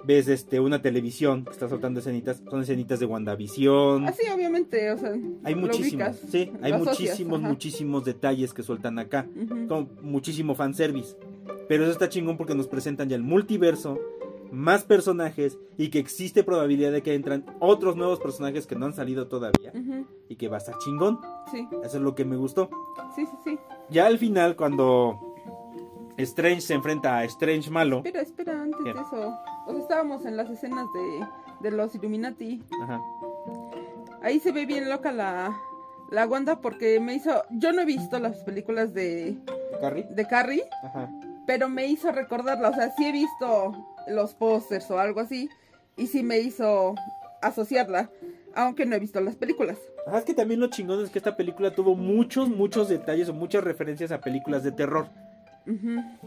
Ves 0.06 0.28
este, 0.28 0.60
una 0.60 0.80
televisión 0.80 1.44
que 1.44 1.50
está 1.50 1.68
soltando 1.68 1.98
escenitas. 1.98 2.40
Son 2.48 2.62
escenitas 2.62 3.00
de 3.00 3.06
WandaVision. 3.06 4.06
Ah, 4.06 4.12
sí, 4.12 4.22
obviamente. 4.32 4.90
O 4.92 4.98
sea, 4.98 5.12
Hay 5.42 5.54
ubicas, 5.54 6.20
sí, 6.30 6.52
hay 6.62 6.72
muchísimos, 6.74 7.40
muchísimos 7.40 8.04
detalles 8.04 8.54
que 8.54 8.62
sueltan 8.62 8.98
acá. 9.00 9.26
Ujú. 9.34 9.66
Con 9.66 9.88
muchísimo 10.02 10.54
fanservice. 10.54 11.16
Pero 11.68 11.82
eso 11.82 11.92
está 11.92 12.08
chingón 12.08 12.36
porque 12.36 12.54
nos 12.54 12.68
presentan 12.68 13.08
ya 13.08 13.16
el 13.16 13.24
multiverso, 13.24 13.98
más 14.52 14.84
personajes 14.84 15.58
y 15.76 15.88
que 15.88 15.98
existe 15.98 16.44
probabilidad 16.44 16.92
de 16.92 17.02
que 17.02 17.14
entran 17.14 17.44
otros 17.58 17.96
nuevos 17.96 18.20
personajes 18.20 18.68
que 18.68 18.76
no 18.76 18.86
han 18.86 18.94
salido 18.94 19.26
todavía 19.26 19.72
y 20.28 20.36
que 20.36 20.46
va 20.46 20.56
a 20.56 20.58
estar 20.58 20.78
chingón. 20.78 21.18
Sí, 21.50 21.66
Eso 21.82 21.96
es 21.96 22.02
lo 22.02 22.14
que 22.14 22.24
me 22.24 22.36
gustó. 22.36 22.70
sí, 23.16 23.26
sí, 23.26 23.36
sí. 23.42 23.58
Ya 23.90 24.06
al 24.06 24.18
final, 24.18 24.54
cuando 24.54 25.18
Strange 26.16 26.60
se 26.60 26.74
enfrenta 26.74 27.18
a 27.18 27.24
Strange 27.24 27.70
malo, 27.70 27.98
Espera, 27.98 28.22
espera, 28.22 28.62
antes 28.62 28.80
¿Qué? 28.84 28.92
de 28.94 29.00
eso. 29.00 29.34
O 29.66 29.72
sea, 29.72 29.80
estábamos 29.82 30.24
en 30.24 30.36
las 30.36 30.48
escenas 30.50 30.86
de, 30.92 31.26
de 31.60 31.70
los 31.76 31.94
Illuminati. 31.94 32.62
ajá, 32.82 33.00
Ahí 34.22 34.40
se 34.40 34.52
ve 34.52 34.66
bien 34.66 34.88
loca 34.88 35.12
la, 35.12 35.56
la 36.10 36.26
Wanda 36.26 36.60
porque 36.60 36.98
me 37.00 37.14
hizo... 37.14 37.42
Yo 37.50 37.72
no 37.72 37.82
he 37.82 37.84
visto 37.84 38.18
las 38.18 38.38
películas 38.44 38.94
de, 38.94 39.36
Carrie, 39.80 40.06
de 40.10 40.26
Carrie, 40.26 40.64
ajá, 40.82 41.10
pero 41.46 41.68
me 41.68 41.86
hizo 41.86 42.10
recordarla. 42.12 42.70
O 42.70 42.74
sea, 42.74 42.90
sí 42.96 43.06
he 43.06 43.12
visto 43.12 43.72
los 44.08 44.34
pósters 44.34 44.90
o 44.90 44.98
algo 44.98 45.20
así. 45.20 45.48
Y 45.96 46.08
sí 46.08 46.22
me 46.22 46.38
hizo 46.40 46.94
asociarla, 47.40 48.10
aunque 48.54 48.84
no 48.86 48.96
he 48.96 48.98
visto 48.98 49.20
las 49.20 49.36
películas. 49.36 49.78
Ajá, 50.06 50.18
es 50.18 50.24
que 50.24 50.34
también 50.34 50.60
lo 50.60 50.68
chingón 50.68 51.02
es 51.04 51.10
que 51.10 51.18
esta 51.18 51.36
película 51.36 51.70
tuvo 51.74 51.94
muchos, 51.94 52.48
muchos 52.48 52.88
detalles 52.88 53.28
o 53.28 53.34
muchas 53.34 53.64
referencias 53.64 54.12
a 54.12 54.20
películas 54.20 54.62
de 54.64 54.72
terror. 54.72 55.08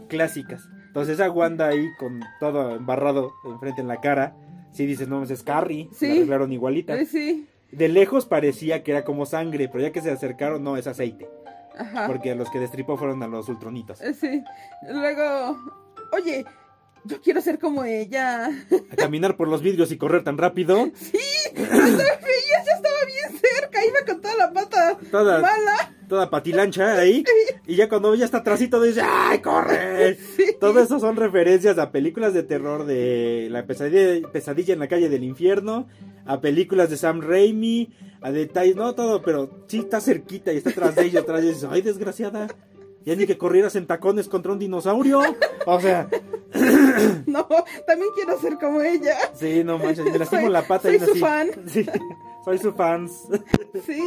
Clásicas. 0.08 0.62
Entonces 0.88 1.14
esa 1.14 1.30
Wanda 1.30 1.68
ahí 1.68 1.88
con 1.98 2.20
todo 2.40 2.76
embarrado 2.76 3.32
enfrente 3.44 3.80
en 3.80 3.88
la 3.88 4.00
cara, 4.00 4.34
sí 4.72 4.86
dices, 4.86 5.08
no, 5.08 5.22
es 5.22 5.42
Carrie, 5.42 5.88
Sí. 5.92 6.06
la 6.08 6.12
arreglaron 6.14 6.52
igualita. 6.52 6.96
Eh, 6.96 7.06
sí, 7.06 7.48
De 7.70 7.88
lejos 7.88 8.26
parecía 8.26 8.82
que 8.82 8.90
era 8.92 9.04
como 9.04 9.26
sangre, 9.26 9.68
pero 9.68 9.82
ya 9.84 9.92
que 9.92 10.00
se 10.02 10.10
acercaron, 10.10 10.62
no, 10.64 10.76
es 10.76 10.86
aceite. 10.86 11.28
ajá. 11.78 12.06
Porque 12.08 12.34
los 12.34 12.50
que 12.50 12.58
destripó 12.58 12.96
fueron 12.96 13.22
a 13.22 13.28
los 13.28 13.48
ultronitos. 13.48 14.00
Eh, 14.02 14.12
Sí. 14.14 14.42
Luego, 14.90 15.56
oye, 16.12 16.44
yo 17.04 17.20
quiero 17.22 17.40
ser 17.40 17.58
como 17.58 17.84
ella. 17.84 18.46
A 18.92 18.96
caminar 18.96 19.36
por 19.36 19.48
los 19.48 19.62
vidrios 19.62 19.90
y 19.92 19.96
correr 19.96 20.22
tan 20.24 20.36
rápido. 20.36 20.90
Sí, 20.94 21.18
veías 21.54 22.66
ya 22.66 22.74
estaba 22.74 23.04
bien 23.06 23.40
cerca, 23.40 23.84
iba 23.86 24.00
con 24.06 24.20
toda 24.20 24.34
la 24.36 24.52
pata 24.52 24.98
Toda, 25.10 25.40
mala. 25.40 25.94
Toda 26.10 26.28
patilancha 26.28 26.98
ahí. 26.98 27.24
Y 27.66 27.76
ya 27.76 27.88
cuando 27.88 28.14
ya 28.14 28.26
está 28.26 28.38
atrásito 28.38 28.82
dice, 28.82 29.00
¡ay, 29.02 29.38
corre! 29.38 30.16
Sí. 30.36 30.44
Todo 30.60 30.80
eso 30.80 31.00
son 31.00 31.16
referencias 31.16 31.78
a 31.78 31.90
películas 31.90 32.34
de 32.34 32.42
terror 32.42 32.84
de 32.84 33.48
la 33.50 33.64
pesadilla, 33.64 34.28
pesadilla 34.28 34.74
en 34.74 34.80
la 34.80 34.88
calle 34.88 35.08
del 35.08 35.24
infierno, 35.24 35.86
a 36.26 36.40
películas 36.42 36.90
de 36.90 36.98
Sam 36.98 37.22
Raimi, 37.22 37.94
a 38.20 38.30
detalles, 38.32 38.76
no 38.76 38.94
todo, 38.94 39.22
pero 39.22 39.64
sí 39.68 39.78
está 39.78 40.00
cerquita 40.02 40.52
y 40.52 40.58
está 40.58 40.70
atrás 40.70 40.96
de 40.96 41.04
ella, 41.06 41.20
atrás 41.20 41.42
de 41.42 41.50
ella, 41.52 41.68
ay, 41.70 41.80
desgraciada, 41.82 42.48
ya 43.06 43.14
ni 43.14 43.26
que 43.26 43.38
corrieras 43.38 43.76
en 43.76 43.86
tacones 43.86 44.28
contra 44.28 44.52
un 44.52 44.58
dinosaurio. 44.58 45.22
O 45.64 45.80
sea, 45.80 46.08
No, 47.26 47.46
también 47.86 48.10
quiero 48.16 48.38
ser 48.40 48.54
como 48.58 48.82
ella. 48.82 49.16
sí, 49.34 49.62
no 49.64 49.78
manches, 49.78 50.04
me 50.04 50.18
lastimo 50.18 50.42
Soy- 50.42 50.50
la 50.52 50.62
pata 50.66 50.88
soy 50.88 50.96
y 50.96 50.98
su 50.98 51.10
así. 51.12 51.20
fan. 51.20 51.50
Sí, 51.68 51.86
soy 52.44 52.58
su 52.58 52.72
fans. 52.72 53.12
Sí, 53.86 54.02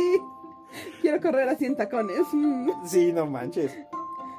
quiero 1.01 1.21
correr 1.21 1.49
así 1.49 1.65
en 1.65 1.75
tacones. 1.75 2.21
Mm. 2.33 2.69
Sí, 2.85 3.11
no 3.13 3.25
manches. 3.25 3.77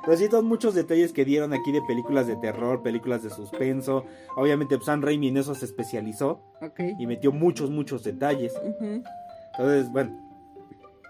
Pero 0.04 0.16
sí, 0.18 0.26
son 0.30 0.44
muchos 0.46 0.74
detalles 0.74 1.12
que 1.14 1.24
dieron 1.24 1.54
aquí 1.54 1.72
de 1.72 1.80
películas 1.82 2.26
de 2.26 2.36
terror, 2.36 2.82
películas 2.82 3.22
de 3.22 3.30
suspenso. 3.30 4.04
Obviamente, 4.36 4.76
pues, 4.76 4.84
Sam 4.86 5.00
Raimi 5.00 5.28
en 5.28 5.38
eso 5.38 5.54
se 5.54 5.64
especializó 5.64 6.42
Ok. 6.60 6.80
y 6.98 7.06
metió 7.06 7.32
muchos, 7.32 7.70
muchos 7.70 8.04
detalles. 8.04 8.52
Ujú. 8.62 9.02
Entonces, 9.56 9.90
bueno, 9.90 10.20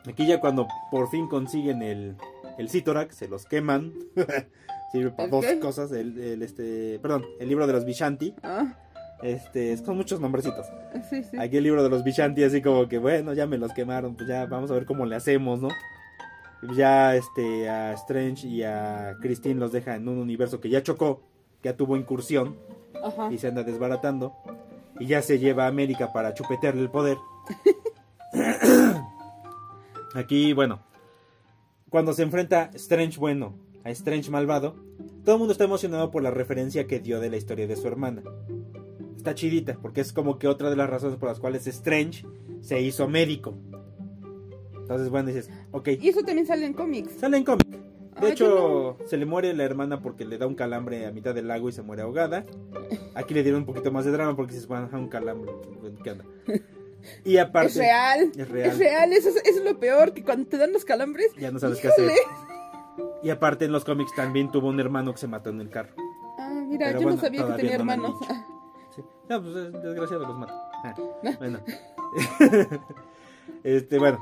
aquí 0.07 0.27
ya 0.27 0.41
cuando 0.41 0.69
por 0.93 1.09
fin 1.11 1.27
consiguen 1.27 1.83
el, 1.83 2.17
el 2.57 2.69
Citorac, 2.69 3.11
se 3.11 3.27
los 3.27 3.47
queman. 3.47 3.93
Sirve 4.93 5.11
para 5.11 5.25
¿El 5.25 5.31
dos 5.31 5.45
cosas. 5.61 5.91
El, 5.91 6.17
el, 6.21 6.43
este, 6.45 7.01
perdón, 7.01 7.25
el 7.41 7.49
libro 7.49 7.67
de 7.67 7.73
los 7.73 7.85
Vishanti. 7.85 8.33
Ah, 8.45 8.77
Este, 9.25 9.75
son 9.79 9.97
muchos 9.97 10.21
nombrecitos. 10.21 10.67
sí, 11.09 11.25
sí. 11.25 11.39
Aquí 11.39 11.57
el 11.57 11.65
libro 11.65 11.83
de 11.83 11.89
los 11.89 12.05
Vishanti, 12.05 12.45
así 12.45 12.61
como 12.61 12.87
que, 12.89 12.99
bueno, 12.99 13.33
ya 13.33 13.47
me 13.47 13.57
los 13.57 13.73
quemaron, 13.73 14.15
pues 14.17 14.29
ya 14.29 14.45
vamos 14.45 14.71
a 14.71 14.75
ver 14.75 14.85
cómo 14.85 15.07
le 15.07 15.17
hacemos, 15.17 15.63
¿no? 15.63 15.69
Ya 16.77 17.17
este, 17.17 17.71
a 17.71 17.95
Strange 17.95 18.47
y 18.47 18.63
a 18.65 19.17
Christine 19.23 19.59
los 19.59 19.73
deja 19.73 19.95
en 19.97 20.09
un 20.09 20.19
universo 20.19 20.61
que 20.61 20.69
ya 20.69 20.83
chocó, 20.83 21.23
que 21.63 21.71
ya 21.71 21.77
tuvo 21.77 21.97
incursión 21.97 22.59
Ajá. 23.03 23.33
y 23.33 23.39
se 23.39 23.49
anda 23.49 23.63
desbaratando. 23.63 24.35
Y 25.01 25.07
ya 25.07 25.23
se 25.23 25.39
lleva 25.39 25.65
a 25.65 25.69
América 25.69 26.13
para 26.13 26.35
chupetearle 26.35 26.83
el 26.83 26.91
poder. 26.91 27.17
Aquí, 30.15 30.53
bueno, 30.53 30.81
cuando 31.89 32.13
se 32.13 32.23
enfrenta 32.23 32.71
Strange 32.75 33.19
bueno 33.19 33.55
a 33.85 33.91
Strange 33.91 34.31
malvado, 34.31 34.77
todo 35.25 35.37
el 35.37 35.39
mundo 35.39 35.53
está 35.53 35.65
emocionado 35.65 36.11
por 36.11 36.23
la 36.23 36.31
referencia 36.31 36.87
que 36.87 37.01
dio 37.01 37.21
de 37.21 37.31
la 37.31 37.39
historia 37.39 37.67
de 37.67 37.77
su 37.77 37.89
hermana. 37.89 38.23
Está 39.25 39.35
chidita, 39.35 39.79
porque 39.81 40.03
es 40.03 40.13
como 40.13 40.39
que 40.39 40.47
otra 40.49 40.69
de 40.69 40.77
las 40.77 40.91
razones 40.91 41.17
por 41.17 41.31
las 41.31 41.41
cuales 41.41 41.67
Strange 41.67 42.27
se 42.61 42.83
hizo 42.83 43.09
médico. 43.09 43.55
Entonces, 44.77 45.09
bueno, 45.09 45.29
dices, 45.29 45.49
ok, 45.73 45.89
Y 45.99 46.11
eso 46.11 46.23
también 46.23 46.47
sale 46.47 46.67
en 46.67 46.75
cómics. 46.75 47.11
sale 47.19 47.39
en 47.39 47.45
cómic. 47.45 47.67
De 47.67 48.27
Ay, 48.27 48.33
hecho, 48.33 48.99
se 49.07 49.17
le 49.17 49.25
muere 49.25 49.55
la 49.55 49.65
hermana 49.65 50.03
porque 50.03 50.27
le 50.27 50.37
da 50.37 50.47
un 50.47 50.55
calambre 50.55 51.07
a 51.07 51.11
mitad 51.11 51.35
del 51.35 51.49
lago 51.49 51.71
y 51.71 51.73
se 51.73 51.81
muere 51.81 52.03
ahogada. 52.03 52.45
Aquí 53.15 53.33
le 53.33 53.43
dieron 53.43 53.63
un 53.63 53.67
poquito 53.67 53.91
más 53.91 54.05
de 54.05 54.11
drama 54.13 54.37
porque 54.37 54.53
se 54.53 54.67
van 54.67 54.91
a 54.93 54.99
un 54.99 55.09
calambre. 55.09 55.51
¿Qué 56.03 56.11
onda? 56.11 56.25
Y 57.25 57.39
aparte, 57.39 57.69
Es 57.69 57.77
real. 57.79 58.31
Es 58.37 58.49
real. 58.51 58.69
Es 58.73 58.79
real. 58.79 59.13
Eso 59.15 59.31
es, 59.31 59.37
eso 59.37 59.59
es 59.61 59.65
lo 59.65 59.81
peor, 59.81 60.13
que 60.13 60.23
cuando 60.23 60.47
te 60.49 60.59
dan 60.59 60.71
los 60.71 60.85
calambres. 60.85 61.29
ya 61.41 61.51
no 61.51 61.59
sabes 61.59 61.81
qué 61.81 61.89
hacer. 61.89 62.11
Y 63.23 63.31
aparte 63.31 63.65
en 63.65 63.73
los 63.73 63.87
cómics 63.87 64.15
también 64.15 64.53
tuvo 64.53 64.69
un 64.69 64.79
hermano 64.81 65.13
que 65.13 65.19
se 65.19 65.29
mató 65.29 65.49
en 65.49 65.63
el 65.63 65.71
carro. 65.71 65.95
Ah, 66.39 66.63
mira, 66.69 66.89
Pero 66.89 66.99
yo 67.01 67.05
bueno, 67.05 67.17
no 67.17 67.23
sabía 67.23 67.47
que 67.47 67.53
tenía 67.55 67.77
hermanos. 67.77 68.17
No, 69.29 69.43
pues 69.43 69.57
es 69.57 69.73
desgraciado 69.83 70.27
los 70.27 70.37
mata. 70.37 70.55
Ah, 70.85 70.95
bueno. 71.39 71.61
este, 73.65 73.99
bueno. 73.99 74.19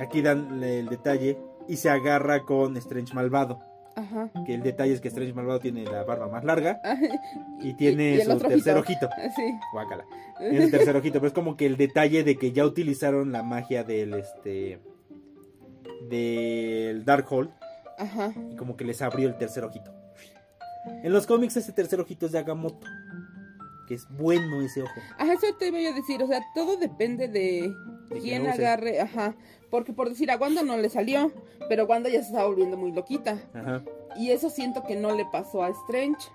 Aquí 0.00 0.22
dan 0.22 0.62
el 0.62 0.88
detalle 0.88 1.38
y 1.68 1.76
se 1.76 1.90
agarra 1.90 2.44
con 2.44 2.76
Strange 2.76 3.14
malvado. 3.14 3.60
Ajá. 3.94 4.30
Que 4.44 4.54
el 4.54 4.62
detalle 4.62 4.92
es 4.92 5.00
que 5.00 5.08
Strange 5.08 5.32
Malvado 5.32 5.58
tiene 5.58 5.82
la 5.84 6.04
barba 6.04 6.28
más 6.28 6.44
larga 6.44 6.82
y 7.62 7.70
Y- 7.70 7.74
tiene 7.74 8.16
y 8.16 8.20
su 8.20 8.36
tercer 8.36 8.76
ojito. 8.76 9.06
ojito. 9.06 9.08
Sí. 9.34 9.54
Guácala. 9.72 10.04
Tiene 10.38 10.64
el 10.64 10.70
tercer 10.70 10.94
ojito, 10.96 11.14
pero 11.14 11.28
es 11.28 11.32
como 11.32 11.56
que 11.56 11.64
el 11.64 11.78
detalle 11.78 12.22
de 12.22 12.36
que 12.36 12.52
ya 12.52 12.66
utilizaron 12.66 13.32
la 13.32 13.42
magia 13.42 13.84
del 13.84 14.12
este 14.12 14.80
del 16.10 17.06
Darkhold 17.06 17.48
Ajá. 17.98 18.32
y 18.52 18.56
como 18.56 18.76
que 18.76 18.84
les 18.84 19.00
abrió 19.00 19.28
el 19.28 19.38
tercer 19.38 19.64
ojito. 19.64 19.90
En 21.02 21.10
los 21.12 21.26
cómics 21.26 21.56
ese 21.56 21.72
tercer 21.72 21.98
ojito 21.98 22.26
es 22.26 22.32
de 22.32 22.38
Agamotto, 22.38 22.86
que 23.86 23.94
es 23.94 24.06
bueno 24.10 24.60
ese 24.62 24.82
ojo. 24.82 25.00
Ajá, 25.18 25.32
eso 25.32 25.46
te 25.58 25.70
voy 25.70 25.86
a 25.86 25.92
decir, 25.92 26.22
o 26.22 26.26
sea, 26.26 26.40
todo 26.54 26.76
depende 26.76 27.28
de 27.28 27.72
De 28.08 28.20
quién 28.20 28.46
agarre, 28.46 29.00
ajá, 29.00 29.34
porque 29.70 29.92
por 29.92 30.08
decir 30.08 30.30
a 30.30 30.36
Wanda 30.36 30.62
no 30.62 30.76
le 30.76 30.88
salió, 30.88 31.32
pero 31.68 31.86
Wanda 31.86 32.08
ya 32.10 32.20
se 32.20 32.26
estaba 32.28 32.46
volviendo 32.46 32.76
muy 32.76 32.92
loquita, 32.92 33.38
Ajá. 33.54 33.82
y 34.16 34.30
eso 34.30 34.50
siento 34.50 34.84
que 34.84 34.96
no 34.96 35.14
le 35.14 35.24
pasó 35.26 35.62
a 35.62 35.68
Strange. 35.70 36.28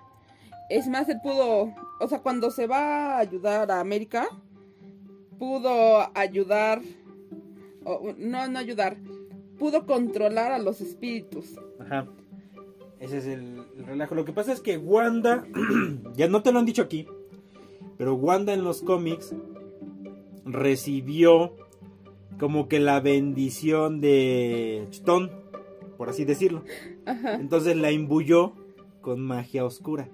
Es 0.70 0.88
más, 0.88 1.08
él 1.08 1.20
pudo, 1.22 1.74
o 2.00 2.08
sea, 2.08 2.20
cuando 2.20 2.50
se 2.50 2.66
va 2.66 3.16
a 3.16 3.18
ayudar 3.18 3.70
a 3.70 3.80
América, 3.80 4.26
pudo 5.38 6.08
ayudar, 6.16 6.80
o, 7.84 8.14
no, 8.16 8.46
no 8.48 8.58
ayudar, 8.58 8.96
pudo 9.58 9.86
controlar 9.86 10.52
a 10.52 10.58
los 10.58 10.80
espíritus. 10.80 11.58
Ajá. 11.78 12.06
Ese 13.00 13.18
es 13.18 13.26
el, 13.26 13.64
el 13.76 13.84
relajo. 13.84 14.14
Lo 14.14 14.24
que 14.24 14.32
pasa 14.32 14.52
es 14.52 14.60
que 14.60 14.78
Wanda, 14.78 15.44
ya 16.14 16.28
no 16.28 16.42
te 16.42 16.52
lo 16.52 16.60
han 16.60 16.66
dicho 16.66 16.82
aquí, 16.82 17.06
pero 18.02 18.16
Wanda 18.16 18.52
en 18.52 18.64
los 18.64 18.82
cómics 18.82 19.32
recibió 20.44 21.54
como 22.40 22.66
que 22.66 22.80
la 22.80 22.98
bendición 22.98 24.00
de 24.00 24.88
Chitón, 24.90 25.30
por 25.96 26.08
así 26.08 26.24
decirlo. 26.24 26.64
Ajá. 27.06 27.34
Entonces 27.34 27.76
la 27.76 27.92
imbuyó 27.92 28.54
con 29.02 29.20
magia 29.20 29.64
oscura. 29.64 30.08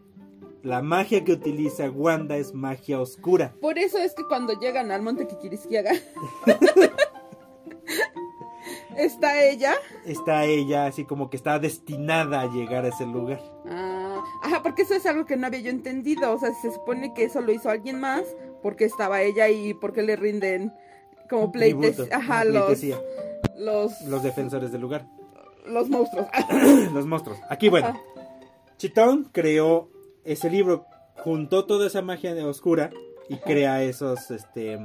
La 0.62 0.82
magia 0.82 1.24
que 1.24 1.32
utiliza 1.32 1.88
Wanda 1.88 2.36
es 2.36 2.52
magia 2.52 3.00
oscura. 3.00 3.54
Por 3.58 3.78
eso 3.78 3.96
es 3.96 4.12
que 4.12 4.24
cuando 4.24 4.52
llegan 4.60 4.90
al 4.90 5.00
monte 5.00 5.26
Kikirisquiaga, 5.26 5.92
está 8.98 9.42
ella. 9.44 9.74
Está 10.04 10.44
ella 10.44 10.86
así 10.86 11.04
como 11.04 11.30
que 11.30 11.36
está 11.36 11.58
destinada 11.58 12.42
a 12.42 12.46
llegar 12.52 12.84
a 12.84 12.88
ese 12.88 13.06
lugar. 13.06 13.40
Ah, 13.68 14.22
ajá, 14.42 14.62
porque 14.62 14.82
eso 14.82 14.94
es 14.94 15.06
algo 15.06 15.24
que 15.24 15.36
no 15.36 15.46
había 15.46 15.60
yo 15.60 15.70
entendido. 15.70 16.32
O 16.32 16.38
sea, 16.38 16.52
se 16.54 16.72
supone 16.72 17.14
que 17.14 17.24
eso 17.24 17.40
lo 17.40 17.52
hizo 17.52 17.70
alguien 17.70 18.00
más 18.00 18.22
porque 18.62 18.84
estaba 18.84 19.22
ella 19.22 19.48
y 19.48 19.74
porque 19.74 20.02
le 20.02 20.16
rinden 20.16 20.72
como 21.30 21.52
pleites, 21.52 22.00
ajá, 22.10 22.44
los, 22.44 22.82
los, 23.56 24.00
Los 24.02 24.22
defensores 24.22 24.72
del 24.72 24.80
lugar. 24.80 25.06
los 25.66 25.88
monstruos. 25.90 26.26
los 26.92 27.06
monstruos. 27.06 27.38
Aquí, 27.50 27.68
bueno, 27.68 27.88
Ajá. 27.88 28.00
Chitón 28.78 29.28
creó 29.32 29.90
ese 30.24 30.48
libro, 30.50 30.86
juntó 31.22 31.64
toda 31.66 31.86
esa 31.86 32.00
magia 32.02 32.34
de 32.34 32.44
oscura 32.44 32.90
y 33.28 33.34
Ajá. 33.34 33.42
crea 33.44 33.82
esos, 33.82 34.30
este, 34.30 34.78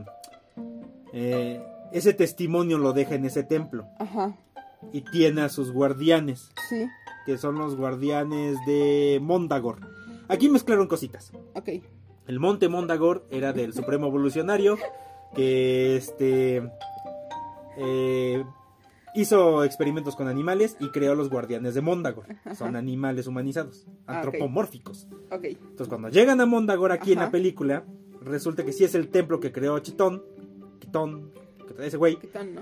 eh, 1.14 1.62
ese 1.94 2.14
testimonio 2.14 2.78
lo 2.78 2.92
deja 2.94 3.16
en 3.16 3.26
ese 3.26 3.44
templo 3.44 3.86
Ajá, 4.00 4.36
y 4.92 5.02
tiene 5.02 5.42
a 5.42 5.50
sus 5.50 5.72
guardianes, 5.72 6.52
sí, 6.70 6.86
que 7.26 7.38
son 7.38 7.56
los 7.56 7.76
guardianes 7.78 8.58
de 8.68 9.20
Mondagor. 9.22 9.80
Aquí 10.28 10.50
mezclaron 10.50 10.88
cositas. 10.88 11.32
ok. 11.56 11.70
El 12.28 12.40
monte 12.40 12.70
Mondagor 12.70 13.26
era 13.32 13.52
del 13.54 13.74
Supremo 13.74 14.08
Evolucionario 14.08 14.78
que 15.36 15.98
este 15.98 16.64
eh, 17.78 18.44
hizo 19.16 19.64
experimentos 19.64 20.16
con 20.16 20.28
animales 20.28 20.78
y 20.80 20.90
creó 20.90 21.16
los 21.16 21.30
guardianes 21.30 21.74
de 21.76 21.82
Mondagor. 21.82 22.26
Son 22.56 22.76
animales 22.76 23.28
humanizados, 23.28 23.86
Ah, 24.08 24.18
antropomórficos. 24.22 25.08
Ok, 25.32 25.44
Entonces 25.46 25.88
cuando 25.90 26.10
llegan 26.10 26.40
a 26.42 26.46
Mondagor 26.46 26.92
aquí 26.92 27.12
en 27.14 27.20
la 27.20 27.30
película, 27.32 27.84
resulta 28.22 28.64
que 28.64 28.72
sí 28.74 28.84
es 28.86 28.96
el 28.96 29.10
templo 29.10 29.40
que 29.40 29.52
creó 29.52 29.78
Chitón, 29.80 30.24
Chitón, 31.74 31.86
ese 31.86 31.98
güey, 31.98 32.16
¿qué 32.18 32.28
tal, 32.28 32.54
no? 32.56 32.62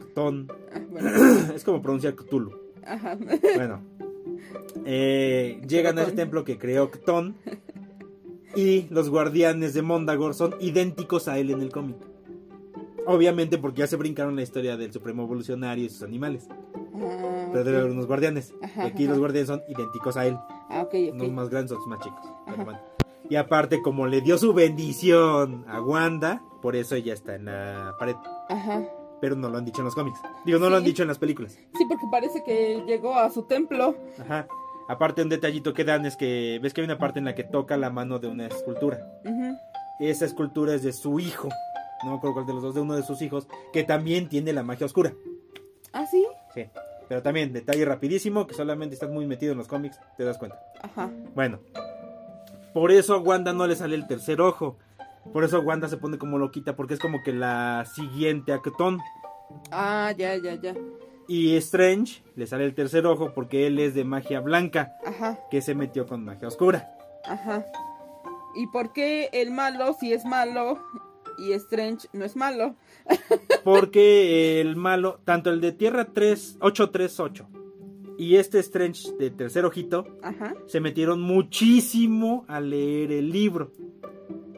Chitón, 0.00 0.48
Ah, 0.74 0.80
bueno, 0.90 1.08
es 1.54 1.64
como 1.64 1.82
pronunciar 1.82 2.14
Cthulhu. 2.14 2.52
ajá. 2.84 3.16
Bueno, 3.56 3.80
eh, 4.84 5.60
llegan 5.66 5.98
a 5.98 6.02
ese 6.02 6.12
templo 6.12 6.44
que 6.44 6.58
creó 6.58 6.90
Ctón 6.90 7.36
y 8.56 8.86
los 8.90 9.08
guardianes 9.10 9.74
de 9.74 9.82
Mondagor 9.82 10.34
son 10.34 10.54
idénticos 10.60 11.28
a 11.28 11.38
él 11.38 11.50
en 11.50 11.60
el 11.62 11.70
cómic. 11.70 11.96
Obviamente 13.06 13.58
porque 13.58 13.80
ya 13.80 13.86
se 13.88 13.96
brincaron 13.96 14.36
la 14.36 14.42
historia 14.42 14.76
del 14.76 14.92
Supremo 14.92 15.24
Evolucionario 15.24 15.84
y 15.84 15.88
sus 15.88 16.02
animales. 16.02 16.46
Ah, 16.94 17.48
Pero 17.52 17.64
debe 17.64 17.78
haber 17.78 17.90
unos 17.90 18.06
guardianes. 18.06 18.54
Ajá, 18.62 18.84
y 18.84 18.86
aquí 18.88 19.02
ajá. 19.04 19.10
los 19.12 19.18
guardianes 19.18 19.48
son 19.48 19.62
idénticos 19.68 20.16
a 20.16 20.26
él. 20.26 20.36
Ah, 20.70 20.82
ok, 20.82 20.94
Unos 21.12 21.26
ok. 21.28 21.32
más 21.32 21.48
grandes, 21.48 21.72
otros 21.72 21.88
más 21.88 21.98
chicos. 22.00 22.20
Pero 22.46 22.64
bueno. 22.64 22.80
Y 23.28 23.36
aparte, 23.36 23.82
como 23.82 24.06
le 24.06 24.20
dio 24.20 24.38
su 24.38 24.52
bendición 24.52 25.64
a 25.68 25.80
Wanda, 25.80 26.42
por 26.60 26.76
eso 26.76 26.94
ella 26.94 27.14
está 27.14 27.34
en 27.34 27.46
la 27.46 27.94
pared. 27.98 28.16
Ajá. 28.48 28.82
Pero 29.20 29.36
no 29.36 29.48
lo 29.48 29.58
han 29.58 29.64
dicho 29.64 29.80
en 29.80 29.86
los 29.86 29.94
cómics. 29.94 30.20
Digo, 30.44 30.58
no 30.58 30.68
lo 30.68 30.76
han 30.76 30.84
dicho 30.84 31.02
en 31.02 31.08
las 31.08 31.18
películas. 31.18 31.52
Sí, 31.52 31.84
porque 31.88 32.06
parece 32.10 32.42
que 32.44 32.82
llegó 32.86 33.14
a 33.14 33.30
su 33.30 33.44
templo. 33.44 33.96
Ajá. 34.20 34.46
Aparte, 34.88 35.22
un 35.22 35.28
detallito 35.28 35.72
que 35.72 35.84
dan 35.84 36.04
es 36.06 36.16
que 36.16 36.58
ves 36.62 36.74
que 36.74 36.80
hay 36.80 36.84
una 36.84 36.98
parte 36.98 37.20
en 37.20 37.24
la 37.24 37.34
que 37.34 37.44
toca 37.44 37.76
la 37.76 37.90
mano 37.90 38.18
de 38.18 38.26
una 38.26 38.46
escultura. 38.46 38.98
Ujú. 39.24 39.56
Esa 40.00 40.24
escultura 40.24 40.74
es 40.74 40.82
de 40.82 40.92
su 40.92 41.20
hijo. 41.20 41.48
No 42.02 42.10
me 42.10 42.16
acuerdo 42.16 42.34
cuál 42.34 42.46
de 42.46 42.54
los 42.54 42.62
dos, 42.62 42.74
de 42.74 42.80
uno 42.80 42.96
de 42.96 43.04
sus 43.04 43.22
hijos, 43.22 43.46
que 43.72 43.84
también 43.84 44.28
tiene 44.28 44.52
la 44.52 44.64
magia 44.64 44.86
oscura. 44.86 45.12
Ah, 45.92 46.04
sí. 46.04 46.26
Sí. 46.52 46.66
Pero 47.08 47.22
también, 47.22 47.52
detalle 47.52 47.84
rapidísimo, 47.84 48.46
que 48.46 48.54
solamente 48.54 48.94
estás 48.94 49.10
muy 49.10 49.26
metido 49.26 49.52
en 49.52 49.58
los 49.58 49.68
cómics, 49.68 50.00
te 50.16 50.24
das 50.24 50.38
cuenta. 50.38 50.58
Ajá. 50.82 51.10
Bueno. 51.34 51.60
Por 52.74 52.90
eso 52.92 53.14
a 53.14 53.18
Wanda 53.18 53.52
no 53.52 53.66
le 53.66 53.76
sale 53.76 53.94
el 53.96 54.06
tercer 54.06 54.40
ojo. 54.40 54.78
Por 55.32 55.44
eso 55.44 55.60
Wanda 55.60 55.88
se 55.88 55.96
pone 55.98 56.18
como 56.18 56.38
loquita, 56.38 56.74
porque 56.74 56.94
es 56.94 57.00
como 57.00 57.22
que 57.22 57.32
la 57.32 57.84
siguiente 57.94 58.52
a 58.52 58.58
Ctón. 58.60 58.98
Ah, 59.70 60.12
ya, 60.16 60.36
ya, 60.36 60.54
ya. 60.54 60.74
Y 61.28 61.54
Strange 61.56 62.22
le 62.34 62.46
sale 62.46 62.64
el 62.64 62.74
tercer 62.74 63.06
ojo 63.06 63.32
porque 63.34 63.66
él 63.66 63.78
es 63.78 63.94
de 63.94 64.04
magia 64.04 64.40
blanca, 64.40 64.92
Ajá, 65.06 65.38
que 65.50 65.62
se 65.62 65.74
metió 65.74 66.06
con 66.06 66.24
magia 66.24 66.48
oscura. 66.48 66.90
ajá. 67.24 67.64
¿Y 68.54 68.66
por 68.66 68.92
qué 68.92 69.30
el 69.32 69.50
malo 69.50 69.94
si 69.98 70.12
es 70.12 70.24
malo 70.26 70.78
y 71.38 71.52
Strange 71.52 72.08
no 72.12 72.24
es 72.24 72.36
malo? 72.36 72.74
Porque 73.64 74.60
el 74.60 74.76
malo, 74.76 75.20
tanto 75.24 75.48
el 75.48 75.60
de 75.62 75.72
Tierra 75.72 76.06
3, 76.12 76.58
838 76.60 77.48
y 78.18 78.36
este 78.36 78.58
Strange 78.60 79.12
de 79.18 79.30
tercer 79.30 79.64
ojito, 79.64 80.06
Ajá. 80.22 80.54
se 80.66 80.80
metieron 80.80 81.20
muchísimo 81.20 82.44
a 82.48 82.60
leer 82.60 83.12
el 83.12 83.30
libro. 83.30 83.70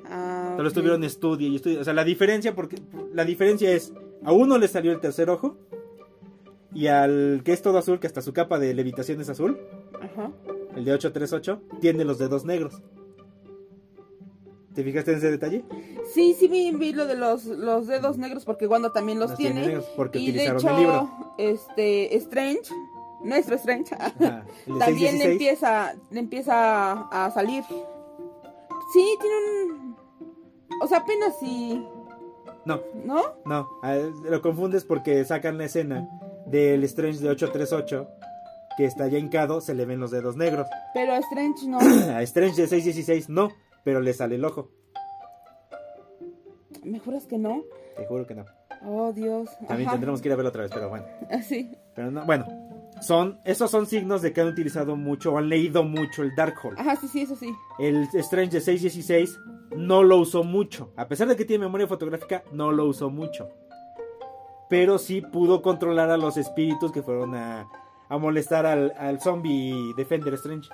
Ah, 0.06 0.52
Solo 0.56 0.68
ok. 0.68 0.72
estuvieron 0.72 1.04
estudio 1.04 1.48
y 1.48 1.56
estudio. 1.56 1.80
O 1.80 1.84
sea, 1.84 1.94
la 1.94 2.04
diferencia, 2.04 2.54
porque 2.54 2.76
la 3.12 3.24
diferencia 3.24 3.72
es, 3.72 3.92
a 4.24 4.32
uno 4.32 4.58
le 4.58 4.68
salió 4.68 4.92
el 4.92 5.00
tercer 5.00 5.30
ojo 5.30 5.56
y 6.74 6.88
al 6.88 7.42
que 7.44 7.52
es 7.52 7.62
todo 7.62 7.78
azul, 7.78 8.00
que 8.00 8.06
hasta 8.06 8.20
su 8.22 8.32
capa 8.32 8.58
de 8.58 8.74
levitación 8.74 9.20
es 9.20 9.28
azul, 9.28 9.58
Ajá. 10.00 10.30
el 10.76 10.84
de 10.84 10.92
838, 10.92 11.62
tiene 11.80 12.04
los 12.04 12.18
dedos 12.18 12.44
negros. 12.44 12.82
¿Te 14.74 14.82
fijaste 14.82 15.12
en 15.12 15.18
ese 15.18 15.30
detalle? 15.30 15.64
Sí, 16.12 16.34
sí 16.36 16.48
vi, 16.48 16.72
vi 16.72 16.92
lo 16.92 17.06
de 17.06 17.14
los, 17.14 17.44
los 17.44 17.86
dedos 17.86 18.18
negros 18.18 18.44
porque 18.44 18.66
Wanda 18.66 18.92
también 18.92 19.20
los, 19.20 19.30
Los 19.30 19.38
tiene. 19.38 19.60
negros 19.66 19.84
porque 19.96 20.18
y 20.18 20.32
de 20.32 20.50
utilizaron 20.50 20.58
hecho, 20.60 20.70
el 20.70 20.76
libro. 20.76 21.10
este, 21.38 22.16
Strange, 22.16 22.70
nuestro 23.24 23.56
Strange, 23.56 23.94
Ajá, 23.94 24.12
también 24.78 25.18
616. 25.18 25.18
le 25.18 25.32
empieza, 25.32 25.94
le 26.10 26.20
empieza 26.20 26.92
a 27.08 27.30
salir. 27.30 27.64
Sí, 28.92 29.16
tiene 29.20 29.36
un... 29.64 29.96
O 30.82 30.86
sea, 30.86 30.98
apenas 30.98 31.38
si... 31.38 31.84
No, 32.64 32.80
¿No? 33.04 33.22
no, 33.44 33.68
lo 34.24 34.40
confundes 34.40 34.84
porque 34.84 35.24
sacan 35.24 35.58
la 35.58 35.64
escena 35.64 36.08
del 36.46 36.82
Strange 36.84 37.18
de 37.18 37.28
838 37.30 38.08
que 38.76 38.84
está 38.84 39.06
ya 39.08 39.18
hincado, 39.18 39.60
se 39.60 39.74
le 39.74 39.84
ven 39.84 40.00
los 40.00 40.10
dedos 40.10 40.36
negros. 40.36 40.66
Pero 40.92 41.12
a 41.12 41.18
Strange 41.18 41.66
no. 41.66 41.78
A 42.16 42.22
Strange 42.22 42.62
de 42.62 42.66
616 42.68 43.28
no, 43.28 43.50
pero 43.84 44.00
le 44.00 44.12
sale 44.12 44.34
el 44.36 44.44
ojo. 44.44 44.70
¿Me 46.82 46.98
juras 46.98 47.26
que 47.26 47.38
no? 47.38 47.62
Te 47.96 48.06
juro 48.06 48.26
que 48.26 48.34
no. 48.34 48.44
Oh, 48.86 49.12
Dios. 49.12 49.48
También 49.66 49.88
Ajá. 49.88 49.92
tendremos 49.96 50.20
que 50.20 50.28
ir 50.28 50.32
a 50.32 50.36
verlo 50.36 50.50
otra 50.50 50.62
vez, 50.62 50.72
pero 50.74 50.88
bueno. 50.90 51.06
Así. 51.30 51.70
Pero 51.94 52.10
no, 52.10 52.24
bueno, 52.26 52.46
son, 53.06 53.38
esos 53.44 53.70
son 53.70 53.86
signos 53.86 54.22
de 54.22 54.32
que 54.32 54.40
han 54.40 54.48
utilizado 54.48 54.96
mucho 54.96 55.32
o 55.32 55.38
han 55.38 55.48
leído 55.48 55.84
mucho 55.84 56.22
el 56.22 56.34
Darkhold. 56.34 56.78
Ajá, 56.78 56.96
sí, 56.96 57.08
sí, 57.08 57.22
eso 57.22 57.36
sí. 57.36 57.54
El 57.78 58.08
Strange 58.14 58.50
de 58.52 58.60
616 58.60 59.38
no 59.76 60.02
lo 60.02 60.18
usó 60.18 60.44
mucho. 60.44 60.92
A 60.96 61.06
pesar 61.08 61.28
de 61.28 61.36
que 61.36 61.44
tiene 61.44 61.64
memoria 61.64 61.86
fotográfica, 61.86 62.42
no 62.52 62.72
lo 62.72 62.86
usó 62.86 63.10
mucho. 63.10 63.48
Pero 64.68 64.98
sí 64.98 65.20
pudo 65.20 65.62
controlar 65.62 66.10
a 66.10 66.16
los 66.16 66.36
espíritus 66.36 66.90
que 66.92 67.02
fueron 67.02 67.34
a, 67.34 67.68
a 68.08 68.18
molestar 68.18 68.66
al, 68.66 68.92
al 68.98 69.20
zombie 69.20 69.92
Defender 69.96 70.34
Strange. 70.34 70.68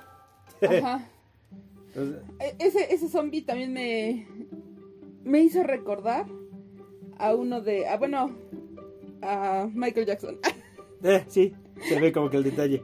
Ajá. 0.63 1.07
Entonces, 1.95 2.23
E- 2.39 2.55
Ese, 2.61 2.95
ese 2.95 3.09
zombie 3.09 3.43
también 3.43 3.73
me, 3.73 4.27
me 5.25 5.41
hizo 5.41 5.63
recordar 5.65 6.27
a 7.19 7.35
uno 7.35 7.61
de, 7.61 7.89
ah, 7.89 7.97
bueno, 7.97 8.31
a 9.23 9.69
Michael 9.75 10.07
Jackson. 10.07 10.39
eh, 11.03 11.25
sí, 11.27 11.53
se 11.89 12.01
ve 12.01 12.13
como 12.13 12.31
que 12.31 12.37
el 12.37 12.45
detalle. 12.45 12.83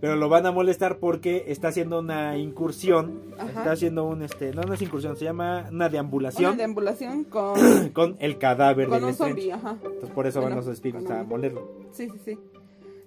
Pero 0.00 0.14
lo 0.16 0.28
van 0.28 0.44
a 0.44 0.52
molestar 0.52 0.98
porque 0.98 1.44
está 1.48 1.68
haciendo 1.68 2.00
una 2.00 2.36
incursión. 2.36 3.34
Ajá. 3.38 3.48
Está 3.48 3.72
haciendo 3.72 4.04
un, 4.04 4.22
este, 4.22 4.52
no, 4.52 4.62
no 4.62 4.74
es 4.74 4.82
incursión, 4.82 5.16
se 5.16 5.24
llama 5.24 5.68
una 5.72 5.88
deambulación 5.88 6.50
Una 6.50 6.56
deambulación 6.58 7.24
con, 7.30 7.88
con 7.90 8.16
el 8.20 8.36
cadáver 8.38 8.88
con 8.88 8.96
del 9.00 9.04
un 9.08 9.14
zombie, 9.14 9.52
ajá. 9.52 9.76
Entonces 9.82 10.10
por 10.10 10.26
eso 10.26 10.40
van 10.40 10.50
Bueno, 10.50 10.62
los 10.66 10.72
espíritus 10.72 11.10
a 11.10 11.24
molerlo. 11.24 11.66
Sí, 11.92 12.08
sí, 12.10 12.18
sí. 12.24 12.38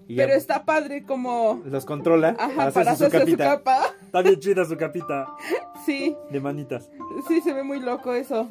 Y 0.08 0.16
ya 0.16 0.26
Pero 0.26 0.36
está 0.38 0.66
padre 0.66 1.04
como... 1.04 1.62
los 1.66 1.86
controla 1.86 2.36
Ajá, 2.40 2.68
hacerse 2.68 2.74
para 2.74 2.96
su 2.96 3.04
hacerse 3.06 3.18
su 3.20 3.38
capita. 3.38 3.44
capa. 3.58 3.82
Está 4.04 4.22
bien 4.24 4.40
chida 4.40 4.66
su 4.66 4.76
capita 4.76 5.28
Sí, 5.86 6.16
de 6.32 6.40
manitas. 6.40 6.90
sí, 7.28 7.40
se 7.42 7.54
ve 7.54 7.62
muy 7.64 7.80
loco 7.80 8.14
eso. 8.16 8.48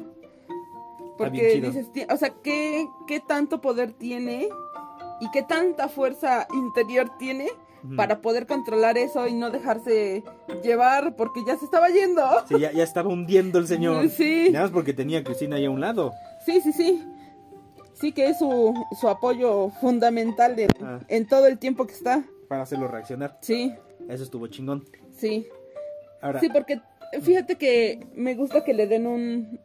Porque 1.17 1.59
dices, 1.59 1.87
o 2.09 2.15
sea, 2.15 2.29
¿qué, 2.41 2.87
¿qué 3.05 3.19
tanto 3.19 3.59
poder 3.59 3.91
tiene 3.91 4.47
y 5.21 5.29
qué 5.31 5.43
tanta 5.43 5.87
fuerza 5.89 6.47
interior 6.53 7.09
tiene 7.17 7.47
para 7.95 8.19
poder 8.21 8.45
controlar 8.45 8.97
eso 8.97 9.25
y 9.27 9.33
no 9.33 9.51
dejarse 9.51 10.21
llevar 10.63 11.15
porque 11.15 11.41
ya 11.47 11.55
se 11.57 11.63
estaba 11.65 11.87
yendo? 11.89 12.21
Sí, 12.47 12.59
ya, 12.59 12.71
ya 12.73 12.83
estaba 12.83 13.09
hundiendo 13.09 13.57
el 13.59 13.67
señor. 13.67 14.09
Sí. 14.09 14.49
Nada 14.51 14.65
más 14.65 14.71
porque 14.71 14.93
tenía 14.93 15.19
a 15.19 15.23
Cristina 15.23 15.55
ahí 15.55 15.65
a 15.65 15.69
un 15.71 15.79
lado. 15.79 16.11
Sí, 16.45 16.59
sí, 16.61 16.73
sí. 16.73 17.05
Sí 17.93 18.11
que 18.11 18.27
es 18.27 18.39
su, 18.39 18.73
su 18.99 19.07
apoyo 19.09 19.69
fundamental 19.81 20.57
en, 20.59 20.69
Ah. 20.83 20.99
en 21.07 21.25
todo 21.27 21.47
el 21.47 21.57
tiempo 21.57 21.85
que 21.85 21.93
está. 21.93 22.23
Para 22.49 22.63
hacerlo 22.63 22.87
reaccionar. 22.87 23.37
Sí, 23.41 23.73
Eso 24.09 24.23
estuvo 24.23 24.47
chingón. 24.47 24.85
sí. 25.17 25.47
Ahora, 26.21 26.41
Sí, 26.41 26.49
porque 26.49 26.81
fíjate 27.21 27.55
que 27.55 28.05
me 28.13 28.35
gusta 28.35 28.65
que 28.65 28.73
le 28.73 28.87
den 28.87 29.07
un... 29.07 29.59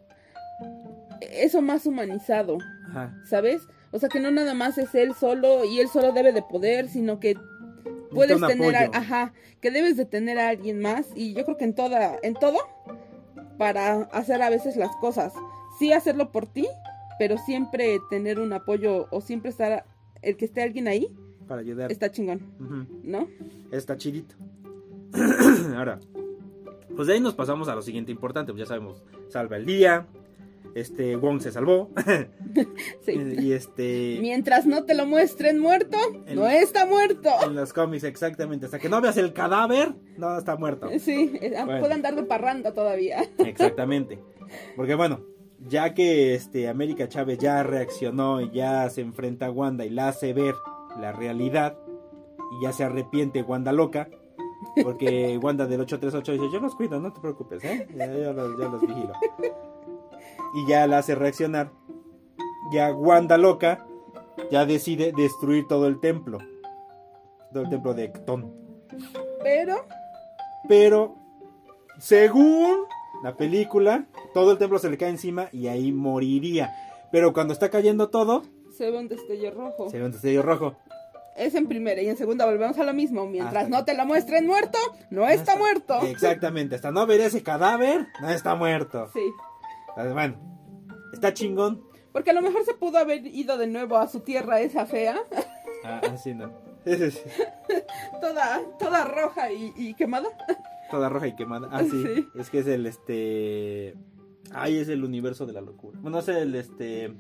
Eso 1.21 1.61
más 1.63 1.85
humanizado, 1.87 2.59
ajá, 2.91 3.13
¿sabes? 3.29 3.61
O 3.95 3.99
sea, 4.01 4.09
que 4.09 4.19
no 4.19 4.31
nada 4.33 4.55
más 4.55 4.77
es 4.77 4.93
él 4.97 5.15
solo 5.15 5.65
y 5.65 5.79
él 5.79 5.87
solo 5.89 6.13
debe 6.13 6.33
de 6.33 6.43
poder, 6.43 6.89
sino 6.89 7.21
que 7.21 7.37
puedes 8.11 8.41
tener... 8.41 8.75
a- 8.75 8.91
ajá, 8.93 9.33
que 9.61 9.71
debes 9.71 9.97
de 9.97 10.05
tener 10.05 10.37
a 10.39 10.49
alguien 10.49 10.81
más 10.81 11.07
y 11.15 11.33
yo 11.33 11.45
creo 11.45 11.57
que 11.57 11.65
en 11.65 11.75
toda... 11.75 12.17
En 12.23 12.35
todo, 12.35 12.59
para 13.57 14.03
hacer 14.13 14.43
a 14.43 14.51
veces 14.51 14.77
las 14.77 14.95
cosas. 14.97 15.33
Sí 15.79 15.93
hacerlo 15.93 16.33
por 16.33 16.47
ti, 16.47 16.67
pero 17.21 17.39
siempre 17.39 17.99
tener 18.11 18.41
un 18.41 18.53
apoyo 18.53 19.07
o 19.13 19.21
siempre 19.21 19.51
estar... 19.51 19.85
El 20.23 20.37
que 20.37 20.47
esté 20.47 20.63
alguien 20.63 20.89
ahí, 20.89 21.09
para 21.47 21.61
ayudar. 21.61 21.93
está 21.93 22.11
chingón. 22.11 22.41
¿no? 23.05 23.29
Está 23.71 23.97
chidito. 23.97 24.35
Ahora, 25.77 26.01
pues 26.97 27.07
de 27.07 27.15
ahí 27.15 27.21
nos 27.21 27.35
pasamos 27.35 27.69
a 27.69 27.75
lo 27.75 27.83
siguiente 27.83 28.11
importante. 28.11 28.51
Pues 28.53 28.61
ya 28.61 28.67
sabemos, 28.67 29.05
salva 29.29 29.57
el 29.57 29.67
día. 29.67 30.07
Este, 30.75 31.17
Wong 31.17 31.41
se 31.41 31.53
salvó. 31.53 31.91
Sí. 33.05 33.13
y 33.13 33.53
este. 33.53 34.19
Mientras 34.21 34.65
no 34.67 34.85
te 34.85 34.95
lo 34.95 35.07
muestren 35.07 35.59
muerto, 35.59 35.97
no 36.35 36.47
está 36.47 36.87
muerto. 36.87 37.29
En 37.45 37.55
los 37.55 37.73
cómics, 37.73 38.05
exactamente. 38.05 38.67
Hasta 38.67 38.79
que 38.79 38.89
no 38.89 39.01
veas 39.01 39.17
el 39.17 39.33
cadáver, 39.33 39.95
no 40.17 40.39
está 40.39 40.57
muerto. 40.57 40.89
Sí, 41.01 41.33
eh, 41.41 41.53
Bueno. 41.65 41.81
puede 41.81 41.95
andar 41.95 42.15
de 42.15 42.23
parranda 42.25 42.73
todavía. 42.73 43.25
Exactamente. 43.39 44.19
Porque 44.77 44.95
bueno, 44.95 45.21
ya 45.67 45.95
que 45.95 46.35
este 46.35 46.69
América 46.69 47.09
Chávez 47.09 47.39
ya 47.39 47.63
reaccionó 47.63 48.41
y 48.41 48.51
ya 48.53 48.89
se 48.91 49.01
enfrenta 49.01 49.47
a 49.47 49.51
Wanda 49.51 49.85
y 49.85 49.91
la 49.91 50.09
hace 50.09 50.33
ver 50.33 50.55
la 51.01 51.13
realidad 51.13 51.77
y 52.59 52.65
ya 52.65 52.73
se 52.73 52.85
arrepiente 52.85 53.43
Wanda 53.43 53.73
loca. 53.73 54.09
Porque 54.83 55.39
Wanda 55.43 55.67
del 55.67 55.81
838 55.83 56.33
dice, 56.43 56.55
yo 56.55 56.61
los 56.61 56.75
cuido, 56.75 57.01
no 57.01 57.13
te 57.13 57.21
preocupes, 57.21 57.63
¿eh? 57.65 57.87
Yo 57.93 58.33
los, 58.33 58.59
yo 58.59 58.69
los 58.71 58.81
vigilo. 58.81 59.13
Y 60.55 60.67
ya 60.69 60.87
la 60.87 60.99
hace 60.99 61.15
reaccionar. 61.15 61.71
Ya 62.73 62.93
Wanda 62.93 63.37
loca 63.37 63.87
ya 64.51 64.67
decide 64.67 65.13
destruir 65.13 65.67
todo 65.69 65.87
el 65.87 66.01
templo. 66.01 66.39
Todo 67.53 67.65
el 67.65 67.71
templo 67.71 67.95
de 67.95 68.05
Ectón. 68.05 68.53
Pero, 69.43 69.87
Pero, 70.69 71.17
según 71.99 72.85
la 73.23 73.37
película, 73.37 74.07
todo 74.33 74.53
el 74.53 74.59
templo 74.59 74.79
se 74.79 74.91
le 74.91 74.99
cae 74.99 75.11
encima 75.11 75.49
y 75.53 75.69
ahí 75.69 75.93
moriría. 75.93 76.75
Pero 77.13 77.33
cuando 77.33 77.53
está 77.53 77.71
cayendo 77.71 78.09
todo, 78.11 78.43
se 78.77 78.91
ve 78.91 78.99
un 78.99 79.09
destello 79.09 79.51
rojo. 79.53 79.89
se 79.89 79.99
ve 79.99 80.07
un 80.07 80.13
destello 80.13 80.43
rojo. 80.43 80.77
Es 81.37 81.55
en 81.55 81.67
primera 81.67 82.01
y 82.01 82.09
en 82.09 82.17
segunda 82.17 82.45
volvemos 82.47 82.79
a 82.79 82.85
lo 82.85 82.95
mismo. 82.95 83.27
Mientras 83.27 83.65
Hasta- 83.65 83.69
no 83.69 83.85
te 83.85 83.95
lo 83.95 84.07
muestren 84.07 84.47
muerto, 84.47 84.79
no 85.11 85.29
está 85.29 85.57
muerto. 85.57 86.01
Exactamente, 86.03 86.77
hasta 86.77 86.93
no 86.93 87.07
ver 87.07 87.21
ese 87.21 87.43
cadáver, 87.43 88.07
no 88.21 88.31
está 88.31 88.55
muerto. 88.55 89.09
Sí. 89.13 89.21
Bueno, 89.97 90.37
está 91.13 91.33
chingón. 91.35 91.83
Porque 92.13 92.31
a 92.31 92.35
lo 92.35 92.43
mejor 92.43 92.65
se 92.65 92.75
pudo 92.75 92.99
haber 92.99 93.27
ido 93.27 93.57
de 93.59 93.67
nuevo 93.67 93.97
a 93.97 94.07
su 94.09 94.21
tierra 94.21 94.61
esa 94.61 94.87
fea, 94.87 95.21
Ah, 95.85 96.01
así 96.13 96.33
no. 96.35 96.51
Sí, 96.85 96.97
sí, 96.97 97.11
sí. 97.13 97.21
toda, 98.21 98.61
toda 98.79 99.05
roja 99.05 99.53
y, 99.53 99.73
y 99.77 99.95
quemada. 99.95 100.29
Toda 100.91 101.09
roja 101.09 101.27
y 101.29 101.35
quemada. 101.37 101.69
Ah, 101.71 101.83
sí. 101.83 101.91
Sí. 102.05 102.29
Es 102.37 102.51
que 102.51 102.61
es 102.61 102.67
el 102.67 102.87
este. 102.87 103.95
Ay, 104.53 104.79
es 104.79 104.89
el 104.89 105.03
universo 105.05 105.45
de 105.47 105.53
la 105.55 105.61
locura. 105.61 105.99
Bueno, 106.01 106.19
es 106.21 106.29
el 106.29 106.55
este. 106.55 107.13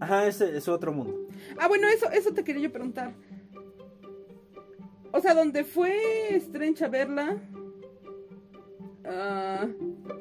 Ajá, 0.00 0.26
es, 0.26 0.40
es 0.40 0.68
otro 0.68 0.92
mundo. 0.92 1.14
Ah, 1.58 1.68
bueno, 1.68 1.88
eso, 1.88 2.10
eso 2.10 2.32
te 2.32 2.44
quería 2.44 2.62
yo 2.62 2.72
preguntar. 2.72 3.12
O 5.12 5.20
sea, 5.20 5.34
donde 5.34 5.64
fue 5.64 5.94
Strange 6.36 6.84
a 6.84 6.88
verla, 6.88 7.36
ah, 9.04 9.66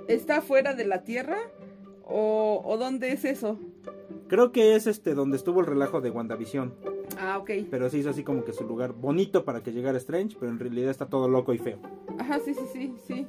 ¿está 0.07 0.41
fuera 0.41 0.73
de 0.73 0.85
la 0.85 1.03
Tierra? 1.03 1.39
¿O, 2.05 2.61
¿O 2.65 2.77
dónde 2.77 3.11
es 3.11 3.25
eso? 3.25 3.59
Creo 4.27 4.51
que 4.51 4.75
es 4.75 4.87
este 4.87 5.13
donde 5.15 5.37
estuvo 5.37 5.59
el 5.59 5.65
relajo 5.65 6.01
de 6.01 6.11
WandaVision. 6.11 6.73
Ah, 7.19 7.37
ok. 7.37 7.51
Pero 7.69 7.89
se 7.89 7.97
hizo 7.97 8.11
así 8.11 8.23
como 8.23 8.43
que 8.43 8.53
su 8.53 8.63
lugar 8.63 8.93
bonito 8.93 9.43
para 9.43 9.61
que 9.61 9.71
llegara 9.71 9.97
Strange, 9.97 10.37
pero 10.39 10.51
en 10.51 10.59
realidad 10.59 10.91
está 10.91 11.07
todo 11.07 11.27
loco 11.27 11.53
y 11.53 11.57
feo. 11.57 11.79
Ajá, 12.17 12.39
sí, 12.39 12.53
sí, 12.53 12.65
sí, 12.71 12.95
sí. 13.07 13.27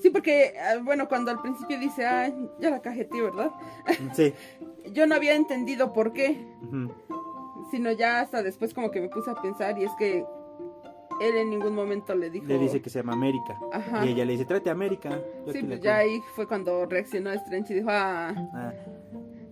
Sí, 0.00 0.10
porque, 0.10 0.54
ah, 0.58 0.78
bueno, 0.82 1.06
cuando 1.06 1.30
al 1.30 1.40
principio 1.40 1.78
dice, 1.78 2.04
ah, 2.04 2.32
ya 2.58 2.70
la 2.70 2.82
cajeteé, 2.82 3.22
¿verdad? 3.22 3.52
Sí. 4.14 4.34
Yo 4.92 5.06
no 5.06 5.14
había 5.14 5.34
entendido 5.34 5.92
por 5.92 6.12
qué, 6.12 6.44
sino 7.70 7.92
ya 7.92 8.20
hasta 8.20 8.42
después 8.42 8.74
como 8.74 8.90
que 8.90 9.00
me 9.00 9.08
puse 9.08 9.30
a 9.30 9.40
pensar 9.40 9.78
y 9.78 9.84
es 9.84 9.92
que 9.96 10.24
él 11.28 11.36
en 11.36 11.50
ningún 11.50 11.74
momento 11.74 12.14
le 12.14 12.30
dijo... 12.30 12.46
Le 12.46 12.58
dice 12.58 12.80
que 12.82 12.90
se 12.90 12.98
llama 13.00 13.12
América. 13.14 13.56
Ajá. 13.72 14.04
Y 14.04 14.10
ella 14.10 14.24
le 14.24 14.32
dice, 14.32 14.44
tráete 14.44 14.68
a 14.70 14.72
América. 14.72 15.10
Yo 15.46 15.52
Sí, 15.52 15.62
pues 15.62 15.80
ya 15.80 15.98
cuido". 16.00 16.14
ahí 16.16 16.20
fue 16.34 16.46
cuando 16.48 16.84
reaccionó 16.86 17.30
Strange 17.32 17.72
y 17.72 17.76
dijo, 17.76 17.88
ah, 17.90 18.34
Ah, 18.54 18.72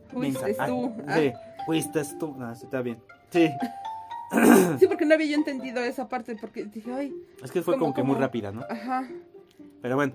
fuiste. 0.08 0.56
Ah, 0.58 0.66
tú. 0.66 0.92
Ah, 1.06 1.16
Sí, 1.18 1.32
fuiste 1.66 2.02
tú. 2.18 2.34
No, 2.36 2.54
sí, 2.54 2.64
está 2.64 2.82
bien. 2.82 2.98
Sí. 3.30 3.48
Sí, 4.78 4.86
porque 4.86 5.04
no 5.06 5.14
había 5.14 5.26
yo 5.26 5.34
entendido 5.34 5.82
esa 5.82 6.08
parte, 6.08 6.36
porque 6.40 6.64
dije, 6.64 6.92
ay, 6.92 7.12
Es 7.42 7.50
que 7.50 7.62
fue 7.62 7.74
¿Cómo, 7.74 7.86
como 7.86 7.94
que 7.94 8.02
muy 8.04 8.14
rápida, 8.14 8.52
¿no? 8.52 8.62
ajá. 8.70 9.08
Pero 9.82 9.96
bueno. 9.96 10.14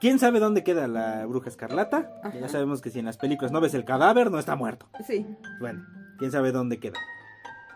¿Quién 0.00 0.18
sabe 0.18 0.40
dónde 0.40 0.64
queda 0.64 0.88
la 0.88 1.26
bruja 1.26 1.50
escarlata? 1.50 2.10
Ajá. 2.22 2.38
Ya 2.38 2.48
sabemos 2.48 2.80
que 2.80 2.88
si 2.90 2.98
en 2.98 3.04
las 3.04 3.18
películas 3.18 3.52
no 3.52 3.60
ves 3.60 3.74
el 3.74 3.84
cadáver, 3.84 4.30
no 4.30 4.38
está 4.38 4.56
muerto. 4.56 4.86
Sí, 5.06 5.26
Bueno, 5.60 5.84
quién 6.18 6.30
sabe 6.32 6.52
dónde 6.52 6.78
queda. 6.80 6.98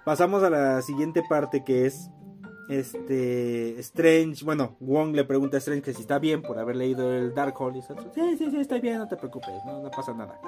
Pasamos 0.05 0.43
a 0.43 0.51
la 0.51 0.83
siguiente 0.83 1.23
parte 1.29 1.65
que 1.65 1.87
es 1.87 2.11
este 2.69 3.79
Strange, 3.81 4.45
bueno, 4.45 4.77
Wong 4.81 5.15
le 5.15 5.25
pregunta 5.25 5.57
a 5.57 5.59
Strange 5.59 5.83
que 5.83 5.95
si 5.95 6.03
está 6.03 6.19
bien 6.19 6.43
por 6.43 6.59
haber 6.59 6.77
leído 6.77 7.13
el 7.13 7.35
Darkhold 7.35 7.77
y 7.77 7.81
dice, 7.81 7.95
sí, 8.15 8.37
sí, 8.39 8.51
sí, 8.51 8.57
estoy 8.59 8.81
bien, 8.81 8.99
no 8.99 9.09
te 9.09 9.17
preocupes, 9.17 9.55
no, 9.67 9.83
no 9.83 9.91
pasa 9.91 10.13
nada. 10.15 10.39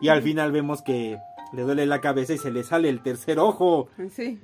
Y 0.00 0.08
al 0.08 0.22
final 0.22 0.52
vemos 0.52 0.82
que 0.82 1.18
le 1.52 1.62
duele 1.62 1.86
la 1.86 2.00
cabeza 2.00 2.32
y 2.32 2.38
se 2.38 2.50
le 2.50 2.62
sale 2.62 2.88
el 2.88 3.02
tercer 3.02 3.38
ojo. 3.38 3.88
sí, 4.10 4.40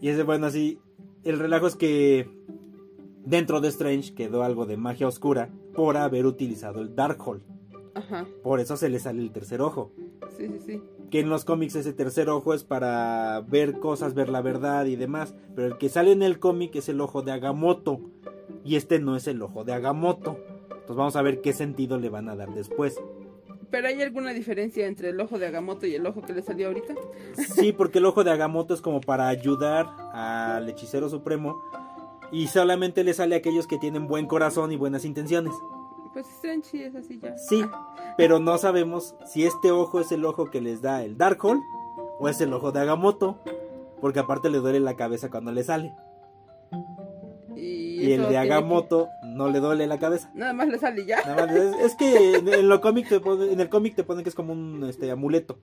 Y 0.00 0.08
es 0.08 0.24
bueno 0.24 0.46
así, 0.46 0.78
el 1.24 1.38
relajo 1.38 1.66
es 1.66 1.76
que 1.76 2.28
dentro 3.24 3.60
de 3.60 3.68
Strange 3.68 4.14
quedó 4.14 4.42
algo 4.42 4.66
de 4.66 4.76
magia 4.76 5.08
oscura 5.08 5.50
por 5.74 5.96
haber 5.96 6.26
utilizado 6.26 6.80
el 6.80 6.94
Darkhold. 6.94 7.42
Ajá. 7.94 8.26
Por 8.42 8.60
eso 8.60 8.76
se 8.76 8.88
le 8.88 8.98
sale 8.98 9.20
el 9.22 9.30
tercer 9.32 9.60
ojo 9.60 9.90
Sí, 10.36 10.48
sí, 10.48 10.58
sí. 10.66 10.82
que 11.10 11.20
en 11.20 11.28
los 11.30 11.44
cómics 11.44 11.76
ese 11.76 11.92
tercer 11.92 12.28
ojo 12.28 12.54
es 12.54 12.64
para 12.64 13.40
ver 13.48 13.78
cosas, 13.78 14.14
ver 14.14 14.28
la 14.28 14.42
verdad 14.42 14.84
y 14.86 14.96
demás, 14.96 15.34
pero 15.54 15.68
el 15.68 15.78
que 15.78 15.88
sale 15.88 16.12
en 16.12 16.22
el 16.22 16.38
cómic 16.38 16.74
es 16.76 16.88
el 16.88 17.00
ojo 17.00 17.22
de 17.22 17.32
Agamotto 17.32 18.00
y 18.64 18.76
este 18.76 18.98
no 18.98 19.16
es 19.16 19.26
el 19.28 19.40
ojo 19.42 19.64
de 19.64 19.72
Agamotto. 19.74 20.38
Entonces 20.70 20.96
vamos 20.96 21.16
a 21.16 21.22
ver 21.22 21.40
qué 21.40 21.52
sentido 21.52 21.98
le 21.98 22.08
van 22.10 22.28
a 22.28 22.36
dar 22.36 22.52
después. 22.54 23.00
¿Pero 23.70 23.88
hay 23.88 24.00
alguna 24.02 24.32
diferencia 24.32 24.86
entre 24.86 25.08
el 25.10 25.20
ojo 25.20 25.38
de 25.38 25.46
Agamotto 25.46 25.86
y 25.86 25.94
el 25.94 26.06
ojo 26.06 26.22
que 26.22 26.32
le 26.32 26.42
salió 26.42 26.68
ahorita? 26.68 26.94
Sí, 27.54 27.72
porque 27.72 27.98
el 27.98 28.04
ojo 28.06 28.22
de 28.22 28.30
Agamotto 28.30 28.74
es 28.74 28.80
como 28.80 29.00
para 29.00 29.28
ayudar 29.28 29.86
al 30.12 30.68
hechicero 30.68 31.08
supremo 31.08 31.60
y 32.30 32.46
solamente 32.48 33.02
le 33.04 33.14
sale 33.14 33.34
a 33.34 33.38
aquellos 33.38 33.66
que 33.66 33.78
tienen 33.78 34.06
buen 34.06 34.26
corazón 34.26 34.72
y 34.72 34.76
buenas 34.76 35.04
intenciones. 35.04 35.52
Pues 36.14 36.26
Strange 36.30 36.86
es 36.86 36.94
así 36.94 37.18
ya. 37.20 37.36
Sí, 37.36 37.62
pero 38.16 38.38
no 38.38 38.56
sabemos 38.56 39.14
si 39.26 39.44
este 39.44 39.70
ojo 39.72 40.00
es 40.00 40.10
el 40.12 40.24
ojo 40.24 40.50
que 40.50 40.60
les 40.62 40.80
da 40.80 41.02
el 41.02 41.18
Darkhold 41.18 41.60
o 42.20 42.28
es 42.28 42.40
el 42.40 42.52
ojo 42.54 42.72
de 42.72 42.80
Agamotto, 42.80 43.40
porque 44.00 44.20
aparte 44.20 44.48
le 44.48 44.58
duele 44.58 44.80
la 44.80 44.94
cabeza 44.96 45.30
cuando 45.30 45.50
le 45.52 45.64
sale. 45.64 45.92
Y, 47.56 48.00
Y 48.08 48.12
el 48.12 48.22
de 48.22 48.28
que- 48.28 48.38
Agamotto 48.38 49.08
no 49.24 49.48
le 49.48 49.60
duele 49.60 49.86
la 49.86 49.98
cabeza. 49.98 50.30
Nada 50.34 50.52
más 50.52 50.68
le 50.68 50.78
sale 50.78 51.04
ya. 51.06 51.18
Nada 51.24 51.46
más, 51.46 51.54
es, 51.56 51.74
es 51.80 51.94
que 51.96 52.36
en, 52.36 52.48
en 52.52 52.68
lo 52.68 52.80
cómic 52.80 53.08
te 53.08 53.20
pone- 53.20 53.52
en 53.52 53.60
el 53.60 53.68
cómic 53.68 53.94
te 53.94 54.04
ponen 54.04 54.22
que 54.24 54.28
es 54.30 54.34
como 54.34 54.52
un 54.52 54.84
este 54.88 55.10
amuleto. 55.10 55.58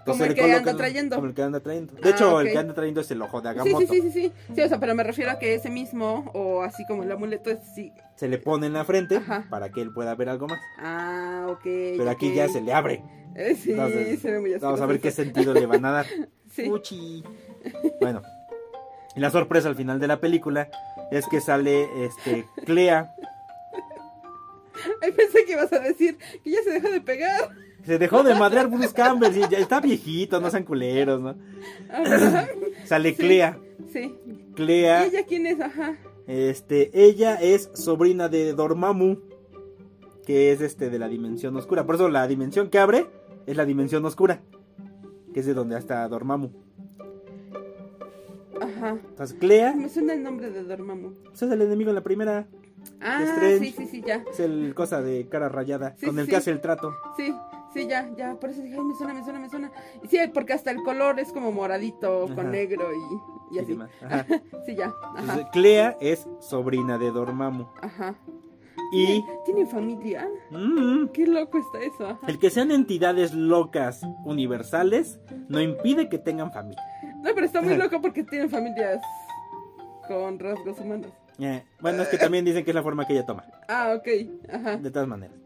Entonces 0.00 0.04
Como 0.04 0.24
el 0.24 0.34
que 0.34 0.52
anda 0.54 0.76
trayendo. 0.76 1.16
Como 1.16 1.28
el 1.28 1.34
que 1.34 1.42
anda 1.42 1.60
trayendo. 1.60 1.94
De 1.94 2.00
Ah, 2.02 2.10
hecho, 2.10 2.40
el 2.40 2.46
ok. 2.48 2.52
que 2.52 2.58
anda 2.58 2.74
trayendo 2.74 3.00
es 3.00 3.10
el 3.10 3.22
ojo 3.22 3.40
de 3.40 3.48
Agamotto. 3.50 3.78
sí, 3.80 3.86
sí, 3.86 4.00
sí, 4.02 4.10
sí. 4.10 4.32
Sí, 4.54 4.60
o 4.62 4.68
sea, 4.68 4.78
pero 4.80 4.94
me 4.94 5.02
refiero 5.04 5.30
a 5.30 5.38
que 5.38 5.54
ese 5.54 5.70
mismo, 5.70 6.30
o 6.34 6.62
así 6.62 6.84
como 6.86 7.02
el 7.02 7.12
amuleto, 7.12 7.50
es 7.50 7.58
sí. 7.74 7.92
Se 8.16 8.28
le 8.28 8.38
pone 8.38 8.66
en 8.66 8.72
la 8.72 8.84
frente 8.84 9.16
Ajá. 9.18 9.46
para 9.48 9.70
que 9.70 9.80
él 9.82 9.92
pueda 9.92 10.14
ver 10.14 10.28
algo 10.28 10.46
más. 10.48 10.60
Ah, 10.78 11.46
ok. 11.50 11.62
Pero 11.62 12.10
aquí 12.10 12.28
ok. 12.30 12.34
ya 12.34 12.48
se 12.48 12.60
le 12.60 12.72
abre. 12.72 13.02
Eh, 13.36 13.54
sí, 13.54 13.70
Entonces, 13.72 14.20
se 14.20 14.30
ve 14.32 14.40
muy 14.40 14.54
Vamos 14.54 14.80
a 14.80 14.86
ver 14.86 15.00
qué 15.00 15.10
sentido 15.12 15.54
le 15.54 15.66
van 15.66 15.84
a 15.84 15.90
dar. 15.92 16.06
Sí. 16.50 16.68
Uchi. 16.68 17.22
Bueno. 18.00 18.22
Y 19.14 19.20
la 19.20 19.30
sorpresa 19.30 19.68
al 19.68 19.76
final 19.76 20.00
de 20.00 20.08
la 20.08 20.18
película 20.20 20.68
es 21.12 21.24
que 21.28 21.40
sale 21.40 21.86
este 22.04 22.44
Clea. 22.66 23.14
Ay, 25.02 25.12
pensé 25.12 25.44
que 25.44 25.52
ibas 25.52 25.72
a 25.72 25.78
decir 25.78 26.18
que 26.42 26.50
ya 26.50 26.62
se 26.62 26.70
dejó 26.72 26.88
de 26.90 27.00
pegar. 27.00 27.50
Se 27.84 27.98
dejó 27.98 28.22
de 28.22 28.34
madrear 28.34 28.68
Bruce 28.68 28.92
Campbell. 28.94 29.36
y 29.36 29.40
ya 29.48 29.58
está 29.58 29.80
viejito, 29.80 30.40
no 30.40 30.50
sean 30.50 30.64
culeros, 30.64 31.20
¿no? 31.20 31.34
Sale. 32.84 33.14
Clea. 33.14 33.58
Sí. 33.92 34.14
Clea. 34.54 35.06
¿Y 35.06 35.08
ella 35.10 35.24
quién 35.26 35.46
es? 35.46 35.60
Ajá. 35.60 35.96
Este, 36.26 36.90
ella 36.92 37.34
es 37.36 37.70
sobrina 37.74 38.28
de 38.28 38.52
Dormammu, 38.52 39.18
que 40.26 40.52
es 40.52 40.60
este 40.60 40.90
de 40.90 40.98
la 40.98 41.08
dimensión 41.08 41.56
oscura. 41.56 41.86
Por 41.86 41.94
eso 41.96 42.08
la 42.08 42.26
dimensión 42.28 42.68
que 42.70 42.78
abre 42.78 43.06
es 43.46 43.56
la 43.56 43.64
dimensión 43.64 44.04
oscura, 44.04 44.40
que 45.34 45.40
es 45.40 45.46
de 45.46 45.54
donde 45.54 45.76
está 45.78 46.06
Dormammu. 46.08 46.50
Ajá. 48.60 48.98
Entonces, 49.08 49.36
Clea 49.40 49.74
Me 49.74 49.88
suena 49.88 50.12
el 50.12 50.22
nombre 50.22 50.50
de 50.50 50.62
Dormammu. 50.64 51.14
pues, 51.24 51.42
es 51.42 51.50
el 51.50 51.62
enemigo 51.62 51.90
en 51.90 51.96
la 51.96 52.02
primera, 52.02 52.46
Ah, 53.00 53.22
Strange. 53.22 53.58
sí, 53.58 53.74
sí, 53.76 53.86
sí, 53.86 54.02
ya. 54.06 54.24
es 54.30 54.40
el 54.40 54.74
cosa 54.74 55.02
de 55.02 55.26
cara 55.28 55.48
rayada, 55.48 55.94
Sí, 55.98 56.06
con 56.06 56.18
el 56.18 56.24
sí. 56.26 56.30
que 56.30 56.36
hace 56.36 56.50
el 56.50 56.60
trato. 56.60 56.94
Sí, 57.16 57.34
sí, 57.72 57.86
ya, 57.88 58.10
ya. 58.16 58.34
Por 58.34 58.50
eso 58.50 58.62
dije, 58.62 58.76
ay, 58.76 58.84
me 58.84 58.94
suena, 58.94 59.14
me 59.14 59.22
suena, 59.24 59.38
me 59.38 59.48
suena. 59.48 59.72
Y 60.02 60.08
sí, 60.08 60.18
porque 60.32 60.52
hasta 60.52 60.70
el 60.70 60.82
color 60.82 61.18
es 61.20 61.32
como 61.32 61.52
moradito 61.52 62.24
Ajá. 62.24 62.34
con 62.34 62.50
negro 62.50 62.88
y, 62.92 63.56
y 63.56 63.64
Sí, 63.64 63.78
así. 64.00 64.40
Sí, 64.66 64.74
ya. 64.76 64.92
Entonces. 65.18 65.46
Clea 65.52 65.96
es 66.00 66.26
sobrina 66.40 66.98
de 66.98 67.10
Dormammu. 67.10 67.66
Ajá. 67.82 68.14
Y 68.92 69.24
¿Tienen 69.44 69.68
familia? 69.68 70.28
mm, 70.50 71.08
Qué 71.08 71.26
loco 71.26 71.58
está 71.58 71.78
eso. 71.84 72.06
Ajá. 72.08 72.26
el 72.26 72.38
que 72.38 72.50
sean 72.50 72.70
entidades 72.72 73.32
locas 73.34 74.02
universales 74.24 75.20
no 75.48 75.60
impide 75.60 76.08
que 76.08 76.18
tengan 76.18 76.52
familia. 76.52 76.82
No, 77.22 77.30
pero 77.34 77.46
está 77.46 77.60
muy 77.60 77.76
loco 77.76 78.00
porque 78.00 78.24
tienen 78.24 78.48
familias 78.50 79.00
con 80.08 80.38
rasgos 80.38 80.78
humanos. 80.80 81.12
Eh, 81.38 81.62
bueno, 81.80 82.02
es 82.02 82.08
que 82.08 82.18
también 82.18 82.44
dicen 82.44 82.64
que 82.64 82.70
es 82.70 82.74
la 82.74 82.82
forma 82.82 83.06
que 83.06 83.12
ella 83.14 83.24
toma, 83.26 83.44
Ah, 83.68 83.94
ok. 83.96 84.08
Ajá. 84.52 84.76
de 84.76 84.90
todas 84.90 85.06
maneras. 85.08 85.36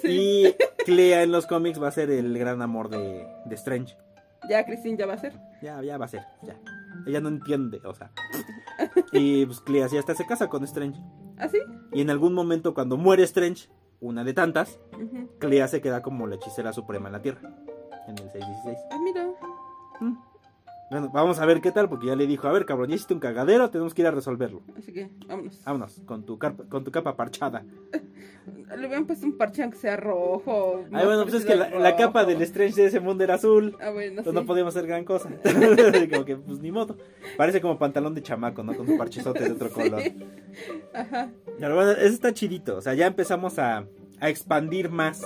Sí. 0.00 0.08
Y 0.08 0.54
Clea 0.84 1.22
en 1.22 1.32
los 1.32 1.46
cómics 1.46 1.82
va 1.82 1.88
a 1.88 1.92
ser 1.92 2.10
el 2.10 2.38
gran 2.38 2.62
amor 2.62 2.88
de, 2.88 3.26
de 3.44 3.54
Strange. 3.54 3.96
Ya, 4.48 4.64
Christine 4.64 4.98
ya 4.98 5.06
va 5.06 5.14
a 5.14 5.18
ser. 5.18 5.32
Ya, 5.62 5.82
ya 5.82 5.96
va 5.96 6.04
a 6.04 6.08
ser, 6.08 6.22
ya. 6.42 6.56
Ella 7.06 7.20
no 7.20 7.28
entiende, 7.28 7.80
o 7.84 7.94
sea. 7.94 8.10
Y 9.12 9.46
pues 9.46 9.60
Clea 9.60 9.88
sí 9.88 9.96
hasta 9.96 10.14
se 10.14 10.26
casa 10.26 10.48
con 10.48 10.64
Strange. 10.64 11.00
¿Ah, 11.38 11.48
sí? 11.48 11.58
Y 11.92 12.00
en 12.00 12.10
algún 12.10 12.34
momento 12.34 12.74
cuando 12.74 12.96
muere 12.96 13.22
Strange, 13.24 13.68
una 14.00 14.24
de 14.24 14.34
tantas. 14.34 14.78
Clea 15.38 15.68
se 15.68 15.80
queda 15.80 16.02
como 16.02 16.26
la 16.26 16.36
hechicera 16.36 16.72
suprema 16.72 17.08
en 17.08 17.12
la 17.12 17.22
Tierra. 17.22 17.40
En 18.06 18.18
el 18.18 18.30
616. 18.30 18.78
Ah, 18.90 18.98
mira. 19.02 19.26
Mm. 20.00 20.33
Bueno, 20.90 21.10
vamos 21.12 21.38
a 21.40 21.46
ver 21.46 21.60
qué 21.60 21.72
tal, 21.72 21.88
porque 21.88 22.06
ya 22.06 22.14
le 22.16 22.26
dijo, 22.26 22.46
a 22.46 22.52
ver 22.52 22.66
cabrón, 22.66 22.88
ya 22.90 22.94
hiciste 22.96 23.14
un 23.14 23.20
cagadero, 23.20 23.70
tenemos 23.70 23.94
que 23.94 24.02
ir 24.02 24.06
a 24.08 24.10
resolverlo. 24.10 24.62
Así 24.76 24.92
que, 24.92 25.08
vámonos. 25.26 25.60
Vámonos, 25.64 26.00
con 26.06 26.24
tu, 26.24 26.38
carpa- 26.38 26.68
con 26.68 26.84
tu 26.84 26.90
capa 26.90 27.16
parchada. 27.16 27.64
Le 28.46 28.86
hubieran 28.86 29.06
puesto 29.06 29.24
un 29.24 29.38
parche 29.38 29.62
aunque 29.62 29.78
sea 29.78 29.96
rojo. 29.96 30.84
Ay, 30.92 31.06
bueno, 31.06 31.22
pues 31.22 31.34
es 31.34 31.44
que 31.46 31.54
la, 31.56 31.96
capa 31.96 32.24
del 32.26 32.42
Strange 32.42 32.82
de 32.82 32.88
ese 32.88 33.00
mundo 33.00 33.24
era 33.24 33.34
azul. 33.34 33.74
Ah, 33.80 33.90
bueno, 33.90 34.08
Entonces 34.18 34.32
sí. 34.34 34.38
no 34.38 34.44
podíamos 34.46 34.76
hacer 34.76 34.86
gran 34.86 35.04
cosa. 35.04 35.30
como 36.12 36.24
que, 36.26 36.36
pues 36.36 36.58
ni 36.60 36.70
modo. 36.70 36.96
Parece 37.38 37.60
como 37.62 37.78
pantalón 37.78 38.14
de 38.14 38.22
chamaco, 38.22 38.62
¿no? 38.62 38.76
Con 38.76 38.88
un 38.90 38.98
parchezote 38.98 39.44
de 39.44 39.52
otro 39.52 39.70
color. 39.72 40.02
Sí. 40.02 40.16
Ajá, 40.92 41.30
Pero 41.58 41.74
bueno, 41.74 41.92
eso 41.92 42.02
está 42.14 42.34
chidito. 42.34 42.76
O 42.76 42.80
sea, 42.82 42.92
ya 42.94 43.06
empezamos 43.06 43.58
a, 43.58 43.86
a 44.20 44.28
expandir 44.28 44.90
más 44.90 45.22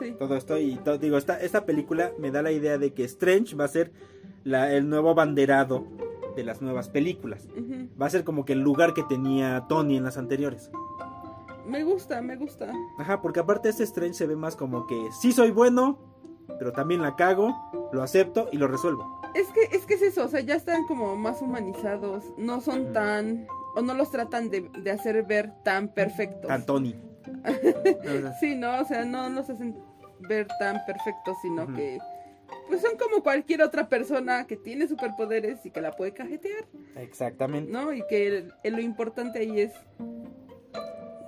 sí. 0.00 0.12
todo 0.18 0.34
esto. 0.36 0.56
Y 0.58 0.76
to- 0.76 0.96
digo, 0.96 1.18
esta, 1.18 1.38
esta 1.40 1.66
película 1.66 2.12
me 2.18 2.30
da 2.30 2.40
la 2.40 2.52
idea 2.52 2.78
de 2.78 2.92
que 2.94 3.04
Strange 3.04 3.54
va 3.54 3.64
a 3.64 3.68
ser 3.68 3.92
la- 4.44 4.72
el 4.72 4.88
nuevo 4.88 5.10
abanderado 5.10 5.84
de 6.36 6.44
las 6.44 6.62
nuevas 6.62 6.88
películas. 6.88 7.46
Va 8.00 8.06
a 8.06 8.10
ser 8.10 8.24
como 8.24 8.44
que 8.44 8.54
el 8.54 8.60
lugar 8.60 8.94
que 8.94 9.02
tenía 9.04 9.66
Tony 9.68 9.96
en 9.98 10.04
las 10.04 10.16
anteriores. 10.16 10.70
Me 11.66 11.84
gusta, 11.84 12.20
me 12.22 12.36
gusta. 12.36 12.72
Ajá, 12.98 13.20
porque 13.22 13.40
aparte 13.40 13.68
este 13.68 13.84
Strange 13.84 14.14
se 14.14 14.26
ve 14.26 14.34
más 14.36 14.56
como 14.56 14.86
que 14.86 14.96
sí 15.20 15.32
soy 15.32 15.50
bueno, 15.52 15.98
pero 16.58 16.72
también 16.72 17.02
la 17.02 17.14
cago, 17.16 17.54
lo 17.92 18.02
acepto 18.02 18.48
y 18.50 18.56
lo 18.58 18.66
resuelvo. 18.66 19.20
Es 19.34 19.46
que, 19.48 19.76
es 19.76 19.86
que 19.86 19.94
es 19.94 20.02
eso, 20.02 20.24
o 20.24 20.28
sea, 20.28 20.40
ya 20.40 20.54
están 20.56 20.84
como 20.86 21.16
más 21.16 21.40
humanizados. 21.40 22.24
No 22.36 22.60
son 22.60 22.92
tan. 22.92 23.46
O 23.76 23.80
no 23.82 23.94
los 23.94 24.10
tratan 24.10 24.50
de, 24.50 24.68
de 24.82 24.90
hacer 24.90 25.22
ver 25.24 25.52
tan 25.64 25.88
perfectos. 25.88 26.48
Tan 26.48 26.66
Tony. 26.66 26.94
Sí, 28.40 28.54
no, 28.56 28.80
o 28.80 28.84
sea, 28.84 29.04
no 29.04 29.28
los 29.28 29.48
hacen 29.48 29.76
ver 30.28 30.46
tan 30.58 30.78
perfectos, 30.86 31.36
sino 31.42 31.66
que. 31.74 31.98
Pues 32.68 32.80
son 32.80 32.96
como 32.96 33.22
cualquier 33.22 33.62
otra 33.62 33.88
persona 33.88 34.46
que 34.46 34.56
tiene 34.56 34.88
superpoderes 34.88 35.64
y 35.66 35.70
que 35.70 35.80
la 35.80 35.92
puede 35.92 36.12
cajetear, 36.12 36.64
Exactamente. 36.96 37.70
¿no? 37.70 37.92
Y 37.92 38.02
que 38.08 38.26
el- 38.26 38.52
el- 38.62 38.74
lo 38.74 38.80
importante 38.80 39.40
ahí 39.40 39.60
es 39.60 39.72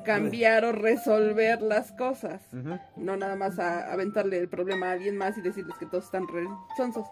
cambiar 0.04 0.66
o 0.66 0.72
resolver 0.72 1.62
las 1.62 1.90
cosas. 1.92 2.42
No 2.96 3.16
nada 3.16 3.36
más 3.36 3.58
a 3.58 3.90
aventarle 3.90 4.38
el 4.38 4.48
problema 4.48 4.88
a 4.90 4.92
alguien 4.92 5.16
más 5.16 5.38
y 5.38 5.40
decirles 5.40 5.76
que 5.78 5.86
todos 5.86 6.04
están 6.04 6.28
re 6.28 6.44
sonsos. 6.76 7.06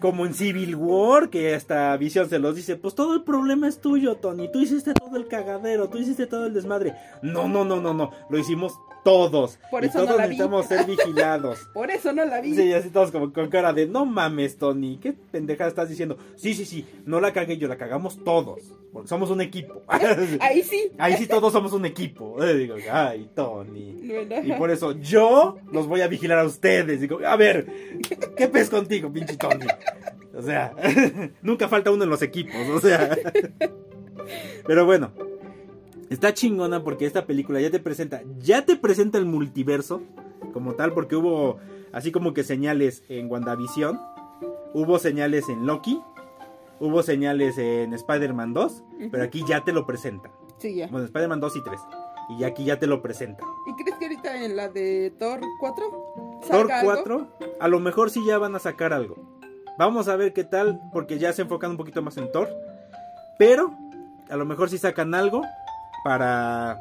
Como 0.00 0.24
en 0.26 0.32
Civil 0.32 0.76
War, 0.76 1.28
que 1.28 1.54
hasta 1.56 1.96
Visión 1.96 2.28
se 2.28 2.38
los 2.38 2.54
dice, 2.54 2.76
pues 2.76 2.94
todo 2.94 3.14
el 3.14 3.24
problema 3.24 3.66
es 3.66 3.80
tuyo, 3.80 4.16
Tony, 4.16 4.50
tú 4.52 4.60
hiciste 4.60 4.94
todo 4.94 5.16
el 5.16 5.26
cagadero, 5.26 5.88
tú 5.88 5.98
hiciste 5.98 6.26
todo 6.28 6.46
el 6.46 6.54
desmadre. 6.54 6.94
No, 7.20 7.48
no, 7.48 7.64
no, 7.64 7.80
no, 7.80 7.92
no, 7.92 8.12
lo 8.30 8.38
hicimos 8.38 8.78
todos. 9.06 9.60
Por 9.70 9.84
y 9.84 9.86
eso 9.86 10.00
no 10.00 10.06
todos 10.06 10.16
vi. 10.16 10.22
necesitamos 10.22 10.66
ser 10.66 10.84
vigilados. 10.84 11.60
Por 11.72 11.92
eso 11.92 12.12
no 12.12 12.24
la 12.24 12.40
vi. 12.40 12.56
Sí, 12.56 12.72
así 12.72 12.90
todos 12.90 13.12
como 13.12 13.32
con 13.32 13.48
cara 13.48 13.72
de, 13.72 13.86
no 13.86 14.04
mames, 14.04 14.58
Tony, 14.58 14.98
¿qué 15.00 15.12
pendejada 15.12 15.70
estás 15.70 15.88
diciendo? 15.88 16.18
Sí, 16.34 16.54
sí, 16.54 16.64
sí, 16.64 16.84
no 17.04 17.20
la 17.20 17.32
cagué 17.32 17.56
yo, 17.56 17.68
la 17.68 17.76
cagamos 17.76 18.24
todos, 18.24 18.62
porque 18.92 19.06
somos 19.06 19.30
un 19.30 19.40
equipo. 19.40 19.84
Ahí 20.40 20.64
sí. 20.64 20.90
Ahí 20.98 21.16
sí 21.16 21.28
todos 21.28 21.52
somos 21.52 21.72
un 21.72 21.86
equipo. 21.86 22.42
Eh, 22.42 22.54
digo, 22.54 22.74
ay, 22.90 23.30
Tony. 23.32 23.94
Y 24.42 24.52
por 24.54 24.72
eso 24.72 24.90
yo 24.98 25.56
los 25.70 25.86
voy 25.86 26.00
a 26.00 26.08
vigilar 26.08 26.40
a 26.40 26.44
ustedes. 26.44 27.00
Digo, 27.00 27.20
a 27.24 27.36
ver, 27.36 27.64
¿qué 28.36 28.48
pez 28.48 28.68
contigo, 28.68 29.12
pinche 29.12 29.36
Tony? 29.36 29.66
O 30.34 30.42
sea, 30.42 30.74
nunca 31.42 31.68
falta 31.68 31.92
uno 31.92 32.02
en 32.02 32.10
los 32.10 32.22
equipos, 32.22 32.56
o 32.74 32.80
sea. 32.80 33.16
Pero 34.66 34.84
bueno, 34.84 35.12
está 36.10 36.34
chingona 36.34 36.82
porque 36.82 37.06
esta 37.06 37.26
película 37.26 37.60
ya 37.60 37.70
te 37.70 37.80
presenta, 37.80 38.22
ya 38.38 38.64
te 38.64 38.76
presenta 38.76 39.18
el 39.18 39.26
multiverso 39.26 40.02
como 40.52 40.74
tal, 40.74 40.92
porque 40.92 41.16
hubo 41.16 41.58
así 41.92 42.12
como 42.12 42.32
que 42.34 42.44
señales 42.44 43.02
en 43.08 43.30
WandaVision, 43.30 44.00
hubo 44.74 44.98
señales 44.98 45.48
en 45.48 45.66
Loki, 45.66 46.00
hubo 46.80 47.02
señales 47.02 47.58
en 47.58 47.94
Spider-Man 47.94 48.54
2, 48.54 48.84
pero 49.10 49.24
aquí 49.24 49.44
ya 49.48 49.64
te 49.64 49.72
lo 49.72 49.86
presenta. 49.86 50.30
Sí, 50.58 50.74
ya. 50.74 50.88
Bueno, 50.88 51.06
Spider-Man 51.06 51.40
2 51.40 51.56
y 51.56 51.62
3. 51.62 51.80
Y 52.38 52.44
aquí 52.44 52.64
ya 52.64 52.78
te 52.78 52.86
lo 52.86 53.02
presenta. 53.02 53.44
¿Y 53.66 53.82
crees 53.82 53.98
que 53.98 54.06
ahorita 54.06 54.44
en 54.44 54.56
la 54.56 54.68
de 54.68 55.14
Thor 55.16 55.40
4 55.60 55.90
Thor 56.48 56.68
salga 56.68 56.80
algo? 56.80 56.92
4, 56.94 57.28
a 57.60 57.68
lo 57.68 57.78
mejor 57.78 58.10
sí 58.10 58.20
ya 58.26 58.38
van 58.38 58.56
a 58.56 58.58
sacar 58.58 58.92
algo. 58.92 59.16
Vamos 59.78 60.08
a 60.08 60.16
ver 60.16 60.32
qué 60.32 60.42
tal, 60.42 60.80
porque 60.92 61.18
ya 61.18 61.32
se 61.32 61.42
enfocan 61.42 61.72
un 61.72 61.76
poquito 61.76 62.02
más 62.02 62.16
en 62.16 62.32
Thor. 62.32 62.48
Pero 63.38 63.74
a 64.28 64.36
lo 64.36 64.44
mejor 64.44 64.70
sí 64.70 64.78
sacan 64.78 65.14
algo 65.14 65.42
para 66.04 66.80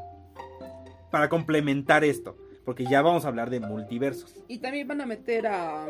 para 1.12 1.30
complementar 1.30 2.04
esto, 2.04 2.36
porque 2.66 2.86
ya 2.86 3.02
vamos 3.02 3.24
a 3.24 3.30
hablar 3.30 3.50
de 3.50 3.62
multiversos. 3.62 4.44
Y 4.50 4.58
también 4.60 4.86
van 4.86 5.00
a 5.00 5.06
meter 5.06 5.48
a, 5.48 5.88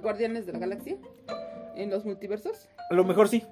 Guardianes 0.00 0.46
de 0.46 0.52
la 0.52 0.60
Galaxia 0.60 0.96
en 1.74 1.90
los 1.90 2.04
multiversos. 2.04 2.68
A 2.90 2.94
lo 2.94 3.04
mejor 3.04 3.28
sí, 3.28 3.44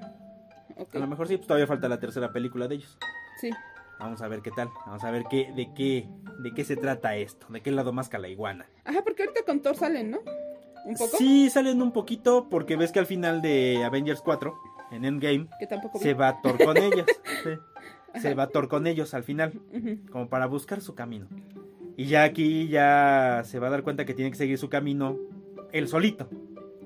a 0.95 0.99
lo 0.99 1.07
mejor 1.09 1.27
sí, 1.27 1.37
pues 1.37 1.49
todavía 1.49 1.67
falta 1.67 1.89
la 1.89 1.99
tercera 1.99 2.33
película 2.33 2.69
de 2.69 2.77
ellos. 2.77 2.97
Sí. 3.41 3.51
Vamos 3.99 4.23
a 4.23 4.29
ver 4.29 4.41
qué 4.41 4.51
tal, 4.51 4.71
vamos 4.87 5.03
a 5.05 5.11
ver 5.11 5.25
qué 5.29 5.53
de 5.55 5.75
qué 5.75 6.09
de 6.39 6.55
qué 6.55 6.65
se 6.65 6.77
trata 6.77 7.17
esto, 7.17 7.47
de 7.51 7.61
qué 7.61 7.71
lado 7.71 7.93
más 7.93 8.11
la 8.13 8.29
iguana. 8.29 8.67
Ajá, 8.85 9.03
porque 9.03 9.25
ahorita 9.25 9.43
con 9.45 9.61
Thor 9.61 9.77
salen, 9.77 10.13
¿no? 10.13 10.21
Un 10.87 10.95
poco. 10.95 11.17
Sí, 11.19 11.51
salen 11.51 11.83
un 11.83 11.93
poquito 11.93 12.49
porque 12.49 12.77
ves 12.77 12.93
que 12.93 13.01
al 13.01 13.07
final 13.07 13.43
de 13.43 13.83
Avengers 13.85 14.23
4 14.23 14.55
en 14.93 15.05
Endgame 15.05 15.49
Que 15.59 15.67
tampoco 15.67 15.99
vi. 15.99 16.05
se 16.05 16.15
va 16.15 16.41
Thor 16.41 16.57
con 16.65 16.77
ellos. 16.79 17.05
sí. 17.43 17.51
Se 18.21 18.35
va 18.35 18.49
Thor 18.49 18.69
con 18.69 18.87
ellos 18.87 19.15
al 19.15 19.23
final, 19.25 19.61
como 20.11 20.29
para 20.29 20.47
buscar 20.47 20.81
su 20.81 20.95
camino. 20.95 21.27
Y 21.97 22.07
ya 22.07 22.25
aquí 22.25 22.69
ya 22.69 23.43
se 23.45 23.59
va 23.59 23.67
a 23.67 23.71
dar 23.71 23.83
cuenta 23.83 24.05
que 24.05 24.15
tiene 24.15 24.31
que 24.31 24.37
seguir 24.37 24.59
su 24.59 24.69
camino 24.69 25.17
él 25.73 25.87
solito. 25.89 26.29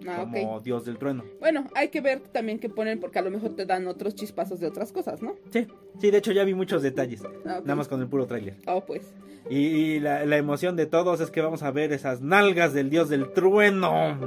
Ah, 0.06 0.26
como 0.30 0.60
dios 0.60 0.84
del 0.84 0.98
trueno. 0.98 1.24
Bueno, 1.40 1.66
hay 1.74 1.88
que 1.88 2.02
ver 2.02 2.20
también 2.20 2.58
qué 2.58 2.68
ponen 2.68 3.00
porque 3.00 3.18
a 3.18 3.22
lo 3.22 3.30
mejor 3.30 3.56
te 3.56 3.64
dan 3.64 3.86
otros 3.86 4.14
chispazos 4.14 4.60
de 4.60 4.66
otras 4.66 4.92
cosas, 4.92 5.22
¿no? 5.22 5.34
Sí, 5.50 5.66
sí, 5.98 6.10
de 6.10 6.18
hecho 6.18 6.32
ya 6.32 6.44
vi 6.44 6.52
muchos 6.52 6.82
detalles, 6.82 7.22
Ah, 7.46 7.60
nada 7.62 7.74
más 7.74 7.88
con 7.88 8.02
el 8.02 8.08
puro 8.08 8.26
tráiler. 8.26 8.56
Oh, 8.66 8.84
pues. 8.84 9.14
Y, 9.48 9.56
y 9.56 10.00
la, 10.00 10.26
la 10.26 10.36
emoción 10.36 10.76
de 10.76 10.84
todos 10.84 11.20
es 11.20 11.30
que 11.30 11.40
vamos 11.40 11.62
a 11.62 11.70
ver 11.70 11.90
esas 11.92 12.20
nalgas 12.20 12.74
del 12.74 12.90
dios 12.90 13.08
del 13.08 13.32
trueno. 13.32 14.18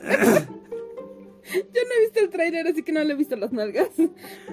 Yo 1.72 1.80
no 1.82 1.94
he 1.96 2.00
visto 2.00 2.20
el 2.20 2.30
tráiler, 2.30 2.66
así 2.66 2.82
que 2.82 2.92
no 2.92 3.02
le 3.04 3.12
he 3.12 3.16
visto 3.16 3.36
las 3.36 3.52
nalgas. 3.52 3.88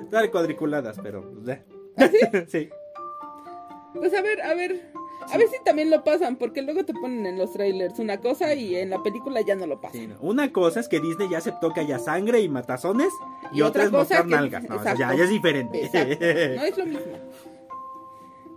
Dale 0.10 0.32
cuadriculadas, 0.32 0.98
pero... 1.02 1.30
pues, 1.44 1.60
¿Ah, 1.98 2.06
eh. 2.06 2.46
sí? 2.50 2.70
Pues 3.94 4.14
a 4.14 4.22
ver, 4.22 4.42
a 4.42 4.54
ver. 4.54 4.92
A 5.34 5.38
ver 5.38 5.48
si 5.48 5.56
también 5.64 5.90
lo 5.90 6.04
pasan, 6.04 6.36
porque 6.36 6.62
luego 6.62 6.86
te 6.86 6.94
ponen 6.94 7.26
en 7.26 7.38
los 7.40 7.52
trailers 7.54 7.98
una 7.98 8.20
cosa 8.20 8.54
y 8.54 8.76
en 8.76 8.92
la 8.92 9.02
película 9.02 9.42
ya 9.42 9.56
no 9.56 9.66
lo 9.66 9.82
pasan. 9.82 10.00
Sí, 10.02 10.08
no. 10.08 10.18
Una 10.20 10.52
cosa 10.52 10.80
es 10.82 10.88
que 10.88 11.00
Disney 11.00 11.30
ya 11.30 11.40
aceptó 11.40 11.72
que 11.74 11.80
haya 11.80 11.98
sangre 11.98 12.42
y 12.42 12.50
matazones 12.50 13.10
y, 13.52 13.58
Y 13.58 13.62
otra 13.62 13.70
otra 13.70 13.84
es 13.86 13.92
mostrar 13.92 14.26
que- 14.26 14.32
nalgas. 14.32 14.64
No, 14.70 14.76
eso 14.76 14.84
ya, 14.98 15.16
ya 15.16 15.24
es 15.24 15.30
diferente. 15.30 15.86
Exacto. 15.86 16.16
No 16.56 16.64
es 16.64 16.78
lo 16.78 16.86
mismo. 16.86 17.12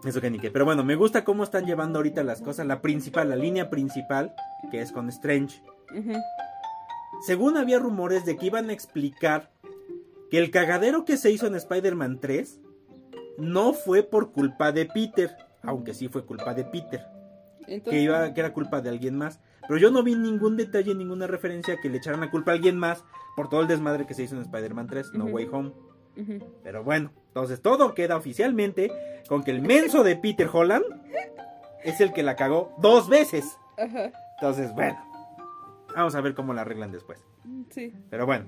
Eso 0.04 0.20
que 0.20 0.30
ni 0.30 0.38
qué. 0.38 0.50
Pero 0.50 0.64
bueno, 0.64 0.84
me 0.84 0.94
gusta 0.94 1.24
cómo 1.24 1.42
están 1.42 1.64
llevando 1.64 1.98
ahorita 2.00 2.22
las 2.22 2.40
cosas. 2.42 2.66
La 2.66 2.80
principal, 2.82 3.28
la 3.30 3.36
línea 3.36 3.70
principal, 3.70 4.34
que 4.70 4.80
es 4.82 4.92
con 4.92 5.08
Strange. 5.08 5.62
Ujú. 5.96 6.12
Según 7.20 7.56
había 7.56 7.78
rumores 7.78 8.24
de 8.24 8.36
que 8.36 8.46
iban 8.46 8.70
a 8.70 8.72
explicar 8.72 9.50
que 10.30 10.38
el 10.38 10.50
cagadero 10.50 11.04
que 11.04 11.16
se 11.16 11.30
hizo 11.30 11.46
en 11.46 11.54
Spider-Man 11.54 12.20
3 12.20 12.60
no 13.38 13.72
fue 13.72 14.02
por 14.02 14.32
culpa 14.32 14.72
de 14.72 14.86
Peter, 14.86 15.36
aunque 15.62 15.94
sí 15.94 16.08
fue 16.08 16.24
culpa 16.24 16.54
de 16.54 16.64
Peter, 16.64 17.06
Entonces, 17.66 17.82
que, 17.84 18.00
iba, 18.00 18.32
que 18.34 18.40
era 18.40 18.52
culpa 18.52 18.80
de 18.80 18.90
alguien 18.90 19.16
más. 19.16 19.40
Pero 19.66 19.78
yo 19.78 19.90
no 19.90 20.02
vi 20.02 20.14
ningún 20.14 20.56
detalle, 20.56 20.94
ninguna 20.94 21.26
referencia 21.26 21.78
que 21.80 21.88
le 21.88 21.98
echaran 21.98 22.20
la 22.20 22.30
culpa 22.30 22.52
a 22.52 22.54
alguien 22.54 22.78
más 22.78 23.04
por 23.36 23.48
todo 23.48 23.60
el 23.60 23.68
desmadre 23.68 24.06
que 24.06 24.14
se 24.14 24.22
hizo 24.22 24.34
en 24.34 24.42
Spider-Man 24.42 24.86
3, 24.86 25.12
No. 25.14 25.26
Way 25.26 25.48
Home. 25.52 25.72
Pero 26.64 26.82
bueno, 26.82 27.12
entonces 27.28 27.62
todo 27.62 27.94
queda 27.94 28.16
oficialmente 28.16 28.90
con 29.28 29.44
que 29.44 29.52
el 29.52 29.62
menso 29.62 30.02
de 30.02 30.16
Peter 30.16 30.48
Holland 30.52 30.84
es 31.84 32.00
el 32.00 32.12
que 32.12 32.24
la 32.24 32.34
cagó 32.34 32.74
dos 32.78 33.08
veces. 33.08 33.56
Ajá. 33.76 34.10
Entonces, 34.40 34.72
bueno, 34.74 34.98
vamos 35.98 36.14
a 36.14 36.20
ver 36.20 36.34
cómo 36.34 36.54
la 36.54 36.62
arreglan 36.62 36.90
después. 36.92 37.24
Sí. 37.70 37.92
Pero 38.10 38.26
bueno, 38.26 38.46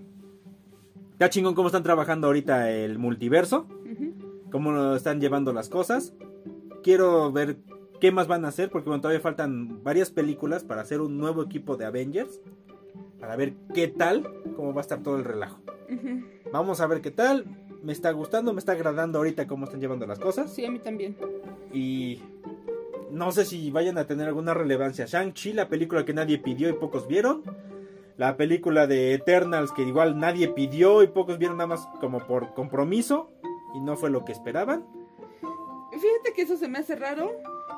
está 1.13 1.29
chingón 1.31 1.55
cómo 1.55 1.69
están 1.69 1.83
trabajando 1.83 2.27
ahorita 2.27 2.71
el 2.71 2.99
multiverso, 2.99 3.67
Ujú. 3.91 4.15
cómo 4.51 4.73
lo 4.73 4.97
están 4.97 5.21
llevando 5.21 5.53
las 5.53 5.69
cosas. 5.69 6.15
Quiero 6.83 7.31
ver 7.33 7.59
qué 8.01 8.13
más 8.13 8.27
van 8.27 8.45
a 8.45 8.49
hacer, 8.49 8.71
porque 8.71 8.89
bueno, 8.89 9.03
todavía 9.03 9.21
faltan 9.21 9.83
varias 9.85 10.11
películas 10.11 10.65
para 10.65 10.81
hacer 10.83 11.01
un 11.01 11.19
nuevo 11.19 11.43
equipo 11.43 11.77
de 11.77 11.85
Avengers. 11.85 12.41
Para 13.19 13.37
ver 13.37 13.53
qué 13.75 13.87
tal, 13.89 14.27
cómo 14.57 14.73
va 14.73 14.81
a 14.81 14.83
estar 14.83 15.03
todo 15.03 15.17
el 15.19 15.25
relajo. 15.25 15.61
Ujú. 15.93 16.23
Vamos 16.53 16.81
a 16.81 16.87
ver 16.87 17.03
qué 17.03 17.11
tal. 17.11 17.45
Me 17.83 17.93
está 17.93 18.11
gustando, 18.13 18.53
me 18.55 18.59
está 18.59 18.73
agradando 18.73 19.19
ahorita 19.19 19.47
cómo 19.47 19.65
están 19.67 19.81
llevando 19.81 20.07
las 20.07 20.19
cosas. 20.19 20.53
Sí, 20.53 20.65
a 20.65 20.71
mí 20.71 20.79
también. 20.79 21.17
Y 21.73 22.21
no 23.11 23.33
sé 23.33 23.45
si 23.45 23.71
vayan 23.71 23.99
a 23.99 24.07
tener 24.07 24.29
alguna 24.29 24.55
relevancia. 24.55 25.07
Shang-Chi, 25.07 25.53
la 25.53 25.69
película 25.69 26.05
que 26.05 26.15
nadie 26.15 26.39
pidió 26.39 26.69
y 26.69 26.73
pocos 26.75 27.07
vieron. 27.07 27.43
La 28.17 28.37
película 28.37 28.87
de 28.87 29.15
Eternals 29.15 29.73
que 29.73 29.83
igual 29.83 30.19
nadie 30.19 30.49
pidió 30.49 31.03
y 31.03 31.07
pocos 31.09 31.39
vieron 31.39 31.57
nada 31.57 31.69
más 31.69 31.87
como 32.01 32.19
por 32.27 32.55
compromiso. 32.55 33.31
Y 33.75 33.81
no 33.81 33.97
fue 33.97 34.11
lo 34.11 34.25
que 34.25 34.33
esperaban. 34.33 34.85
Fíjate 35.93 36.33
que 36.35 36.43
eso 36.43 36.57
se 36.57 36.69
me 36.69 36.79
hace 36.79 36.97
raro, 36.97 37.31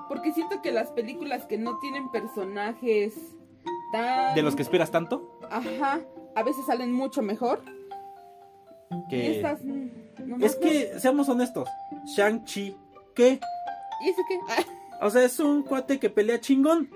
porque 0.08 0.32
siento 0.32 0.62
que 0.62 0.70
las 0.70 0.90
películas 0.90 1.44
que 1.46 1.58
no 1.58 1.78
tienen 1.80 2.10
personajes 2.10 3.14
tan... 3.92 4.34
De 4.34 4.42
los 4.42 4.54
que 4.54 4.62
esperas 4.62 4.90
tanto. 4.90 5.38
Ajá, 5.50 6.00
a 6.34 6.42
veces 6.42 6.64
salen 6.66 6.92
mucho 6.92 7.22
mejor. 7.22 7.60
Que... 9.08 9.36
estas... 9.36 9.62
mm, 9.64 10.42
Es 10.42 10.56
que, 10.56 10.98
seamos 11.00 11.28
honestos. 11.28 11.68
Shang-Chi, 12.16 12.76
¿qué? 13.14 13.40
¿Y 14.04 14.08
ese 14.08 14.22
qué? 14.28 14.38
O 15.02 15.10
sea, 15.10 15.24
es 15.24 15.38
un 15.40 15.62
cuate 15.62 15.98
que 15.98 16.10
pelea 16.10 16.40
chingón. 16.40 16.88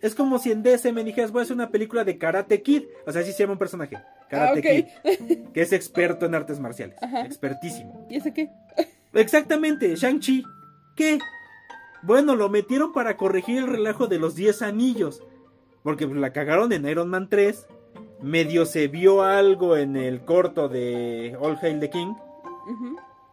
Es 0.00 0.14
como 0.14 0.38
si 0.38 0.50
en 0.50 0.62
DC 0.62 0.92
me 0.92 1.04
dijeras, 1.04 1.30
voy 1.30 1.40
a 1.40 1.42
hacer 1.42 1.54
una 1.54 1.70
película 1.70 2.04
de 2.04 2.16
Karate 2.18 2.62
Kid. 2.62 2.84
O 3.06 3.12
sea, 3.12 3.22
así 3.22 3.32
se 3.32 3.40
llama 3.42 3.52
un 3.54 3.58
personaje. 3.58 3.98
Karate 4.28 4.88
Ah. 5.04 5.08
Kid. 5.26 5.38
Que 5.52 5.62
es 5.62 5.72
experto 5.72 6.26
en 6.26 6.34
artes 6.34 6.58
marciales. 6.58 6.96
Ajá. 7.02 7.22
Expertísimo. 7.26 8.06
¿Y 8.10 8.16
ese 8.16 8.32
qué? 8.32 8.48
Exactamente, 9.12 9.94
Shang-Chi. 9.96 10.44
¿Qué? 10.96 11.18
Bueno, 12.02 12.34
lo 12.34 12.48
metieron 12.48 12.92
para 12.92 13.16
corregir 13.16 13.58
el 13.58 13.66
relajo 13.66 14.06
de 14.06 14.18
los 14.18 14.34
10 14.34 14.62
anillos. 14.62 15.22
Porque 15.82 16.06
la 16.06 16.32
cagaron 16.32 16.72
en 16.72 16.86
Iron 16.88 17.08
Man 17.10 17.28
3. 17.28 17.66
Medio 18.22 18.64
se 18.66 18.88
vio 18.88 19.22
algo 19.22 19.76
en 19.76 19.96
el 19.96 20.24
corto 20.24 20.68
de 20.68 21.36
All 21.40 21.58
Hail 21.60 21.80
the 21.80 21.90
King. 21.90 22.14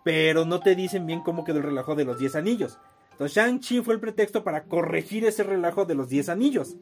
Pero 0.03 0.45
no 0.45 0.59
te 0.59 0.75
dicen 0.75 1.05
bien 1.05 1.21
cómo 1.21 1.43
quedó 1.43 1.57
el 1.57 1.63
relajo 1.63 1.95
de 1.95 2.05
los 2.05 2.19
10 2.19 2.35
anillos. 2.35 2.79
Entonces 3.17 3.35
Shang-Chi 3.35 3.81
fue 3.81 3.95
el 3.95 3.99
pretexto 3.99 4.43
para 4.43 4.65
corregir 4.65 5.25
ese 5.25 5.41
relajo 5.41 5.85
de 5.85 5.95
los 5.95 6.07
10 6.07 6.29
anillos. 6.29 6.75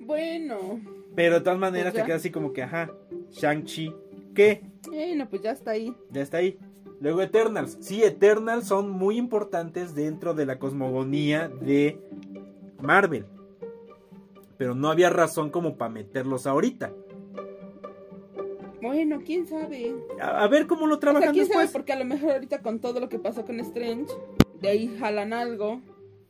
Bueno, 0.00 0.80
Pero 1.14 1.36
de 1.36 1.40
todas 1.42 1.58
maneras 1.58 1.92
Pues 1.92 2.02
te 2.02 2.06
queda 2.06 2.16
así 2.16 2.30
como 2.30 2.52
que, 2.52 2.64
ajá, 2.64 2.90
Shang-Chi, 3.30 3.94
¿qué? 4.34 4.62
bueno, 4.88 5.28
pues 5.30 5.42
ya 5.42 5.52
está 5.52 5.70
ahí. 5.70 5.94
Ya 6.10 6.22
está 6.22 6.38
ahí. 6.38 6.58
Luego 7.00 7.22
Eternals. 7.22 7.78
Sí, 7.80 8.02
Eternals 8.02 8.66
son 8.66 8.90
muy 8.90 9.16
importantes 9.18 9.94
dentro 9.94 10.34
de 10.34 10.46
la 10.46 10.58
cosmogonía 10.58 11.48
de 11.48 11.98
Marvel. 12.80 13.26
Pero 14.58 14.74
no 14.74 14.90
había 14.90 15.10
razón 15.10 15.50
como 15.50 15.76
para 15.76 15.90
meterlos 15.92 16.46
ahorita. 16.46 16.92
Bueno, 18.80 19.20
quién 19.24 19.46
sabe. 19.46 19.94
A, 20.20 20.42
a 20.42 20.48
ver 20.48 20.66
cómo 20.66 20.86
lo 20.86 20.94
O 20.94 20.96
sea, 20.96 21.00
trabajan 21.00 21.32
quién 21.32 21.46
sabe, 21.46 21.60
después. 21.60 21.70
porque 21.72 21.92
a 21.92 21.96
lo 21.98 22.04
mejor 22.04 22.32
ahorita 22.32 22.62
con 22.62 22.80
todo 22.80 22.98
lo 23.00 23.08
que 23.08 23.18
pasó 23.20 23.44
con 23.44 23.60
Strange, 23.60 24.12
de 24.62 24.68
ahí 24.68 24.96
jalan 24.98 25.32
algo 25.32 25.80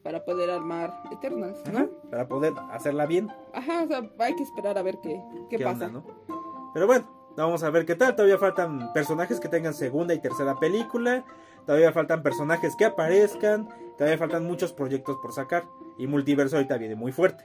para 0.03 0.25
poder 0.25 0.51
armar 0.51 0.93
Eternals, 1.13 1.59
¿no? 1.71 1.79
Ajá, 1.79 1.89
para 2.11 2.27
poder 2.27 2.53
hacerla 2.73 3.07
bien. 3.07 3.29
Ajá, 3.53 3.85
o 3.85 3.87
sea, 3.87 4.11
hay 4.19 4.35
que 4.35 4.43
esperar 4.43 4.77
a 4.79 4.83
ver 4.83 4.99
qué, 5.03 5.21
qué, 5.49 5.59
qué 5.59 5.65
pasa. 5.65 5.87
onda, 5.87 6.01
¿no? 6.01 6.71
Pero 6.75 6.87
bueno, 6.87 7.09
vamos 7.37 7.63
a 7.63 7.71
ver 7.71 7.87
qué 7.87 7.95
tal. 7.95 8.17
Todavía 8.17 8.39
faltan 8.39 8.93
personajes 8.93 9.39
que 9.39 9.49
tengan 9.49 9.75
segunda 9.75 10.15
y 10.15 10.19
tercera 10.19 10.59
película. 10.59 11.25
Todavía 11.67 11.93
faltan 11.93 12.23
personajes 12.23 12.75
que 12.75 12.87
aparezcan. 12.87 13.69
Todavía 13.97 14.19
faltan 14.19 14.45
muchos 14.45 14.73
proyectos 14.73 15.17
por 15.23 15.33
sacar. 15.33 15.65
Y 15.99 16.07
multiverso 16.07 16.57
ahorita 16.57 16.79
viene 16.79 16.97
muy 16.97 17.13
fuerte. 17.13 17.45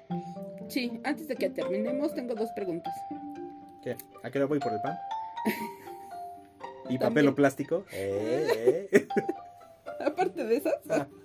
Sí, 0.70 1.00
antes 1.04 1.28
de 1.28 1.36
que 1.36 1.50
terminemos, 1.50 2.16
tengo 2.16 2.34
dos 2.34 2.50
preguntas. 2.56 2.94
¿Qué? 3.84 3.96
¿A 4.24 4.32
qué 4.32 4.40
hora 4.40 4.48
voy 4.48 4.60
por 4.60 4.74
el 4.74 4.82
pan? 4.82 4.96
¿Y 6.90 6.98
También. 6.98 7.00
papel 7.00 7.28
o 7.28 7.36
plástico? 7.36 7.84
Eh, 7.92 8.88
eh. 8.92 9.08
Aparte 10.06 10.44
de 10.46 10.58
esas. 10.58 10.76
Ah. 10.90 11.08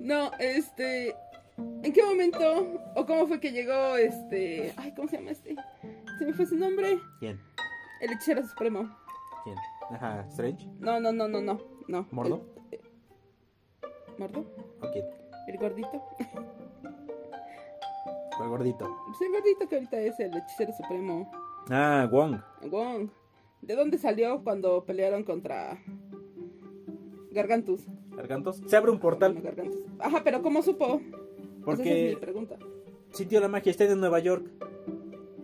No, 0.00 0.32
este. 0.38 1.14
¿En 1.82 1.92
qué 1.92 2.02
momento 2.02 2.80
o 2.94 3.06
cómo 3.06 3.26
fue 3.26 3.40
que 3.40 3.52
llegó 3.52 3.96
este. 3.96 4.74
Ay, 4.76 4.92
¿cómo 4.94 5.08
se 5.08 5.16
llama 5.16 5.30
este? 5.30 5.54
Se 6.18 6.26
me 6.26 6.32
fue 6.34 6.44
su 6.46 6.56
nombre. 6.56 6.98
¿Quién? 7.20 7.40
El 8.02 8.12
hechicero 8.12 8.46
supremo. 8.46 8.94
¿Quién? 9.44 9.56
Ajá, 9.90 10.26
Strange. 10.28 10.68
No, 10.78 11.00
no, 11.00 11.12
no, 11.12 11.28
no, 11.28 11.40
no. 11.40 11.58
no. 11.88 12.06
¿Mordo? 12.10 12.44
El- 12.70 12.80
eh, 12.80 12.82
¿Mordo? 14.18 14.44
¿O 14.82 14.90
quién? 14.90 15.06
¿El 15.46 15.56
gordito? 15.58 16.02
¿O 18.38 18.42
el 18.42 18.48
gordito? 18.48 18.98
Pues 19.06 19.20
el 19.22 19.30
gordito 19.32 19.68
que 19.68 19.74
ahorita 19.76 20.00
es 20.00 20.18
el 20.20 20.36
hechicero 20.36 20.72
supremo. 20.72 21.30
Ah, 21.70 22.06
Wong. 22.10 22.40
Wong. 22.68 23.08
¿De 23.62 23.74
dónde 23.76 23.96
salió 23.96 24.42
cuando 24.42 24.84
pelearon 24.84 25.22
contra 25.24 25.78
Gargantus? 27.34 27.82
¿Gargantos? 28.16 28.62
Se 28.66 28.76
abre 28.76 28.90
un 28.90 28.98
portal 28.98 29.34
Gargantus. 29.42 29.80
Ajá, 29.98 30.22
pero 30.24 30.40
¿cómo 30.42 30.62
supo? 30.62 30.84
Esa 30.86 31.02
es 31.02 31.08
mi 31.08 31.64
porque 31.64 32.16
pregunta. 32.20 32.56
sintió 33.12 33.40
la 33.40 33.48
magia. 33.48 33.70
Está 33.70 33.84
en 33.84 34.00
Nueva 34.00 34.20
York. 34.20 34.46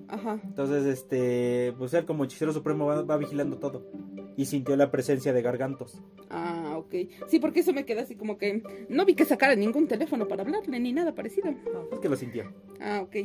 Ajá. 0.09 0.41
Entonces, 0.43 0.87
este, 0.87 1.73
pues 1.79 1.95
él 1.95 2.05
como 2.05 2.25
hechicero 2.25 2.53
supremo 2.53 2.87
va, 2.87 3.03
va 3.03 3.17
vigilando 3.17 3.59
todo. 3.59 3.87
Y 4.37 4.47
sintió 4.47 4.75
la 4.77 4.91
presencia 4.91 5.33
de 5.33 5.43
gargantos. 5.43 6.01
Ah, 6.31 6.75
ok. 6.79 6.95
Sí, 7.29 7.39
porque 7.39 7.61
eso 7.61 7.73
me 7.73 7.85
queda 7.85 8.03
así 8.03 8.17
como 8.17 8.39
que 8.39 8.63
no 8.89 9.05
vi 9.05 9.15
que 9.15 9.25
sacara 9.25 9.55
ningún 9.55 9.87
teléfono 9.87 10.27
para 10.27 10.43
hablarle 10.43 10.81
ni 10.81 10.93
nada 10.93 11.15
parecido. 11.15 11.51
No, 11.51 11.89
es 11.93 12.01
que 12.01 12.09
lo 12.09 12.17
sintió. 12.17 12.45
Ah, 12.81 13.01
ok. 13.03 13.17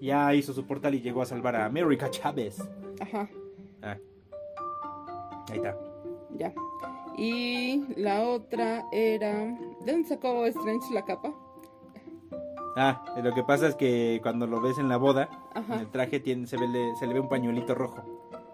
Ya 0.00 0.34
hizo 0.34 0.52
su 0.52 0.64
portal 0.66 0.94
y 0.94 1.00
llegó 1.00 1.22
a 1.22 1.26
salvar 1.26 1.56
a 1.56 1.64
América 1.66 2.10
Chávez. 2.10 2.58
Ajá, 3.00 3.28
Ah. 3.82 3.98
Ahí 5.50 5.56
está. 5.58 5.76
ya. 6.38 6.54
Y 7.16 7.84
la 7.96 8.22
otra 8.22 8.84
era... 8.92 9.32
¿De 9.84 9.92
dónde 9.92 10.08
sacó 10.08 10.46
Strange 10.46 10.92
la 10.92 11.04
capa? 11.04 11.32
Ah, 12.76 13.04
lo 13.22 13.32
que 13.34 13.44
pasa 13.44 13.68
es 13.68 13.76
que 13.76 14.18
cuando 14.22 14.46
lo 14.48 14.60
ves 14.60 14.78
en 14.78 14.88
la 14.88 14.96
boda, 14.96 15.28
en 15.54 15.62
Ajá, 15.62 15.80
el 15.80 15.86
traje 15.90 16.18
tiene, 16.18 16.46
se, 16.48 16.56
ve, 16.56 16.66
le- 16.66 16.96
se 16.96 17.06
le 17.06 17.14
ve 17.14 17.20
un 17.20 17.28
pañuelito 17.28 17.72
rojo. 17.74 18.02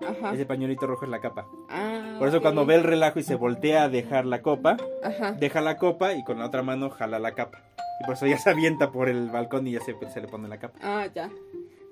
ajá. 0.06 0.34
Ese 0.34 0.44
pañuelito 0.44 0.86
rojo 0.86 1.06
es 1.06 1.10
la 1.10 1.20
capa. 1.20 1.46
Ah, 1.70 2.16
Por 2.18 2.28
eso 2.28 2.42
cuando 2.42 2.66
ve 2.66 2.74
el 2.74 2.82
relajo 2.84 3.18
y 3.18 3.22
se 3.22 3.34
voltea 3.34 3.84
a 3.84 3.88
dejar 3.88 4.26
la 4.26 4.42
copa, 4.42 4.76
Ajá. 5.02 5.32
deja 5.32 5.62
la 5.62 5.78
copa 5.78 6.12
y 6.12 6.22
con 6.24 6.38
la 6.38 6.46
otra 6.46 6.62
mano 6.62 6.90
jala 6.90 7.18
la 7.18 7.32
capa. 7.34 7.62
Y 8.02 8.04
por 8.04 8.14
eso 8.14 8.26
ya 8.26 8.36
se 8.38 8.50
avienta 8.50 8.90
por 8.92 9.08
el 9.08 9.30
balcón 9.30 9.66
y 9.66 9.72
ya 9.72 9.80
se, 9.80 9.94
se 10.10 10.20
le 10.20 10.28
pone 10.28 10.48
la 10.48 10.58
capa. 10.58 10.78
Ah, 10.82 11.06
ya. 11.14 11.30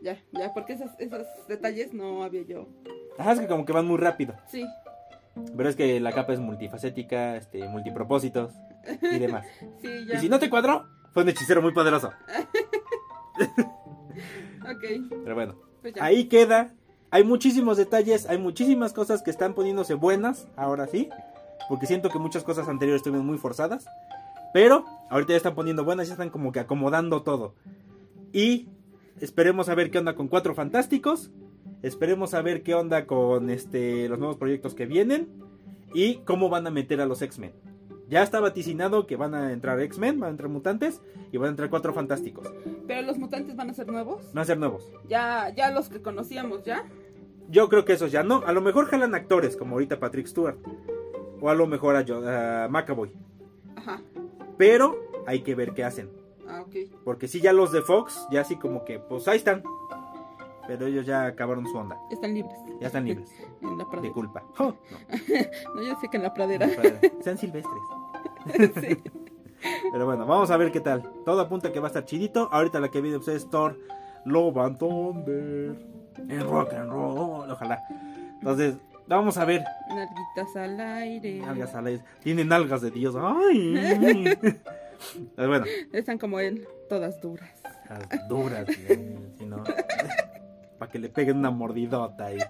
Ya, 0.03 0.17
ya, 0.33 0.53
porque 0.55 0.75
esos, 0.75 0.91
esos 0.99 1.27
detalles 1.49 1.93
no 1.95 2.23
había 2.23 2.43
yo. 2.43 2.67
Ajá, 3.19 3.33
es 3.33 3.41
que 3.41 3.47
como 3.49 3.65
que 3.65 3.73
van 3.73 3.87
muy 3.87 3.97
rápido. 3.97 4.35
Sí, 4.47 4.65
Pero 5.57 5.69
es 5.69 5.77
que 5.77 6.01
la 6.01 6.13
capa 6.13 6.33
es 6.33 6.41
multifacética, 6.41 7.37
este, 7.37 7.67
multipropósitos 7.69 8.53
y 9.03 9.19
demás. 9.19 9.47
sí, 9.83 10.07
ya. 10.07 10.17
Y 10.17 10.21
si 10.21 10.29
no 10.29 10.39
te 10.39 10.51
cuadró, 10.51 10.87
fue 11.13 11.23
un 11.23 11.29
hechicero 11.31 11.63
muy 11.63 11.73
poderoso. 11.73 12.13
Ok, 14.71 14.85
Pero 15.25 15.35
bueno, 15.35 15.55
pues 15.81 15.95
ahí 16.01 16.25
queda. 16.25 16.75
Hay 17.11 17.25
muchísimos 17.25 17.79
detalles, 17.79 18.27
hay 18.29 18.37
muchísimas 18.37 18.93
cosas 18.93 19.23
que 19.23 19.31
están 19.31 19.55
poniéndose 19.55 19.95
buenas, 19.95 20.47
ahora 20.57 20.87
sí. 20.87 21.09
Porque 21.69 21.87
siento 21.87 22.11
que 22.11 22.19
muchas 22.19 22.45
cosas 22.45 22.69
anteriores 22.69 23.01
estuvieron 23.01 23.27
muy 23.27 23.39
forzadas. 23.39 23.87
Pero 24.53 24.85
ahorita 25.11 25.33
ya 25.33 25.39
están 25.39 25.55
poniendo 25.55 25.85
buenas, 25.85 26.09
ya 26.09 26.15
están 26.15 26.31
como 26.31 26.53
que 26.53 26.61
acomodando 26.61 27.23
todo. 27.23 27.55
Y 28.33 28.69
esperemos 29.21 29.69
a 29.69 29.75
ver 29.75 29.91
qué 29.91 29.99
onda 29.99 30.15
con 30.15 30.29
Cuatro 30.29 30.55
Fantásticos. 30.55 31.31
Esperemos 31.83 32.35
a 32.35 32.43
ver 32.43 32.63
qué 32.63 32.75
onda 32.75 33.07
con 33.07 33.51
este, 33.51 34.09
los 34.09 34.19
nuevos 34.19 34.37
proyectos 34.37 34.75
que 34.75 34.87
vienen. 34.87 35.29
Y 35.95 36.17
cómo 36.19 36.49
van 36.51 36.67
a 36.67 36.71
meter 36.71 37.01
a 37.01 37.07
los 37.07 37.23
X-Men. 37.23 37.53
Ya 38.09 38.23
está 38.23 38.41
vaticinado 38.41 39.07
que 39.07 39.17
van 39.17 39.35
a 39.35 39.53
entrar 39.53 39.81
X-Men, 39.81 40.21
van 40.21 40.29
a 40.29 40.31
entrar 40.33 40.49
mutantes 40.51 41.01
y 41.33 41.37
van 41.39 41.47
a 41.47 41.51
entrar 41.51 41.71
Cuatro 41.71 41.93
Fantásticos. 41.95 42.53
Pero 42.87 43.03
los 43.07 43.19
mutantes 43.19 43.57
van 43.57 43.71
a 43.71 43.75
ser 43.75 43.87
nuevos. 43.89 44.33
Van 44.35 44.43
a 44.43 44.45
ser 44.45 44.59
nuevos. 44.59 44.91
Ya, 45.09 45.53
ya 45.55 45.71
los 45.71 45.89
que 45.89 46.01
conocíamos, 46.03 46.63
¿ya? 46.65 46.85
Yo 47.51 47.69
creo 47.71 47.85
que 47.87 47.95
esos 47.95 48.13
ya 48.13 48.23
no. 48.23 48.43
A 48.47 48.53
lo 48.53 48.61
mejor 48.61 48.87
jalan 48.87 49.15
actores, 49.15 49.57
como 49.57 49.75
ahorita 49.77 49.99
Patrick 49.99 50.27
Stewart. 50.27 50.59
O 51.41 51.49
a 51.51 51.55
lo 51.55 51.67
mejor 51.67 51.97
a, 51.97 52.05
Jo- 52.07 52.27
a 52.27 52.69
McAvoy. 52.69 53.13
Ajá. 53.77 54.03
Pero 54.57 54.97
hay 55.27 55.41
que 55.41 55.55
ver 55.55 55.73
qué 55.73 55.85
hacen. 55.85 56.11
Ah, 56.47 56.63
ok. 56.63 56.75
Porque 57.05 57.29
si 57.29 57.41
ya 57.41 57.53
los 57.53 57.73
de 57.73 57.81
Fox, 57.83 58.27
ya 58.31 58.41
así 58.43 58.57
como 58.57 58.85
que, 58.85 58.99
pues 58.99 59.29
ahí 59.29 59.37
están. 59.39 59.63
Pero 60.69 60.87
ellos 60.87 61.05
ya 61.07 61.27
acabaron 61.27 61.67
su 61.67 61.77
onda. 61.77 61.97
Están 62.11 62.35
libres. 62.35 62.57
Ya 62.81 62.87
están 62.87 63.05
libres 63.05 63.29
En 63.63 63.77
la 63.79 63.85
de 63.85 63.91
pradera. 63.91 64.15
culpa. 64.15 64.45
Oh, 64.59 64.75
No, 65.75 65.83
yo 65.83 65.99
sé 66.01 66.09
que 66.09 66.17
en 66.19 66.23
la 66.23 66.33
pradera. 66.35 66.69
padre. 66.69 67.13
Sean 67.25 67.37
silvestres. 67.39 67.75
sí. 68.81 68.97
Pero 69.91 70.07
bueno, 70.07 70.25
vamos 70.27 70.51
a 70.53 70.57
ver 70.57 70.71
qué 70.71 70.79
tal. 70.81 71.03
Todo 71.25 71.41
apunta 71.41 71.73
que 71.73 71.81
va 71.81 71.87
a 71.87 71.91
estar 71.91 72.05
chidito. 72.05 72.49
Ahorita 72.53 72.79
la 72.79 72.91
que 72.91 73.01
viene 73.01 73.19
pues, 73.19 73.29
es 73.29 73.51
Thor 73.51 73.77
Love 74.25 74.57
and 74.59 74.79
Thunder. 74.79 75.77
En 76.29 76.41
rock 76.49 76.73
and 76.75 76.91
roll. 76.93 77.51
Ojalá. 77.51 77.83
Entonces, 78.35 78.77
vamos 79.09 79.37
a 79.39 79.45
ver. 79.45 79.65
Nalguitas 79.89 80.55
al 80.57 80.79
aire. 80.81 81.43
Algas 81.45 81.75
a 81.75 81.83
la- 81.83 81.99
Tienen 82.23 82.53
algas 82.53 82.83
de 82.83 82.91
Dios. 82.93 83.17
Ay. 83.19 84.37
Pero 85.37 85.49
bueno, 85.49 85.65
Están 85.93 86.19
como 86.19 86.39
él, 86.41 86.67
todas 86.89 87.21
duras. 87.21 87.51
las 87.89 88.29
duras. 88.29 88.67
si 89.39 89.45
no. 89.47 89.63
Para 90.79 90.91
que 90.91 90.99
le 90.99 91.09
peguen 91.09 91.39
una 91.39 91.51
mordidota 91.51 92.27
ahí. 92.27 92.39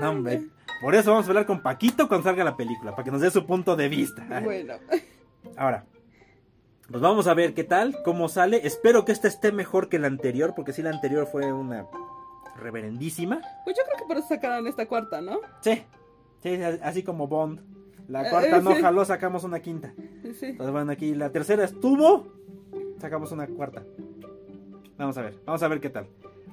No, 0.00 0.10
hombre. 0.10 0.42
Por 0.82 0.94
eso 0.94 1.10
vamos 1.10 1.26
a 1.26 1.28
hablar 1.30 1.46
con 1.46 1.62
Paquito 1.62 2.06
cuando 2.06 2.24
salga 2.24 2.44
la 2.44 2.56
película. 2.56 2.90
Para 2.92 3.04
que 3.04 3.10
nos 3.10 3.22
dé 3.22 3.30
su 3.30 3.46
punto 3.46 3.76
de 3.76 3.88
vista. 3.88 4.26
Bueno, 4.42 4.74
Ahora. 5.56 5.84
Pues 6.90 7.00
vamos 7.00 7.26
a 7.26 7.34
ver 7.34 7.54
qué 7.54 7.64
tal, 7.64 7.96
cómo 8.04 8.28
sale. 8.28 8.66
Espero 8.66 9.04
que 9.04 9.12
esta 9.12 9.26
esté 9.26 9.52
mejor 9.52 9.88
que 9.88 9.98
la 9.98 10.06
anterior. 10.06 10.52
Porque 10.54 10.72
si 10.74 10.82
la 10.82 10.90
anterior 10.90 11.26
fue 11.26 11.50
una 11.52 11.86
reverendísima. 12.56 13.40
pues 13.64 13.76
yo 13.76 13.82
creo 13.84 13.96
que 13.98 14.04
por 14.06 14.16
eso 14.18 14.28
sacaron 14.28 14.66
esta 14.66 14.86
cuarta, 14.86 15.20
¿no? 15.22 15.40
Sí. 15.62 15.82
Sí, 16.42 16.54
así 16.82 17.02
como 17.02 17.26
Bond. 17.26 17.60
La 18.08 18.26
Eh, 18.26 18.30
cuarta 18.30 18.58
eh, 18.58 18.62
no 18.62 18.74
sí. 18.74 18.82
jaló, 18.82 19.04
sacamos 19.04 19.44
una 19.44 19.60
quinta. 19.60 19.92
Sí. 20.38 20.46
Entonces 20.46 20.72
bueno, 20.72 20.92
aquí 20.92 21.14
la 21.14 21.30
tercera 21.32 21.64
estuvo, 21.64 22.32
sacamos 23.00 23.32
una 23.32 23.46
cuarta. 23.46 23.82
Vamos 24.98 25.16
a 25.18 25.22
ver, 25.22 25.38
vamos 25.44 25.62
a 25.62 25.68
ver 25.68 25.80
qué 25.80 25.90
tal. 25.90 26.06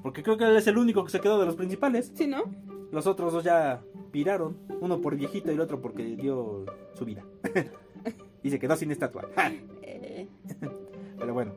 Porque 0.04 0.22
creo 0.22 0.38
que 0.38 0.43
él 0.43 0.56
es 0.56 0.68
el 0.68 0.78
único 0.78 1.04
que 1.04 1.12
se 1.12 1.20
quedó 1.20 1.39
de 1.39 1.45
los 1.45 1.56
principales. 1.56 2.12
Sí, 2.14 2.28
¿no? 2.28 2.43
Los 2.91 3.08
otros 3.08 3.34
dos 3.34 3.43
ya 3.43 3.82
piraron. 4.12 4.58
Uno 4.82 5.01
por 5.01 5.16
viejito 5.16 5.49
y 5.49 5.56
el 5.56 5.62
otro 5.62 5.82
porque 5.82 6.04
dio 6.04 6.66
su 6.93 7.06
vida. 7.06 7.24
y 8.43 8.51
se 8.51 8.60
quedó 8.60 8.76
sin 8.76 8.91
estatua. 8.91 9.28
¡Ja! 9.36 9.51
Eh, 9.86 10.28
Pero 11.18 11.34
bueno, 11.34 11.54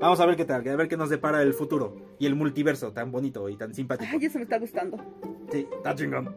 vamos 0.00 0.20
a 0.20 0.26
ver 0.26 0.36
qué 0.36 0.44
tal, 0.44 0.66
a 0.68 0.76
ver 0.76 0.88
qué 0.88 0.96
nos 0.96 1.10
depara 1.10 1.42
el 1.42 1.52
futuro. 1.54 1.96
Y 2.18 2.26
el 2.26 2.34
multiverso 2.34 2.92
tan 2.92 3.10
bonito 3.10 3.48
y 3.48 3.56
tan 3.56 3.74
simpático. 3.74 4.10
Ay, 4.12 4.24
eso 4.26 4.38
me 4.38 4.44
está 4.44 4.58
gustando. 4.58 4.98
Sí, 5.50 5.66
está 5.76 5.94
chingón. 5.94 6.34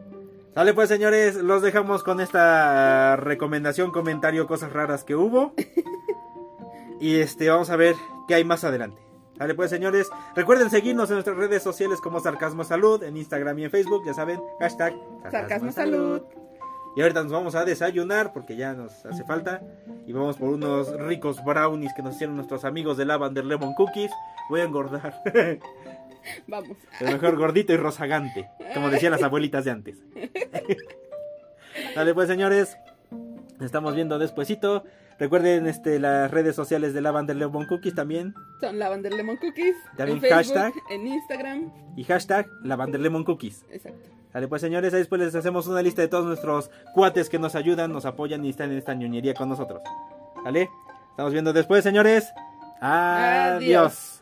Sale 0.54 0.74
pues 0.74 0.90
señores, 0.90 1.36
los 1.36 1.62
dejamos 1.62 2.04
con 2.04 2.22
esta 2.22 3.16
recomendación, 3.18 3.92
comentario, 3.92 4.48
cosas 4.48 4.72
raras 4.74 5.04
que 5.04 5.16
hubo. 5.16 5.54
Y 7.00 7.18
este, 7.18 7.50
vamos 7.50 7.70
a 7.70 7.76
ver 7.76 7.96
qué 8.28 8.36
hay 8.36 8.46
más 8.46 8.64
adelante. 8.64 9.05
Sale 9.38 9.54
pues 9.54 9.70
señores, 9.70 10.10
recuerden 10.36 10.70
seguirnos 10.70 11.10
en 11.10 11.16
nuestras 11.16 11.36
redes 11.36 11.62
sociales 11.62 12.00
como 12.00 12.20
Sarcasmo 12.20 12.64
Salud, 12.64 13.04
en 13.04 13.18
Instagram 13.18 13.60
y 13.60 13.64
en 13.66 13.72
Facebook, 13.72 14.04
ya 14.06 14.14
saben, 14.14 14.40
hashtag 14.60 14.96
Sarcasmo 15.30 15.72
Salud. 15.72 16.22
Y 16.96 17.02
ahorita 17.02 17.24
nos 17.24 17.32
vamos 17.34 17.56
a 17.56 17.66
desayunar 17.66 18.32
porque 18.32 18.56
ya 18.56 18.74
nos 18.74 19.06
hace 19.06 19.26
falta. 19.26 19.62
Y 20.08 20.14
vamos 20.14 20.38
por 20.38 20.50
unos 20.50 20.98
ricos 20.98 21.44
brownies 21.44 21.94
que 21.94 22.02
nos 22.02 22.16
hicieron 22.16 22.38
nuestros 22.38 22.64
amigos 22.64 22.96
de 22.96 23.04
Lavender 23.04 23.44
Lemon 23.44 23.74
Cookies. 23.74 24.12
Voy 24.50 24.62
a 24.62 24.64
engordar. 24.64 25.22
Vamos. 26.48 26.78
El 27.02 27.14
mejor 27.14 27.36
gordito 27.38 27.74
y 27.74 27.78
rozagante, 27.78 28.50
como 28.74 28.90
decían 28.90 29.12
las 29.12 29.22
abuelitas 29.22 29.66
de 29.66 29.72
antes. 29.72 29.98
Dale 31.96 32.14
pues 32.14 32.28
señores, 32.28 32.78
nos 33.12 33.66
estamos 33.66 33.94
viendo 33.94 34.18
despuesito. 34.18 34.86
Recuerden 35.18 35.68
este, 35.68 36.00
las 36.00 36.30
redes 36.30 36.56
sociales 36.56 36.94
de 36.94 37.02
Lavender 37.02 37.36
Lemon 37.36 37.66
Cookies 37.66 37.96
también. 37.96 38.34
Son 38.60 38.78
Lavender 38.78 39.14
Lemon 39.14 39.38
Cookies. 39.38 39.76
También 39.96 40.18
en 40.18 40.22
Facebook, 40.22 40.36
hashtag. 40.36 40.74
En 40.90 41.08
Instagram. 41.08 41.72
Y 41.96 42.04
hashtag 42.04 42.48
Lavender 42.64 43.00
Lemon 43.00 43.24
Cookies. 43.24 43.66
Exacto. 43.70 44.10
Dale 44.34 44.50
pues 44.50 44.62
señores, 44.62 44.94
ahí 44.94 45.00
después 45.00 45.22
les 45.22 45.34
hacemos 45.34 45.66
una 45.68 45.82
lista 45.82 46.02
de 46.02 46.10
todos 46.10 46.26
nuestros 46.26 46.70
cuates 46.94 47.30
que 47.30 47.40
nos 47.40 47.56
ayudan, 47.56 47.94
nos 47.94 48.06
apoyan 48.06 48.44
y 48.44 48.50
están 48.50 48.70
en 48.72 48.78
esta 48.78 48.94
ñoñería 48.94 49.34
con 49.34 49.48
nosotros. 49.48 49.82
¿Vale? 50.44 50.70
Estamos 51.12 51.32
viendo 51.32 51.54
después 51.54 51.84
señores. 51.86 52.34
Adiós. 52.82 53.62
Adiós. 53.62 54.15